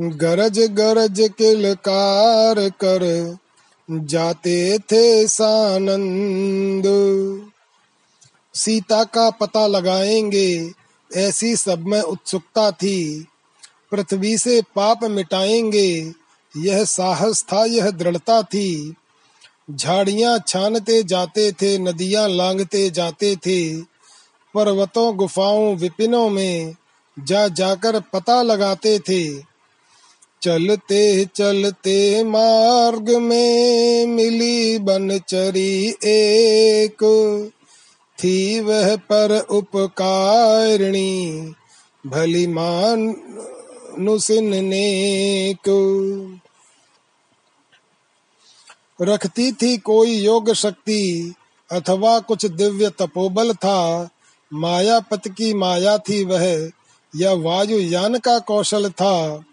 गरज 0.00 0.58
गरज 0.58 1.30
किलकार 1.38 2.68
कर 2.68 3.36
जाते 3.90 4.78
थे 4.78 5.28
सानंद। 5.28 6.82
सीता 8.54 9.04
का 9.04 9.30
पता 9.30 9.66
लगाएँगे, 9.66 10.72
ऐसी 11.14 11.56
सब 11.56 11.86
में 11.86 12.00
उत्सुकता 12.00 12.70
थी। 12.70 13.26
पृथ्वी 13.92 14.38
से 14.38 14.62
पाप 14.76 15.04
मिटाएँगे, 15.04 16.12
यह 16.56 16.84
साहस 16.84 17.44
था, 17.52 17.64
यह 17.64 17.90
दृढ़ता 17.90 18.42
थी। 18.42 18.94
झाड़ियाँ 19.70 20.44
छानते 20.48 21.02
जाते 21.02 21.52
थे, 21.52 21.78
नदियाँ 21.78 22.28
लांगते 22.28 22.90
जाते 22.90 23.36
थे। 23.36 23.82
पर्वतों, 24.54 25.16
गुफाओं, 25.16 25.76
विपिनों 25.76 26.28
में 26.28 26.76
जा 27.18 27.48
जाकर 27.48 28.00
पता 28.00 28.42
लगाते 28.42 28.98
थे। 28.98 29.42
चलते 30.42 31.24
चलते 31.24 32.24
मार्ग 32.24 33.10
में 33.10 34.06
मिली 34.06 34.78
बनचरी 34.78 35.94
एक। 36.04 37.50
थी 38.18 38.60
वह 38.60 38.96
पर 38.96 39.40
उपकारिणी, 39.40 41.52
भली 42.06 42.46
मान 42.46 43.16
नुसिन 43.98 44.70
को 45.68 46.06
रखती 49.02 49.52
थी 49.52 49.76
कोई 49.76 50.10
योग 50.10 50.52
शक्ति, 50.52 51.34
अथवा 51.72 52.18
कुछ 52.18 52.46
दिव्य 52.46 52.90
तपोबल 52.90 53.52
था। 53.52 54.08
मायापत 54.52 55.28
की 55.28 55.54
माया 55.54 55.98
थी 55.98 56.24
वह, 56.24 56.70
या 57.16 57.32
वायुयान 57.32 58.18
का 58.18 58.38
कौशल 58.38 58.90
था, 58.90 59.44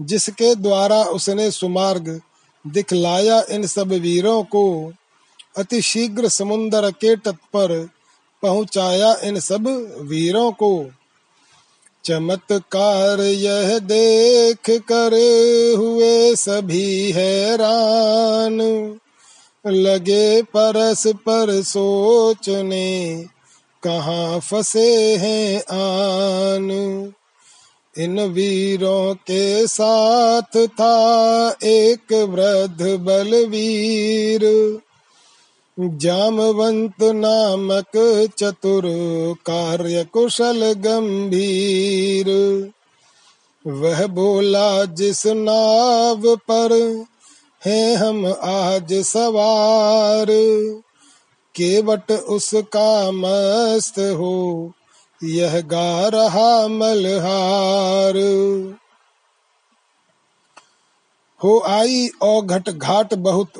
जिसके 0.00 0.54
द्वारा 0.54 1.02
उसने 1.02 1.50
सुमार्ग 1.50 2.20
दिखलाया 2.66 3.42
इन 3.50 3.66
सब 3.66 3.88
वीरों 3.88 4.42
को। 4.42 4.92
अति 5.58 5.82
शीघ्र 5.82 6.28
समुन्दर 6.28 6.90
के 6.90 7.16
तट 7.16 7.34
पर 7.34 7.88
पहुँचाया 8.42 9.16
इन 9.24 9.40
सब 9.40 9.66
वीरों 10.00 10.52
को। 10.52 10.90
चमत्कार 12.04 13.20
यह 13.20 13.78
देख 13.78 14.70
कर 14.70 15.12
हुए 15.78 16.34
सभी 16.34 17.12
हैरान। 17.12 18.60
लगे 19.66 20.42
परस 20.42 21.06
पर 21.06 21.62
सोचने, 21.62 23.24
कहाँ 23.82 24.40
फंसे 24.40 25.16
हैं 25.16 25.58
आन। 25.58 26.70
इन 27.98 28.20
वीरों 28.20 29.14
के 29.14 29.66
साथ 29.66 30.66
था 30.66 31.48
एक 31.64 32.12
वृद्ध 32.12 33.00
बलवीर। 33.00 34.40
जामवंत 35.80 37.02
नामक 37.02 38.28
चतुर 38.38 38.82
कार्य 39.46 40.04
कुशल 40.04 40.72
गंभीर। 40.72 42.28
वह 43.66 44.06
बोला, 44.06 44.84
जिस 44.84 45.26
नाव 45.26 46.36
पर 46.36 47.04
है 47.66 47.94
हम 47.94 48.34
आज 48.42 48.94
सवार, 48.94 50.26
केवट 51.54 52.12
उसका 52.12 53.10
मस्त 53.10 53.98
हो, 53.98 54.72
यह 55.24 55.60
गा 55.60 56.08
रहा 56.08 56.68
मलहार। 56.68 58.16
हो 61.44 61.58
आई 61.58 62.08
और 62.22 62.44
घट 62.44 62.70
घाट 62.70 63.14
बहुत 63.14 63.50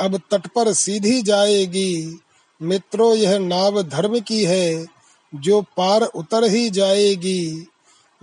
अब 0.00 0.20
तट 0.30 0.46
पर 0.46 0.72
सीधी 0.72 1.22
जाएगी। 1.22 2.20
मित्रों, 2.62 3.14
यह 3.14 3.38
नाव 3.38 3.82
धर्म 3.82 4.20
की 4.20 4.44
है, 4.44 4.86
जो 5.34 5.62
पार 5.62 6.02
उतर 6.02 6.44
ही 6.44 6.70
जाएगी। 6.70 7.66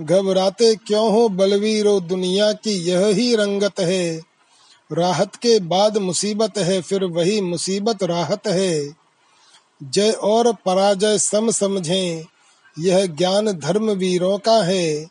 घबराते 0.01 0.75
क्यों 0.75 1.11
हो 1.11 1.29
बलवीरो, 1.29 1.99
दुनिया 1.99 2.53
की 2.53 2.71
यह 2.71 3.05
ही 3.05 3.35
रंगत 3.35 3.79
है। 3.79 4.21
राहत 4.91 5.35
के 5.35 5.59
बाद 5.59 5.97
मुसीबत 5.97 6.57
है, 6.57 6.81
फिर 6.81 7.03
वही 7.03 7.41
मुसीबत 7.41 8.03
राहत 8.03 8.47
है। 8.47 8.95
जय 9.83 10.11
और 10.11 10.53
पराजय 10.53 11.17
सम 11.17 11.51
समझें, 11.51 12.25
यह 12.79 13.05
ज्ञान 13.05 13.51
धर्म 13.51 13.91
वीरों 13.91 14.37
का 14.37 14.63
है। 14.63 15.07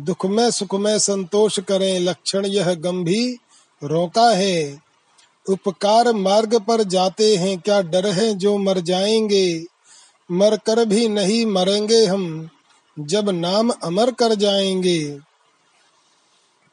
दुख 0.00 0.26
में 0.26 0.50
सुख 0.50 0.74
में 0.74 0.98
संतोष 0.98 1.60
करें, 1.60 2.00
लक्षण 2.00 2.46
यह 2.46 2.74
गंभीर 2.74 3.38
रोका 3.86 4.30
है। 4.30 4.85
उपकार 5.48 6.12
मार्ग 6.12 6.60
पर 6.60 6.82
जाते 6.82 7.36
हैं, 7.36 7.58
क्या 7.58 7.80
डर 7.80 8.06
है 8.06 8.34
जो 8.34 8.58
मर 8.58 8.80
जाएँगे? 8.80 9.64
मर 10.30 10.56
कर 10.56 10.84
भी 10.84 11.08
नहीं 11.08 11.46
मरेंगे 11.46 12.06
हम, 12.06 12.48
जब 12.98 13.30
नाम 13.30 13.70
अमर 13.70 14.10
कर 14.10 14.34
जाएँगे। 14.34 15.18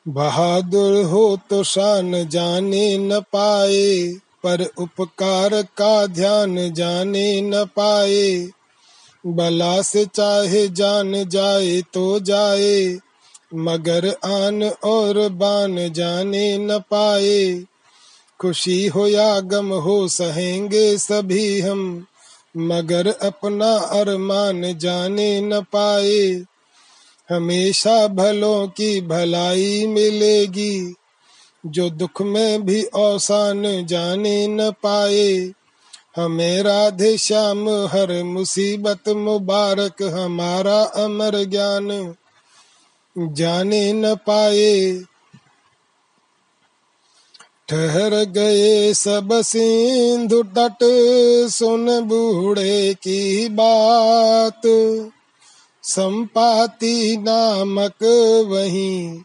बहादुर 0.07 1.05
हो 1.05 1.39
तो 1.49 1.63
शान 1.63 2.30
जाने 2.30 2.97
न 2.97 3.19
पाए, 3.19 4.13
पर 4.43 4.69
उपकार 4.78 5.61
का 5.61 6.07
ध्यान 6.07 6.74
जाने 6.74 7.41
न 7.41 7.65
पाए। 7.65 8.49
बला 9.26 9.82
से 9.82 10.05
चाहे 10.05 10.67
जान 10.67 11.30
जाए 11.30 11.82
तो 11.82 12.19
जाए, 12.19 12.97
मगर 13.55 14.07
आन 14.26 14.63
और 14.63 15.30
बान 15.30 15.93
जाने 15.93 16.57
न 16.57 16.80
पाए। 16.80 17.65
खुशी 18.44 18.88
हो 18.88 19.08
या 19.08 19.39
गम 19.39 19.74
हो, 19.74 20.08
सहेंगे 20.08 20.98
सभी 20.98 21.62
हम। 21.62 22.06
मगर 22.58 23.08
अपना 23.08 23.78
अरमान 23.78 24.78
जाने 24.78 25.41
न 25.41 25.62
पाए। 25.62 26.46
हमेशा 27.30 28.08
भलों 28.08 28.68
की 28.68 29.02
भलाई 29.02 29.88
मिलेगी। 29.88 30.96
जो 31.66 31.89
दुख 31.89 32.22
में 32.22 32.66
भी 32.66 32.84
औसान 32.84 33.86
जाने 33.86 34.48
न 34.48 34.72
पाए। 34.72 35.52
हमें 36.16 36.64
राधे 36.64 37.18
श्याम, 37.18 37.70
हर 37.70 38.24
मुसीबत 38.24 39.10
मुबारक, 39.10 40.04
हमारा 40.04 40.84
अमर 40.84 41.46
ज्ञान 41.46 42.16
जाने 43.18 43.94
न 43.94 44.16
पाए। 44.16 45.02
ठहर 47.70 48.26
गए 48.26 48.93
सब 48.93 49.30
सिंधु 49.34 50.43
तट, 50.43 50.78
सुन 51.49 52.01
बूढ़े 52.01 52.93
की 52.93 53.49
बात। 53.49 54.61
संपाति 55.84 57.18
नामक 57.20 58.03
वही 58.47 59.18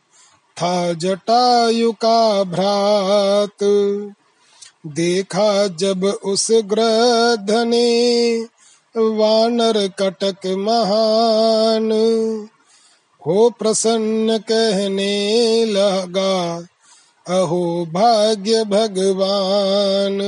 था 0.62 0.92
जटायु 0.92 1.92
का 1.92 2.44
भ्रात। 2.44 3.64
देखा 4.86 5.66
जब 5.66 6.04
उस 6.04 6.48
ग्रध 6.50 7.50
ने 7.50 8.40
वानर 8.96 9.88
कटक 9.88 10.46
महान। 10.46 11.92
हो 13.26 13.50
प्रसन्न 13.50 14.38
कहने 14.38 15.64
लगा 15.64 16.66
अहो 17.28 17.86
भाग्य 17.86 18.64
भगवान। 18.64 20.20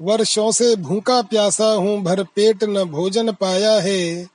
वर्षों 0.00 0.52
से 0.52 0.76
भूखा 0.76 1.22
प्यासा 1.22 1.66
हूँ, 1.66 2.02
भर 2.02 2.22
पेट 2.22 2.64
न 2.64 2.84
भोजन 2.84 3.32
पाया 3.32 3.72
है। 3.72 4.28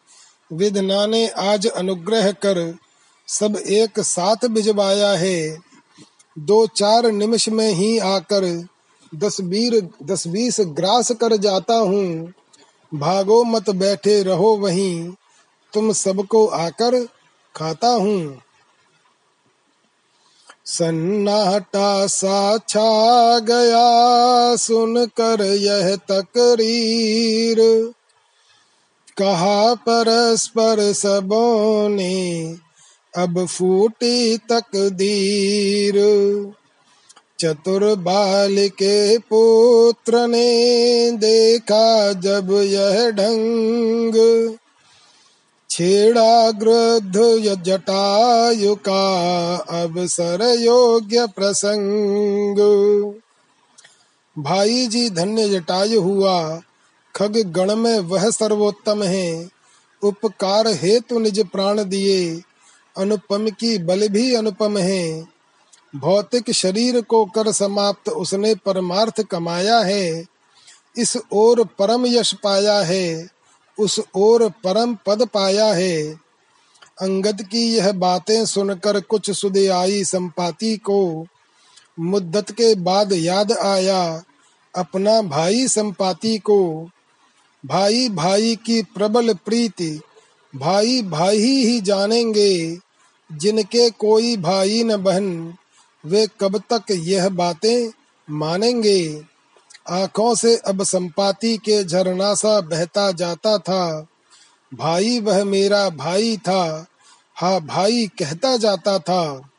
विधना 0.54 1.06
ने 1.06 1.28
आज 1.28 1.68
अनुग्रह 1.68 2.32
कर, 2.32 2.78
सब 3.28 3.56
एक 3.56 4.00
साथ 4.00 4.48
भिजवाया 4.48 5.10
है। 5.10 5.58
दो 6.40 6.68
चार 6.68 7.12
निमिष 7.12 7.50
में 7.50 7.72
ही 7.72 7.98
आकर, 7.98 8.68
दस 9.16 9.42
बीर, 9.42 9.90
दस 10.04 10.28
बीस 10.28 10.58
ग्रास 10.62 11.12
कर 11.12 11.38
जाता 11.38 11.74
हूँ। 11.74 12.34
भागो 12.94 13.44
मत, 13.44 13.70
बैठे 13.70 14.24
रहो 14.24 14.58
वहीं। 14.58 15.14
तुम 15.74 15.92
सबको 15.92 16.48
आकर 16.48 17.08
खाता 17.56 17.88
हूँ। 17.88 18.43
सन्नाटा 20.66 22.08
सा 22.08 22.58
छा 22.58 23.40
गया 23.40 24.56
सुनकर 24.56 25.42
यह 25.42 25.96
तकरीर। 25.96 27.58
कहा 29.18 29.74
परस्पर 29.74 30.94
सबों 30.94 31.90
ने, 31.90 32.56
अब 33.18 33.46
फूटी 33.46 34.38
तकदीर। 34.38 35.94
चतुर 37.40 37.96
बाल 37.96 38.56
के 38.68 39.18
पुत्र 39.18 40.28
ने 40.28 41.12
देखा 41.12 42.14
जब 42.14 42.48
यह 42.52 43.10
ढंग 43.12 44.14
छेड़ा 45.74 46.52
गृध 46.52 47.14
जटायु 47.64 48.76
का 48.76 49.56
अवसर 49.56 50.56
योग्य 50.60 51.28
प्रसंग 51.28 52.58
भाई 54.40 54.88
जी 54.88 55.10
धन्य 55.10 55.50
जटायु 55.50 56.02
हुआ, 56.02 56.62
खग 57.16 57.38
गण 57.38 57.76
में 57.76 58.00
वह 58.00 58.30
सर्वोत्तम 58.30 59.04
है। 59.04 59.50
उपकार 60.04 60.68
हेतु 60.68 61.20
निज 61.20 61.40
प्राण 61.48 61.84
दिए, 61.84 62.42
अनुपम 62.98 63.50
की 63.50 63.78
बल 63.78 64.08
भी 64.08 64.36
अनुपम 64.36 64.78
है। 64.78 65.28
भौतिक 65.96 66.52
शरीर 66.52 67.02
को 67.02 67.26
कर 67.26 67.52
समाप्त 67.52 68.10
उसने 68.10 68.56
परमार्थ 68.56 69.22
कमाया 69.22 69.80
है, 69.80 70.26
इस 70.98 71.18
ओर 71.32 71.64
परम 71.80 72.06
यश 72.06 72.34
पाया 72.34 72.80
है। 72.80 73.30
उस 73.80 74.02
ओर 74.16 74.50
परम 74.50 74.98
पद 75.06 75.30
पाया 75.34 75.66
है। 75.66 76.14
अंगद 77.02 77.42
की 77.42 77.76
यह 77.76 77.92
बातें 77.92 78.46
सुनकर 78.46 79.00
कुछ 79.00 79.32
सुधे 79.32 79.68
आई 79.68 80.04
संपाति 80.04 80.78
को। 80.78 81.26
मुद्दत 82.00 82.52
के 82.52 82.76
बाद 82.76 83.14
याद 83.14 83.52
आया 83.52 84.24
अपना 84.78 85.22
भाई 85.22 85.68
संपाति 85.68 86.38
को। 86.38 86.90
भाई 87.66 88.10
भाई 88.10 88.56
की 88.56 88.82
प्रबल 88.82 89.34
प्रीति, 89.34 90.02
भाई 90.56 91.02
भाई 91.02 91.38
ही 91.38 91.82
जानेंगे। 91.82 92.80
जिनके 93.32 93.90
कोई 93.90 94.38
भाई 94.38 94.84
न 94.84 94.98
बहन, 94.98 95.56
वे 96.06 96.28
कब 96.40 96.58
तक 96.58 96.84
यह 96.92 97.30
बातें 97.30 97.92
मानेंगे? 98.30 99.33
आँखों 99.90 100.36
से 100.36 100.56
अब 100.58 100.84
संपाति 100.84 101.58
के 101.58 101.84
झरना 101.84 102.34
सा 102.34 102.62
बहता 102.62 103.12
जाता 103.12 103.58
था। 103.58 104.08
भाई 104.74 105.20
वह 105.20 105.44
मेरा 105.44 105.90
भाई 105.90 106.38
था, 106.38 106.86
हा 107.36 107.60
भाई 107.60 108.08
कहता 108.20 108.58
जाता 108.58 109.00
था। 109.00 109.50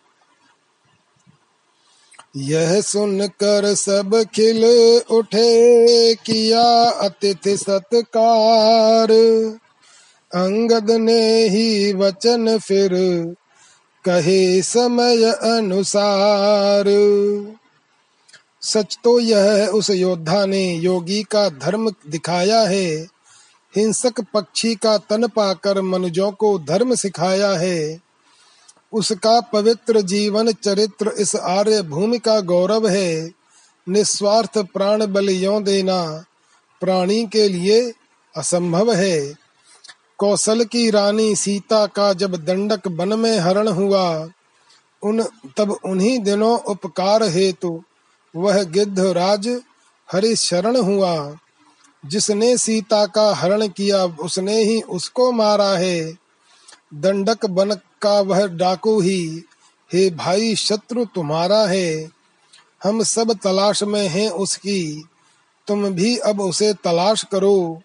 यह 2.37 2.81
सुनकर 2.81 3.75
सब 3.75 4.25
खिल 4.35 4.65
उठे, 5.11 6.15
किया 6.15 6.91
अतिथि 6.91 7.57
सत्कार। 7.57 9.13
अंगद 10.35 10.91
ने 10.91 11.49
ही 11.49 11.93
वचन 11.93 12.59
फिर 12.59 12.91
कहे 14.05 14.63
समय 14.63 15.25
अनुसार। 15.33 16.85
सच 18.65 18.99
तो 19.05 19.21
यह 19.21 19.39
है, 19.39 19.69
उस 19.69 19.91
योद्धा 19.91 20.47
ने 20.47 20.75
योगी 20.75 21.23
का 21.23 21.49
धर्म 21.49 21.91
दिखाया 21.91 22.61
है। 22.61 22.87
हिंसक 23.77 24.21
पक्षी 24.35 24.75
का 24.75 24.99
तन 24.99 25.29
पाकर 25.29 25.81
मनुजों 25.83 26.33
को 26.33 26.59
धर्म 26.59 26.95
सिखाया 26.95 27.53
है। 27.53 28.01
उसका 28.93 29.41
पवित्र 29.41 30.01
जीवन 30.01 30.53
चरित्र 30.53 31.09
इस 31.09 31.37
आर्य 31.37 31.83
भूमि 31.83 32.19
का 32.19 32.41
गौरव 32.41 32.89
है। 32.89 33.31
निस्वार्थ 33.89 34.59
प्राण 34.59 35.07
बलियों 35.07 35.65
देना 35.65 36.25
प्राणी 36.81 37.27
के 37.27 37.49
लिए 37.49 37.93
असंभव 38.37 38.93
है। 38.93 39.35
कौशल 40.19 40.65
की 40.65 40.91
रानी 40.91 41.37
सीता 41.37 41.87
का 41.87 42.13
जब 42.13 42.37
दंडक 42.45 42.87
वन 42.87 43.19
में 43.19 43.39
हरण 43.39 43.69
हुआ, 43.69 44.29
उन 45.03 45.23
तब 45.57 45.71
उन्हीं 45.85 46.19
दिनों 46.19 46.59
उपकार 46.59 47.23
हेतु 47.23 47.83
वह 48.37 48.63
गिद्ध 48.63 48.99
राज 48.99 49.49
हरि 50.13 50.37
शरण 50.37 50.77
हुआ। 50.77 51.37
जिसने 52.07 52.59
सीता 52.59 53.07
का 53.07 53.35
हरण 53.35 53.69
किया, 53.69 54.05
उसने 54.05 54.65
ही 54.65 54.83
उसको 54.83 55.33
मारा 55.33 55.71
है। 55.71 56.15
दंडक 56.95 57.47
बन 57.47 57.75
का 58.03 58.21
वह 58.21 58.47
डाकू 58.47 59.01
ही, 59.01 59.43
हे 59.93 60.11
भाई, 60.11 60.57
शत्रु 60.57 61.05
तुम्हारा 61.05 61.67
है। 61.67 62.11
हम 62.85 63.03
सब 63.03 63.39
तलाश 63.45 63.83
में 63.83 64.09
हैं 64.09 64.31
उसकी। 64.31 65.09
तुम 65.67 65.91
भी 65.91 66.17
अब 66.17 66.41
उसे 66.41 66.75
तलाश 66.75 67.25
करो। 67.33 67.83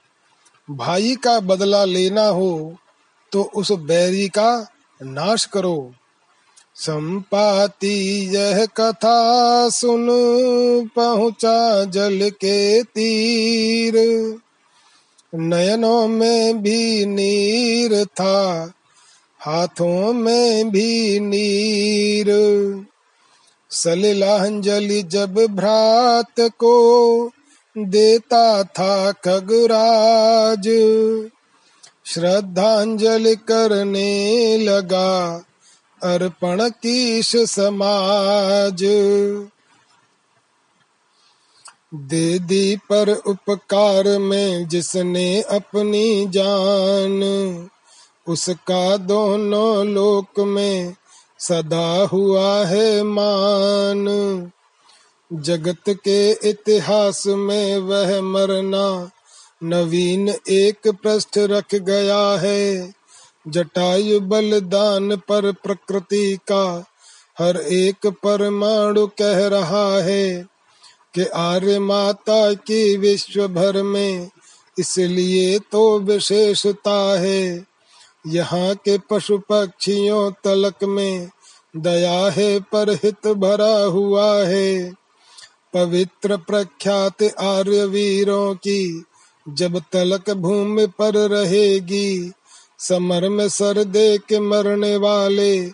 भाई 0.69 1.15
का 1.15 1.39
बदला 1.39 1.85
लेना 1.85 2.25
हो 2.27 2.77
तो 3.31 3.43
उस 3.43 3.71
बैरी 3.71 4.29
का 4.29 4.67
नाश 5.03 5.45
करो। 5.45 5.93
संपाति 6.79 8.29
यह 8.35 8.65
कथा 8.65 9.69
सुन 9.69 10.07
पहुँचा 10.95 11.83
जल 11.83 12.29
के 12.29 12.83
तीर। 12.83 13.93
नयनों 15.35 16.07
में 16.07 16.61
भी 16.61 17.05
नीर 17.05 18.05
था, 18.05 18.71
हाथों 19.39 20.13
में 20.13 20.69
भी 20.69 21.19
नीर। 21.19 22.25
सलिलांजलि 23.69 25.03
जब 25.03 25.33
भ्रात 25.33 26.39
को 26.39 27.29
देता 27.77 28.63
था 28.63 29.11
खगराज, 29.11 30.63
श्रद्धांजलि 32.05 33.35
करने 33.35 34.57
लगा। 34.57 35.43
अर्पण 36.03 36.69
कीश 36.69 37.35
समाज। 37.35 38.83
दे 41.93 42.39
दी 42.39 42.75
पर 42.75 43.09
उपकार 43.09 44.19
में 44.19 44.67
जिसने 44.67 45.41
अपनी 45.41 46.25
जान, 46.29 47.23
उसका 48.27 48.97
दोनों 48.97 49.87
लोक 49.87 50.39
में 50.39 50.95
सदा 51.39 52.07
हुआ 52.13 52.65
है 52.65 53.03
मान। 53.03 54.51
जगत 55.33 55.83
के 55.89 56.31
इतिहास 56.31 57.27
में 57.27 57.77
वह 57.77 58.21
मरना 58.21 59.11
नवीन 59.63 60.29
एक 60.49 60.87
पृष्ठ 60.87 61.37
रख 61.37 61.75
गया 61.75 62.39
है। 62.39 62.93
जटायु 63.45 64.19
बलिदान 64.19 65.15
पर 65.15 65.51
प्रकृति 65.51 66.37
का, 66.51 66.85
हर 67.39 67.57
एक 67.57 68.07
परमाणु 68.07 69.07
कह 69.07 69.47
रहा 69.47 70.01
है 70.01 70.45
कि 71.15 71.25
आर्य 71.25 71.79
माता 71.79 72.53
की 72.53 72.97
विश्व 72.97 73.47
भर 73.47 73.83
में 73.83 74.29
इसलिए 74.79 75.59
तो 75.59 75.99
विशेषता 75.99 77.19
है। 77.19 77.65
यहाँ 78.27 78.75
के 78.75 78.97
पशु 78.97 79.37
पक्षियों 79.37 80.31
तलक 80.43 80.83
में 80.83 81.29
दया 81.77 82.19
है 82.31 82.59
पर 82.59 82.89
हित 83.03 83.27
भरा 83.27 83.83
हुआ 83.85 84.33
है। 84.43 84.93
पवित्र 85.73 86.37
प्रख्यात 86.37 87.23
आर्य 87.39 87.85
वीरों 87.85 88.55
की 88.55 89.05
जब 89.49 89.79
तलक 89.91 90.29
भूमि 90.29 90.85
पर 90.87 91.13
रहेगी 91.27 92.31
समर 92.79 93.29
में 93.29 93.49
सर 93.49 93.83
दे 93.83 94.17
के 94.17 94.39
मरने 94.39 94.95
वाले, 94.95 95.69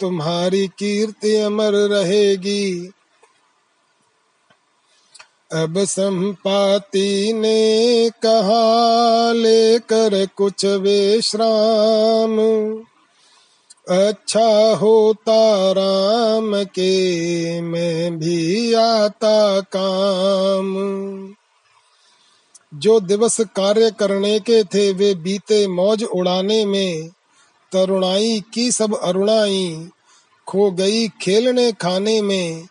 तुम्हारी 0.00 0.68
कीर्ति 0.68 1.36
अमर 1.36 1.72
रहेगी। 1.72 2.90
अब 5.52 5.84
संपाति 5.84 7.32
ने 7.32 8.10
कहा, 8.26 9.32
लेकर 9.32 10.28
कुछ 10.36 10.64
विश्राम। 10.64 12.38
अच्छा 13.88 14.74
होता 14.74 15.72
राम 15.72 16.64
के, 16.64 17.60
मैं 17.60 18.18
भी 18.18 18.74
आता 18.74 19.60
काम। 19.60 20.76
जो 22.82 23.00
दिवस 23.00 23.40
कार्य 23.40 23.90
करने 23.90 24.40
के 24.40 24.64
थे, 24.64 24.92
वे 24.92 25.14
बीते 25.14 25.66
मौज 25.66 26.04
उड़ाने 26.04 26.66
में। 26.66 27.08
तरुणाई 27.72 28.44
की 28.54 28.72
सब 28.72 29.00
अरुणाई 29.02 29.88
खो 30.46 30.70
गई 30.70 31.08
खेलने 31.08 31.72
खाने 31.72 32.22
में। 32.22 32.68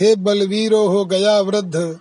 हे 0.00 0.16
बलवीरो, 0.16 0.88
हो 0.88 1.04
गया 1.04 1.40
वृद्ध, 1.40 1.98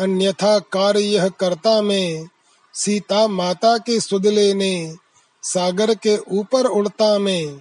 अन्यथा 0.00 0.58
कार्य 0.58 1.00
यह 1.00 1.28
करता 1.28 1.82
में। 1.82 2.28
सीता 2.74 3.28
माता 3.28 3.78
के 3.78 4.00
सुदले 4.00 4.54
ने 4.54 4.94
सागर 5.42 5.94
के 5.94 6.18
ऊपर 6.32 6.66
उड़ता 6.66 7.18
में। 7.18 7.58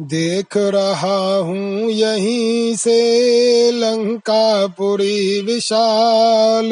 देख 0.00 0.56
रहा 0.56 1.36
हूँ 1.36 1.90
यहीं 1.90 2.76
से 2.76 2.98
लंकापुरी 3.70 5.40
विशाल। 5.40 6.70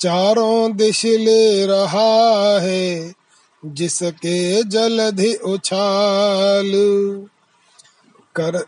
चारों 0.00 0.76
दिश 0.76 1.04
ले 1.04 1.66
रहा 1.66 2.60
है, 2.60 3.14
जिसके 3.66 4.62
जलधि 4.62 5.34
उछाल। 5.34 6.72
कर, 8.34 8.66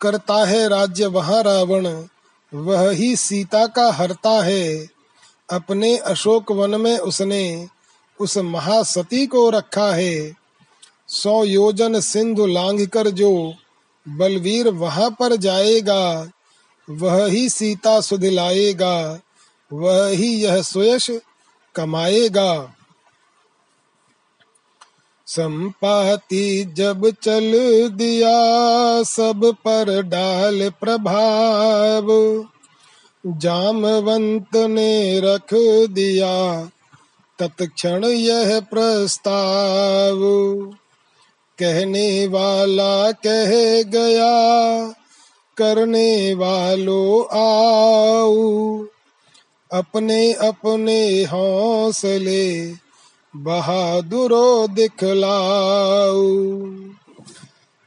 करता 0.00 0.44
है 0.44 0.68
राज्य 0.68 1.06
वहाँ 1.06 1.42
रावण, 1.42 2.04
वह 2.54 2.90
ही 2.90 3.16
सीता 3.16 3.66
का 3.66 3.92
हरता 3.92 4.44
है। 4.44 4.88
अपने 5.50 5.96
अशोक 5.96 6.52
वन 6.52 6.80
में 6.80 6.98
उसने 6.98 7.68
उस 8.20 8.38
महासती 8.38 9.26
को 9.26 9.50
रखा 9.50 9.94
है। 9.94 10.32
सौ 11.08 11.44
योजन 11.44 12.00
सिंधु 12.00 12.46
लांघ 12.46 12.86
कर 12.86 13.08
जो 13.10 13.54
बलवीर 14.08 14.68
वहाँ 14.68 15.10
पर 15.10 15.36
जाएगा, 15.36 16.30
वह 16.90 17.26
ही 17.26 17.48
सीता 17.48 18.00
सुधिलाएगा। 18.00 19.20
वह 19.72 20.06
ही 20.06 20.26
यह 20.26 20.62
सुयश 20.62 21.10
कमाएगा। 21.74 22.72
संपाति 25.26 26.74
जब 26.76 27.10
चल 27.10 27.52
दिया, 27.88 28.36
सब 29.02 29.54
पर 29.64 30.02
डाल 30.02 30.70
प्रभाव। 30.70 32.06
जामवंत 33.26 34.56
ने 34.56 35.20
रख 35.20 35.54
दिया, 35.90 36.64
तत्क्षण 37.38 38.04
यह 38.04 38.60
प्रस्ताव। 38.60 40.18
कहने 41.58 42.26
वाला 42.26 43.12
कह 43.12 43.82
गया, 43.82 44.88
करने 45.56 46.34
वालों 46.34 47.36
आओ। 47.36 48.84
अपने 49.70 50.32
अपने 50.32 51.24
हौसले 51.24 52.72
बहादुरो 53.36 54.66
दिखलाओ 54.68 56.22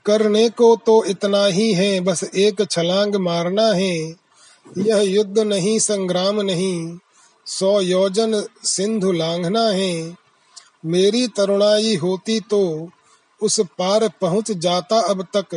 करने 0.05 0.49
को 0.49 0.75
तो 0.75 1.03
इतना 1.05 1.45
ही 1.45 1.71
है, 1.73 1.99
बस 1.99 2.23
एक 2.23 2.65
छलांग 2.71 3.15
मारना 3.15 3.67
है। 3.71 3.95
यह 4.77 5.01
युद्ध 5.01 5.39
नहीं, 5.39 5.79
संग्राम 5.79 6.41
नहीं, 6.41 6.97
सौ 7.45 7.79
योजन 7.81 8.43
सिंधु 8.63 9.11
लांघना 9.11 9.67
है। 9.69 10.17
मेरी 10.85 11.27
तरुणाई 11.27 11.95
होती 11.95 12.39
तो 12.39 12.89
उस 13.41 13.59
पार 13.59 14.07
पहुँच 14.21 14.51
जाता 14.51 14.99
अब 14.99 15.27
तक। 15.33 15.55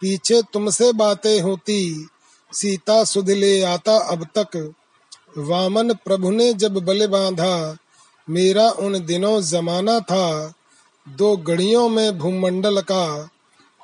पीछे 0.00 0.42
तुमसे 0.42 0.92
बातें 0.92 1.40
होती, 1.40 2.08
सीता 2.52 3.04
सुध 3.04 3.30
ले 3.30 3.62
आता 3.62 3.96
अब 4.12 4.26
तक। 4.38 4.72
वामन 5.38 5.92
प्रभु 5.92 6.30
ने 6.30 6.52
जब 6.52 6.74
बल 6.74 7.06
बांधा, 7.06 7.76
मेरा 8.30 8.70
उन 8.70 9.04
दिनों 9.06 9.40
जमाना 9.40 10.00
था। 10.00 10.54
दो 11.08 11.36
गड़ियों 11.36 11.88
में 11.88 12.18
भूमंडल 12.18 12.80
का 12.80 13.30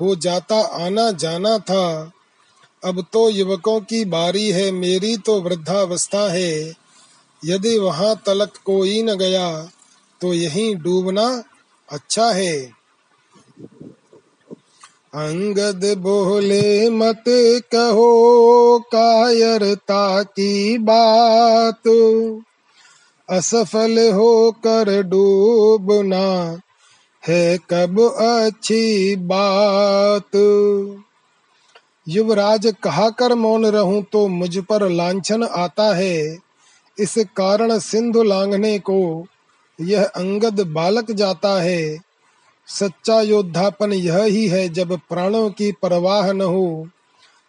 हो 0.00 0.16
जाता, 0.16 0.60
आना 0.60 1.10
जाना 1.10 1.58
था। 1.58 2.12
अब 2.84 3.06
तो 3.12 3.30
युवकों 3.30 3.80
की 3.80 4.04
बारी 4.04 4.50
है, 4.50 4.70
मेरी 4.70 5.16
तो 5.16 5.40
वृद्धावस्था 5.40 6.32
है। 6.32 6.74
यदि 7.44 7.78
वहाँ 7.78 8.22
तलक 8.26 8.56
कोई 8.64 9.02
न 9.02 9.14
गया 9.14 9.68
तो 10.20 10.34
यहीं 10.34 10.76
डूबना 10.76 11.44
अच्छा 11.88 12.30
है। 12.30 12.72
अंगद 15.14 15.94
बोले 15.98 16.90
मत 16.90 17.24
कहो 17.72 18.78
कायरता 18.78 20.22
की 20.22 20.78
बात। 20.78 21.88
असफल 23.30 24.12
होकर 24.12 25.02
डूबना 25.02 26.60
है 27.28 27.58
कब 27.58 28.00
अच्छी 28.18 29.16
बात। 29.16 30.36
युवराज 32.08 32.74
कहा 32.82 33.10
कर 33.10 33.34
मौन 33.34 33.66
रहूँ 33.66 34.04
तो 34.12 34.28
मुझ 34.28 34.58
पर 34.58 34.88
लांछन 34.88 35.42
आता 35.42 35.94
है। 35.96 36.38
इस 36.98 37.14
कारण 37.18 37.78
सिंधु 37.78 38.22
लांघने 38.22 38.78
को 38.78 39.26
यह 39.80 40.04
अंगद 40.04 40.60
बालक 40.60 41.10
जाता 41.10 41.62
है। 41.62 42.07
सच्चा 42.68 43.20
योद्धापन 43.20 43.92
यह 43.92 44.22
ही 44.22 44.48
है, 44.48 44.68
जब 44.68 44.96
प्राणों 44.96 45.50
की 45.50 45.72
परवाह 45.72 46.32
न 46.32 46.40
हो। 46.40 46.88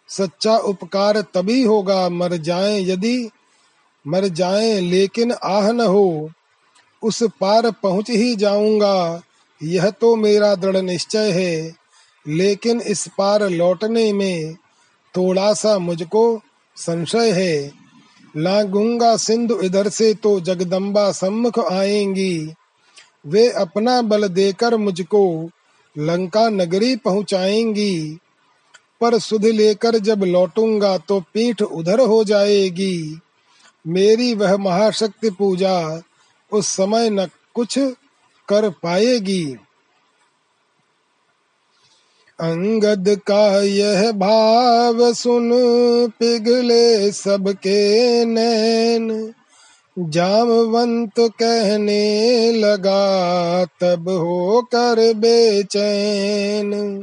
सच्चा 0.08 0.56
उपकार 0.56 1.20
तभी 1.20 1.62
होगा, 1.62 2.08
मर 2.08 2.36
जाए 2.36 2.82
यदि 2.82 3.30
मर 4.06 4.28
जाए, 4.28 4.80
लेकिन 4.80 5.32
आह 5.32 5.72
न 5.72 5.80
हो। 5.80 6.30
उस 7.02 7.22
पार 7.40 7.70
पहुँच 7.70 8.10
ही 8.10 8.36
जाऊँगा, 8.36 9.22
यह 9.62 9.90
तो 9.90 10.16
मेरा 10.16 10.54
दृढ़ 10.54 10.76
निश्चय 10.76 11.30
है। 11.30 11.80
लेकिन 12.28 12.80
इस 12.80 13.08
पार 13.18 13.48
लौटने 13.48 14.12
में 14.12 14.54
थोड़ा 15.16 15.54
सा 15.54 15.78
मुझको 15.78 16.40
संशय 16.76 17.30
है। 17.30 17.72
लागूँगा 18.36 19.16
सिंधु 19.16 19.60
इधर 19.60 19.88
से 19.88 20.14
तो 20.14 20.40
जगदम्बा 20.40 21.12
सम्मुख 21.12 21.58
आएँगी। 21.72 22.54
वे 23.26 23.48
अपना 23.50 24.02
बल 24.02 24.28
देकर 24.28 24.76
मुझको 24.76 25.50
लंका 25.98 26.48
नगरी 26.48 26.96
पहुंचाएँगी। 26.96 28.18
पर 29.00 29.18
सुध 29.18 29.44
लेकर 29.44 29.98
जब 29.98 30.24
लौटूँगा 30.24 30.98
तो 30.98 31.20
पीठ 31.20 31.62
उधर 31.62 32.00
हो 32.00 32.24
जाएगी। 32.24 33.20
मेरी 33.86 34.34
वह 34.34 34.56
महाशक्ति 34.56 35.30
पूजा 35.30 36.02
उस 36.52 36.66
समय 36.66 37.10
न 37.10 37.26
कुछ 37.54 37.78
कर 38.48 38.68
पाएगी। 38.70 39.44
अंगद 42.38 43.08
का 43.26 43.62
यह 43.62 44.12
भाव 44.12 45.12
सुन 45.12 45.50
पिघले 46.10 47.12
सबके 47.12 48.24
नैन। 48.24 49.34
जामवंत 50.08 51.12
कहने 51.18 52.52
लगा, 52.52 53.64
तब 53.64 54.08
हो 54.08 54.62
कर 54.62 55.14
बेचैन। 55.14 57.00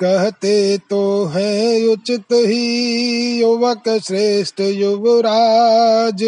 कहते 0.00 0.78
तो 0.78 1.24
हैं 1.24 1.86
उचित 1.86 2.24
ही 2.32 3.40
युवक 3.40 3.88
श्रेष्ठ 3.88 4.60
युवराज। 4.60 6.24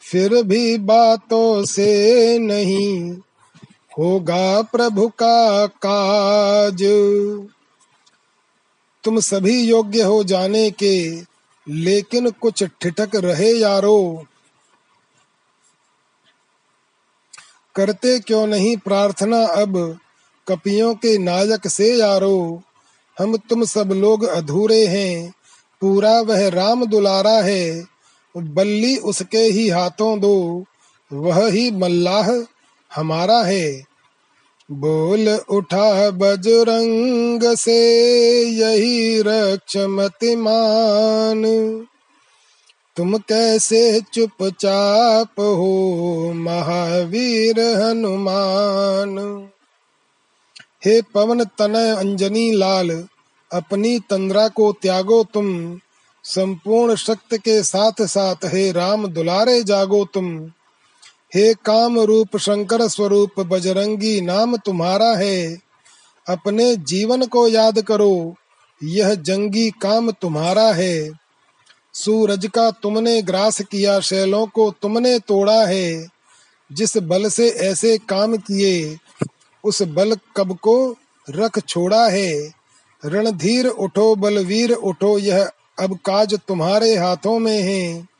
फिर 0.00 0.42
भी 0.42 0.78
बातों 0.78 1.64
से 1.64 2.38
नहीं 2.38 3.10
होगा 3.98 4.62
प्रभु 4.62 5.08
का 5.08 5.66
काज। 5.66 6.82
तुम 9.04 9.20
सभी 9.20 9.62
योग्य 9.62 10.02
हो 10.02 10.24
जाने 10.24 10.70
के 10.70 11.31
लेकिन 11.68 12.30
कुछ 12.30 12.64
ठिठक 12.64 13.10
रहे 13.14 13.52
यारो। 13.52 14.26
करते 17.74 18.18
क्यों 18.18 18.46
नहीं 18.46 18.76
प्रार्थना 18.76 19.46
अब 19.46 19.98
कपियों 20.48 20.94
के 20.94 21.18
नायक 21.18 21.68
से 21.68 21.96
यारो? 21.96 22.62
हम 23.18 23.36
तुम 23.36 23.64
सब 23.64 23.92
लोग 23.92 24.24
अधूरे 24.24 24.86
हैं, 24.86 25.34
पूरा 25.80 26.20
वह 26.20 26.48
राम 26.48 26.84
दुलारा 26.84 27.42
है। 27.42 27.84
बल्ली 28.36 28.96
उसके 28.96 29.38
ही 29.38 29.68
हाथों 29.68 30.20
दो, 30.20 30.64
वह 31.12 31.50
ही 31.50 31.70
मल्लाह 31.70 32.44
हमारा 32.94 33.42
है। 33.42 33.91
बोल 34.72 35.28
उठा 35.28 36.10
बजरंग 36.10 37.56
से, 37.56 37.94
यही 38.42 39.22
रक्ष 39.22 39.76
मतिमान। 39.76 41.42
तुम 42.96 43.18
कैसे 43.18 44.00
चुपचाप 44.14 45.40
हो 45.40 46.32
महावीर 46.36 47.60
हनुमान? 47.60 49.48
हे 50.84 51.02
पवन 51.02 51.44
तनय 51.44 51.90
अंजनी 51.90 52.52
लाल, 52.52 53.08
अपनी 53.52 53.98
तंद्रा 53.98 54.48
को 54.48 54.72
त्यागो 54.82 55.24
तुम। 55.34 55.78
संपूर्ण 56.24 56.94
शक्ति 56.94 57.38
के 57.38 57.62
साथ 57.62 58.06
साथ 58.06 58.36
हे 58.44 58.72
राम 58.72 59.06
दुलारे 59.06 59.62
जागो 59.62 60.08
तुम। 60.14 60.50
हे 61.34 61.54
काम 61.54 62.00
रूप 62.00 62.36
शंकर 62.36 62.88
स्वरूप 62.88 63.40
बजरंगी, 63.40 64.20
नाम 64.20 64.56
तुम्हारा 64.56 65.16
है। 65.16 65.58
अपने 66.28 66.76
जीवन 66.76 67.26
को 67.26 67.48
याद 67.48 67.80
करो, 67.80 68.34
यह 68.84 69.14
जंगी 69.14 69.70
काम 69.70 70.10
तुम्हारा 70.10 70.72
है। 70.72 71.10
सूरज 71.94 72.46
का 72.54 72.70
तुमने 72.70 73.22
ग्रास 73.22 73.60
किया, 73.60 74.00
शैलों 74.00 74.46
को 74.46 74.74
तुमने 74.82 75.18
तोड़ा 75.18 75.66
है। 75.66 76.08
जिस 76.72 76.96
बल 76.96 77.28
से 77.28 77.48
ऐसे 77.48 77.98
काम 77.98 78.36
किए, 78.36 78.98
उस 79.64 79.82
बल 79.82 80.16
कब 80.36 80.58
को 80.58 80.96
रख 81.30 81.66
छोड़ा 81.66 82.08
है। 82.08 82.52
रणधीर 83.04 83.66
उठो, 83.66 84.14
बलवीर 84.14 84.72
उठो, 84.72 85.18
यह 85.18 85.50
अब 85.78 85.96
काज 85.96 86.34
तुम्हारे 86.48 86.96
हाथों 86.96 87.38
में 87.38 87.62
है। 87.62 88.11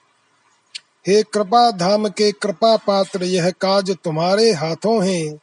हे 1.06 1.22
कृपा 1.22 1.70
धाम 1.70 2.08
के 2.08 2.32
कृपा 2.32 2.76
पात्र 2.76 3.24
यह 3.24 3.50
काज 3.50 3.96
तुम्हारे 4.04 4.52
हाथों 4.52 5.06
है। 5.06 5.38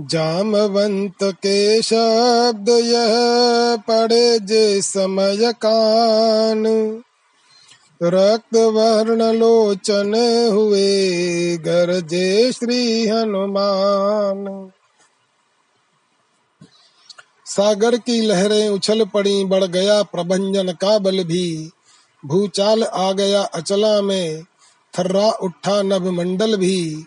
जामवंत 0.00 1.16
के 1.22 1.82
शब्द 1.82 2.68
यह 2.68 3.16
पड़े 3.76 4.38
जे 4.38 4.82
समय 4.82 5.52
कान। 5.52 6.66
रक्त 8.02 8.56
वर्ण 8.56 9.32
लोचन 9.32 10.14
हुए 10.52 11.56
गरजे 11.56 12.52
श्री 12.52 13.08
हनुमान। 13.08 14.70
सागर 17.46 17.96
की 17.96 18.20
लहरें 18.20 18.68
उछल 18.68 19.04
पड़ी, 19.04 19.44
बढ़ 19.44 19.64
गया 19.64 20.02
प्रभंजन 20.02 20.72
का 20.72 20.98
बल 20.98 21.24
भी। 21.24 21.70
भूचाल 22.26 22.84
आ 22.84 23.12
गया 23.12 23.42
अचला 23.42 24.02
में, 24.02 24.42
थर्रा 24.98 25.30
उठा 25.30 25.82
नभ 25.82 26.06
मंडल 26.06 26.56
भी। 26.56 27.04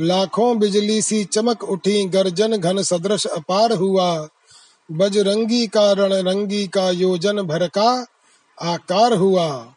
लाखों 0.00 0.58
बिजली 0.58 1.02
सी 1.02 1.24
चमक 1.24 1.64
उठी, 1.64 2.04
गर्जन 2.04 2.56
घन 2.56 2.82
सदृश 2.82 3.26
अपार 3.26 3.72
हुआ। 3.72 4.28
बजरंगी 4.92 5.66
का 5.66 5.92
रण 5.92 6.12
रंगी 6.12 6.66
का 6.66 6.90
योजन 6.90 7.42
भर 7.42 7.66
का 7.66 8.06
आकार 8.62 9.12
हुआ। 9.12 9.74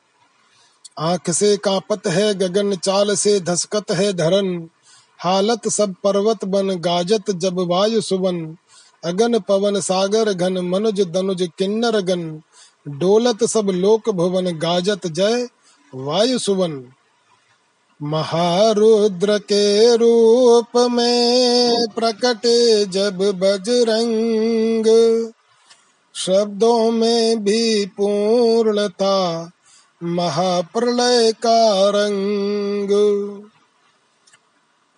आँख 0.99 1.31
से 1.31 1.57
कापत 1.57 2.07
है 2.07 2.33
गगन, 2.33 2.75
चाल 2.75 3.15
से 3.15 3.39
धसकत 3.39 3.91
है 3.91 4.13
धरन। 4.13 4.69
हालत 5.19 5.67
सब 5.67 5.95
पर्वत 6.03 6.45
बन, 6.45 6.75
गाजत 6.75 7.31
जब 7.31 7.59
वायु 7.59 8.01
सुबन 8.01 8.57
अगन 9.03 9.39
पवन 9.39 9.79
सागर 9.79 10.33
घन, 10.33 10.57
मनुज 10.57 11.01
दनुज 11.01 11.49
किन्नर 11.57 12.01
गन। 12.01 12.41
डोलत 12.87 13.43
सब 13.43 13.69
लोक 13.69 14.09
भुवन 14.09 14.57
गाजत 14.57 15.07
जय, 15.07 15.47
वायु 15.95 16.39
सुवन। 16.39 16.85
महारुद्र 18.03 19.37
के 19.37 19.95
रूप 19.97 20.77
में 20.91 21.87
प्रकटे 21.95 22.85
जब 22.85 23.17
बजरंग, 23.17 24.85
शब्दों 26.15 26.91
में 26.91 27.43
भी 27.43 27.85
पूर्णता 27.85 29.51
महाप्रलय 30.03 31.31
का 31.31 31.89
रंग। 31.89 32.91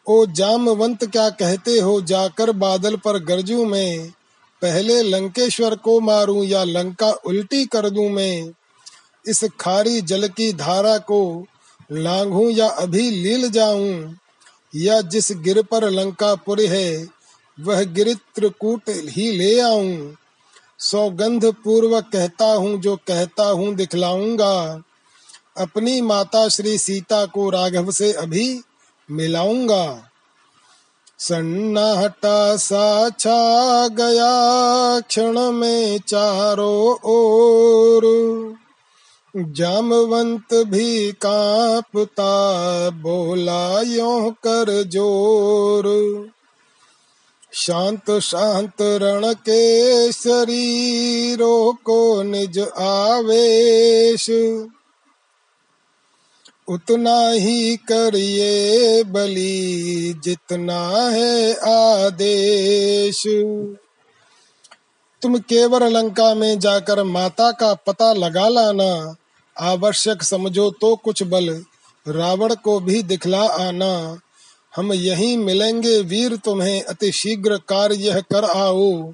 ओ 0.08 0.26
जामवंत 0.26 1.06
क्या 1.06 1.30
कहते 1.30 1.80
हो 1.80 2.02
जाकर 2.02 2.52
बादल 2.52 2.96
पर 2.96 3.20
गरजू 3.20 3.66
में 3.66 4.14
पहले 4.64 5.02
लंकेश्वर 5.02 5.76
को 5.76 6.00
मारूं 6.00 6.44
या 6.44 6.64
लंका 6.64 7.12
उल्टी 7.12 7.66
कर 7.66 7.90
दूँ 7.90 8.10
मैं? 8.10 8.52
इस 9.28 9.44
खारी 9.60 10.02
जल 10.02 10.28
की 10.28 10.54
धारा 10.54 10.98
को 10.98 11.46
लांघू 11.92 12.50
या 12.50 12.68
अभी 12.68 13.12
लील 13.12 13.50
जाऊँ? 13.50 14.16
या 14.76 15.02
जिस 15.02 15.32
गिर 15.32 15.62
पर 15.62 15.90
लंकापुर 15.90 16.62
है, 16.62 17.08
वह 17.60 17.84
गिरित्रकूट 17.84 18.82
ही 18.90 19.32
ले 19.32 19.60
आऊँ? 19.60 20.16
सौगंध 20.80 21.46
पूर्वक 21.46 22.04
कहता 22.14 22.46
हूँ 22.46 22.82
जो 22.82 22.96
कहता 22.96 23.44
हूँ 23.44 23.76
दिखलाऊँगा। 23.76 24.84
अपनी 25.58 26.02
माता 26.02 26.50
श्री 26.50 26.78
सीता 26.78 27.26
को 27.26 27.50
राघव 27.50 27.92
से 27.92 28.14
अभी 28.14 28.62
मिलाऊँगा। 29.12 30.10
सन्नाटा 31.20 32.56
सा 32.56 33.10
छा 33.10 33.88
गया 33.88 35.00
क्षण 35.00 35.52
में 35.52 36.00
चारों 36.08 37.10
ओर। 37.12 38.04
जामवंत 39.38 40.54
भी 40.54 41.12
कांपता, 41.12 42.34
बोला, 42.90 43.82
यो 43.82 44.32
कर 44.32 44.84
ज़ोर। 44.84 45.86
शांत 47.54 48.20
शांत 48.20 48.82
रण 48.82 49.34
के 49.34 50.12
शरीरों 50.12 51.74
को 51.74 52.24
निज 52.24 52.60
आवेश। 52.78 54.30
उतना 56.68 57.30
ही 57.30 57.76
करिए 57.76 59.04
बलि 59.04 60.22
जितना 60.24 60.80
है 61.10 61.54
आदेश। 61.54 63.24
तुम 65.22 65.38
केवल 65.38 65.84
लंका 65.84 66.34
में 66.36 66.60
जाकर 66.60 67.04
माता 67.04 67.52
का 67.52 67.74
पता 67.74 68.14
लगा 68.14 68.48
लाना, 68.48 69.16
आवश्यक 69.60 70.24
समझो 70.24 70.72
तो 70.72 70.96
कुछ 70.96 71.24
बल, 71.24 71.64
रावण 72.08 72.56
को 72.56 72.80
भी 72.80 73.04
दिखला 73.04 73.42
आना। 73.42 74.20
हम 74.76 74.94
यहीं 74.94 75.38
मिलेंगे 75.38 76.00
वीर 76.02 76.36
तुम्हें, 76.36 76.84
अति 76.84 77.12
शीघ्र 77.12 77.58
कार्य 77.58 78.22
कर 78.22 78.46
आओ। 78.46 79.14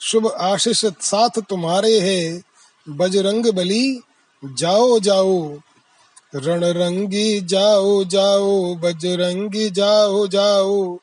शुभ 0.00 0.26
आशीष 0.40 0.84
साथ 0.86 1.40
तुम्हारे 1.40 2.00
है, 2.00 2.42
बजरंग 2.88 3.52
बली, 3.52 4.00
जाओ 4.44 4.98
जाओ। 4.98 5.58
रणरंगी 6.34 7.40
जाओ 7.40 8.04
जाओ, 8.04 8.74
बजरंगी 8.74 9.70
जाओ 9.70 10.26
जाओ। 10.26 10.94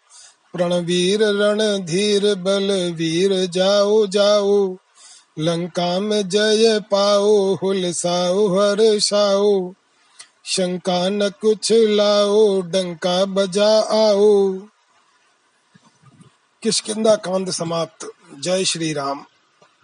प्रणवीर 0.53 1.19
रणधीर, 1.23 2.35
बलवीर 2.35 3.45
जाओ 3.45 4.07
जाओ। 4.07 4.77
लंका 5.39 5.99
में 5.99 6.30
जय 6.30 6.80
पाओ 6.80 7.56
हुलसाओ 7.56 8.47
हर्षाओ 8.47 9.73
शंका 10.45 11.10
न 11.10 11.30
कुछ 11.30 11.72
लाओ, 11.72 12.61
डंका 12.61 13.26
बजा 13.26 13.80
आओ। 13.80 14.53
किशकिंदा 16.64 17.15
कांड 17.15 17.49
समाप्त? 17.49 18.07
जय 18.39 18.65
श्री 18.65 18.93
राम। 18.93 19.26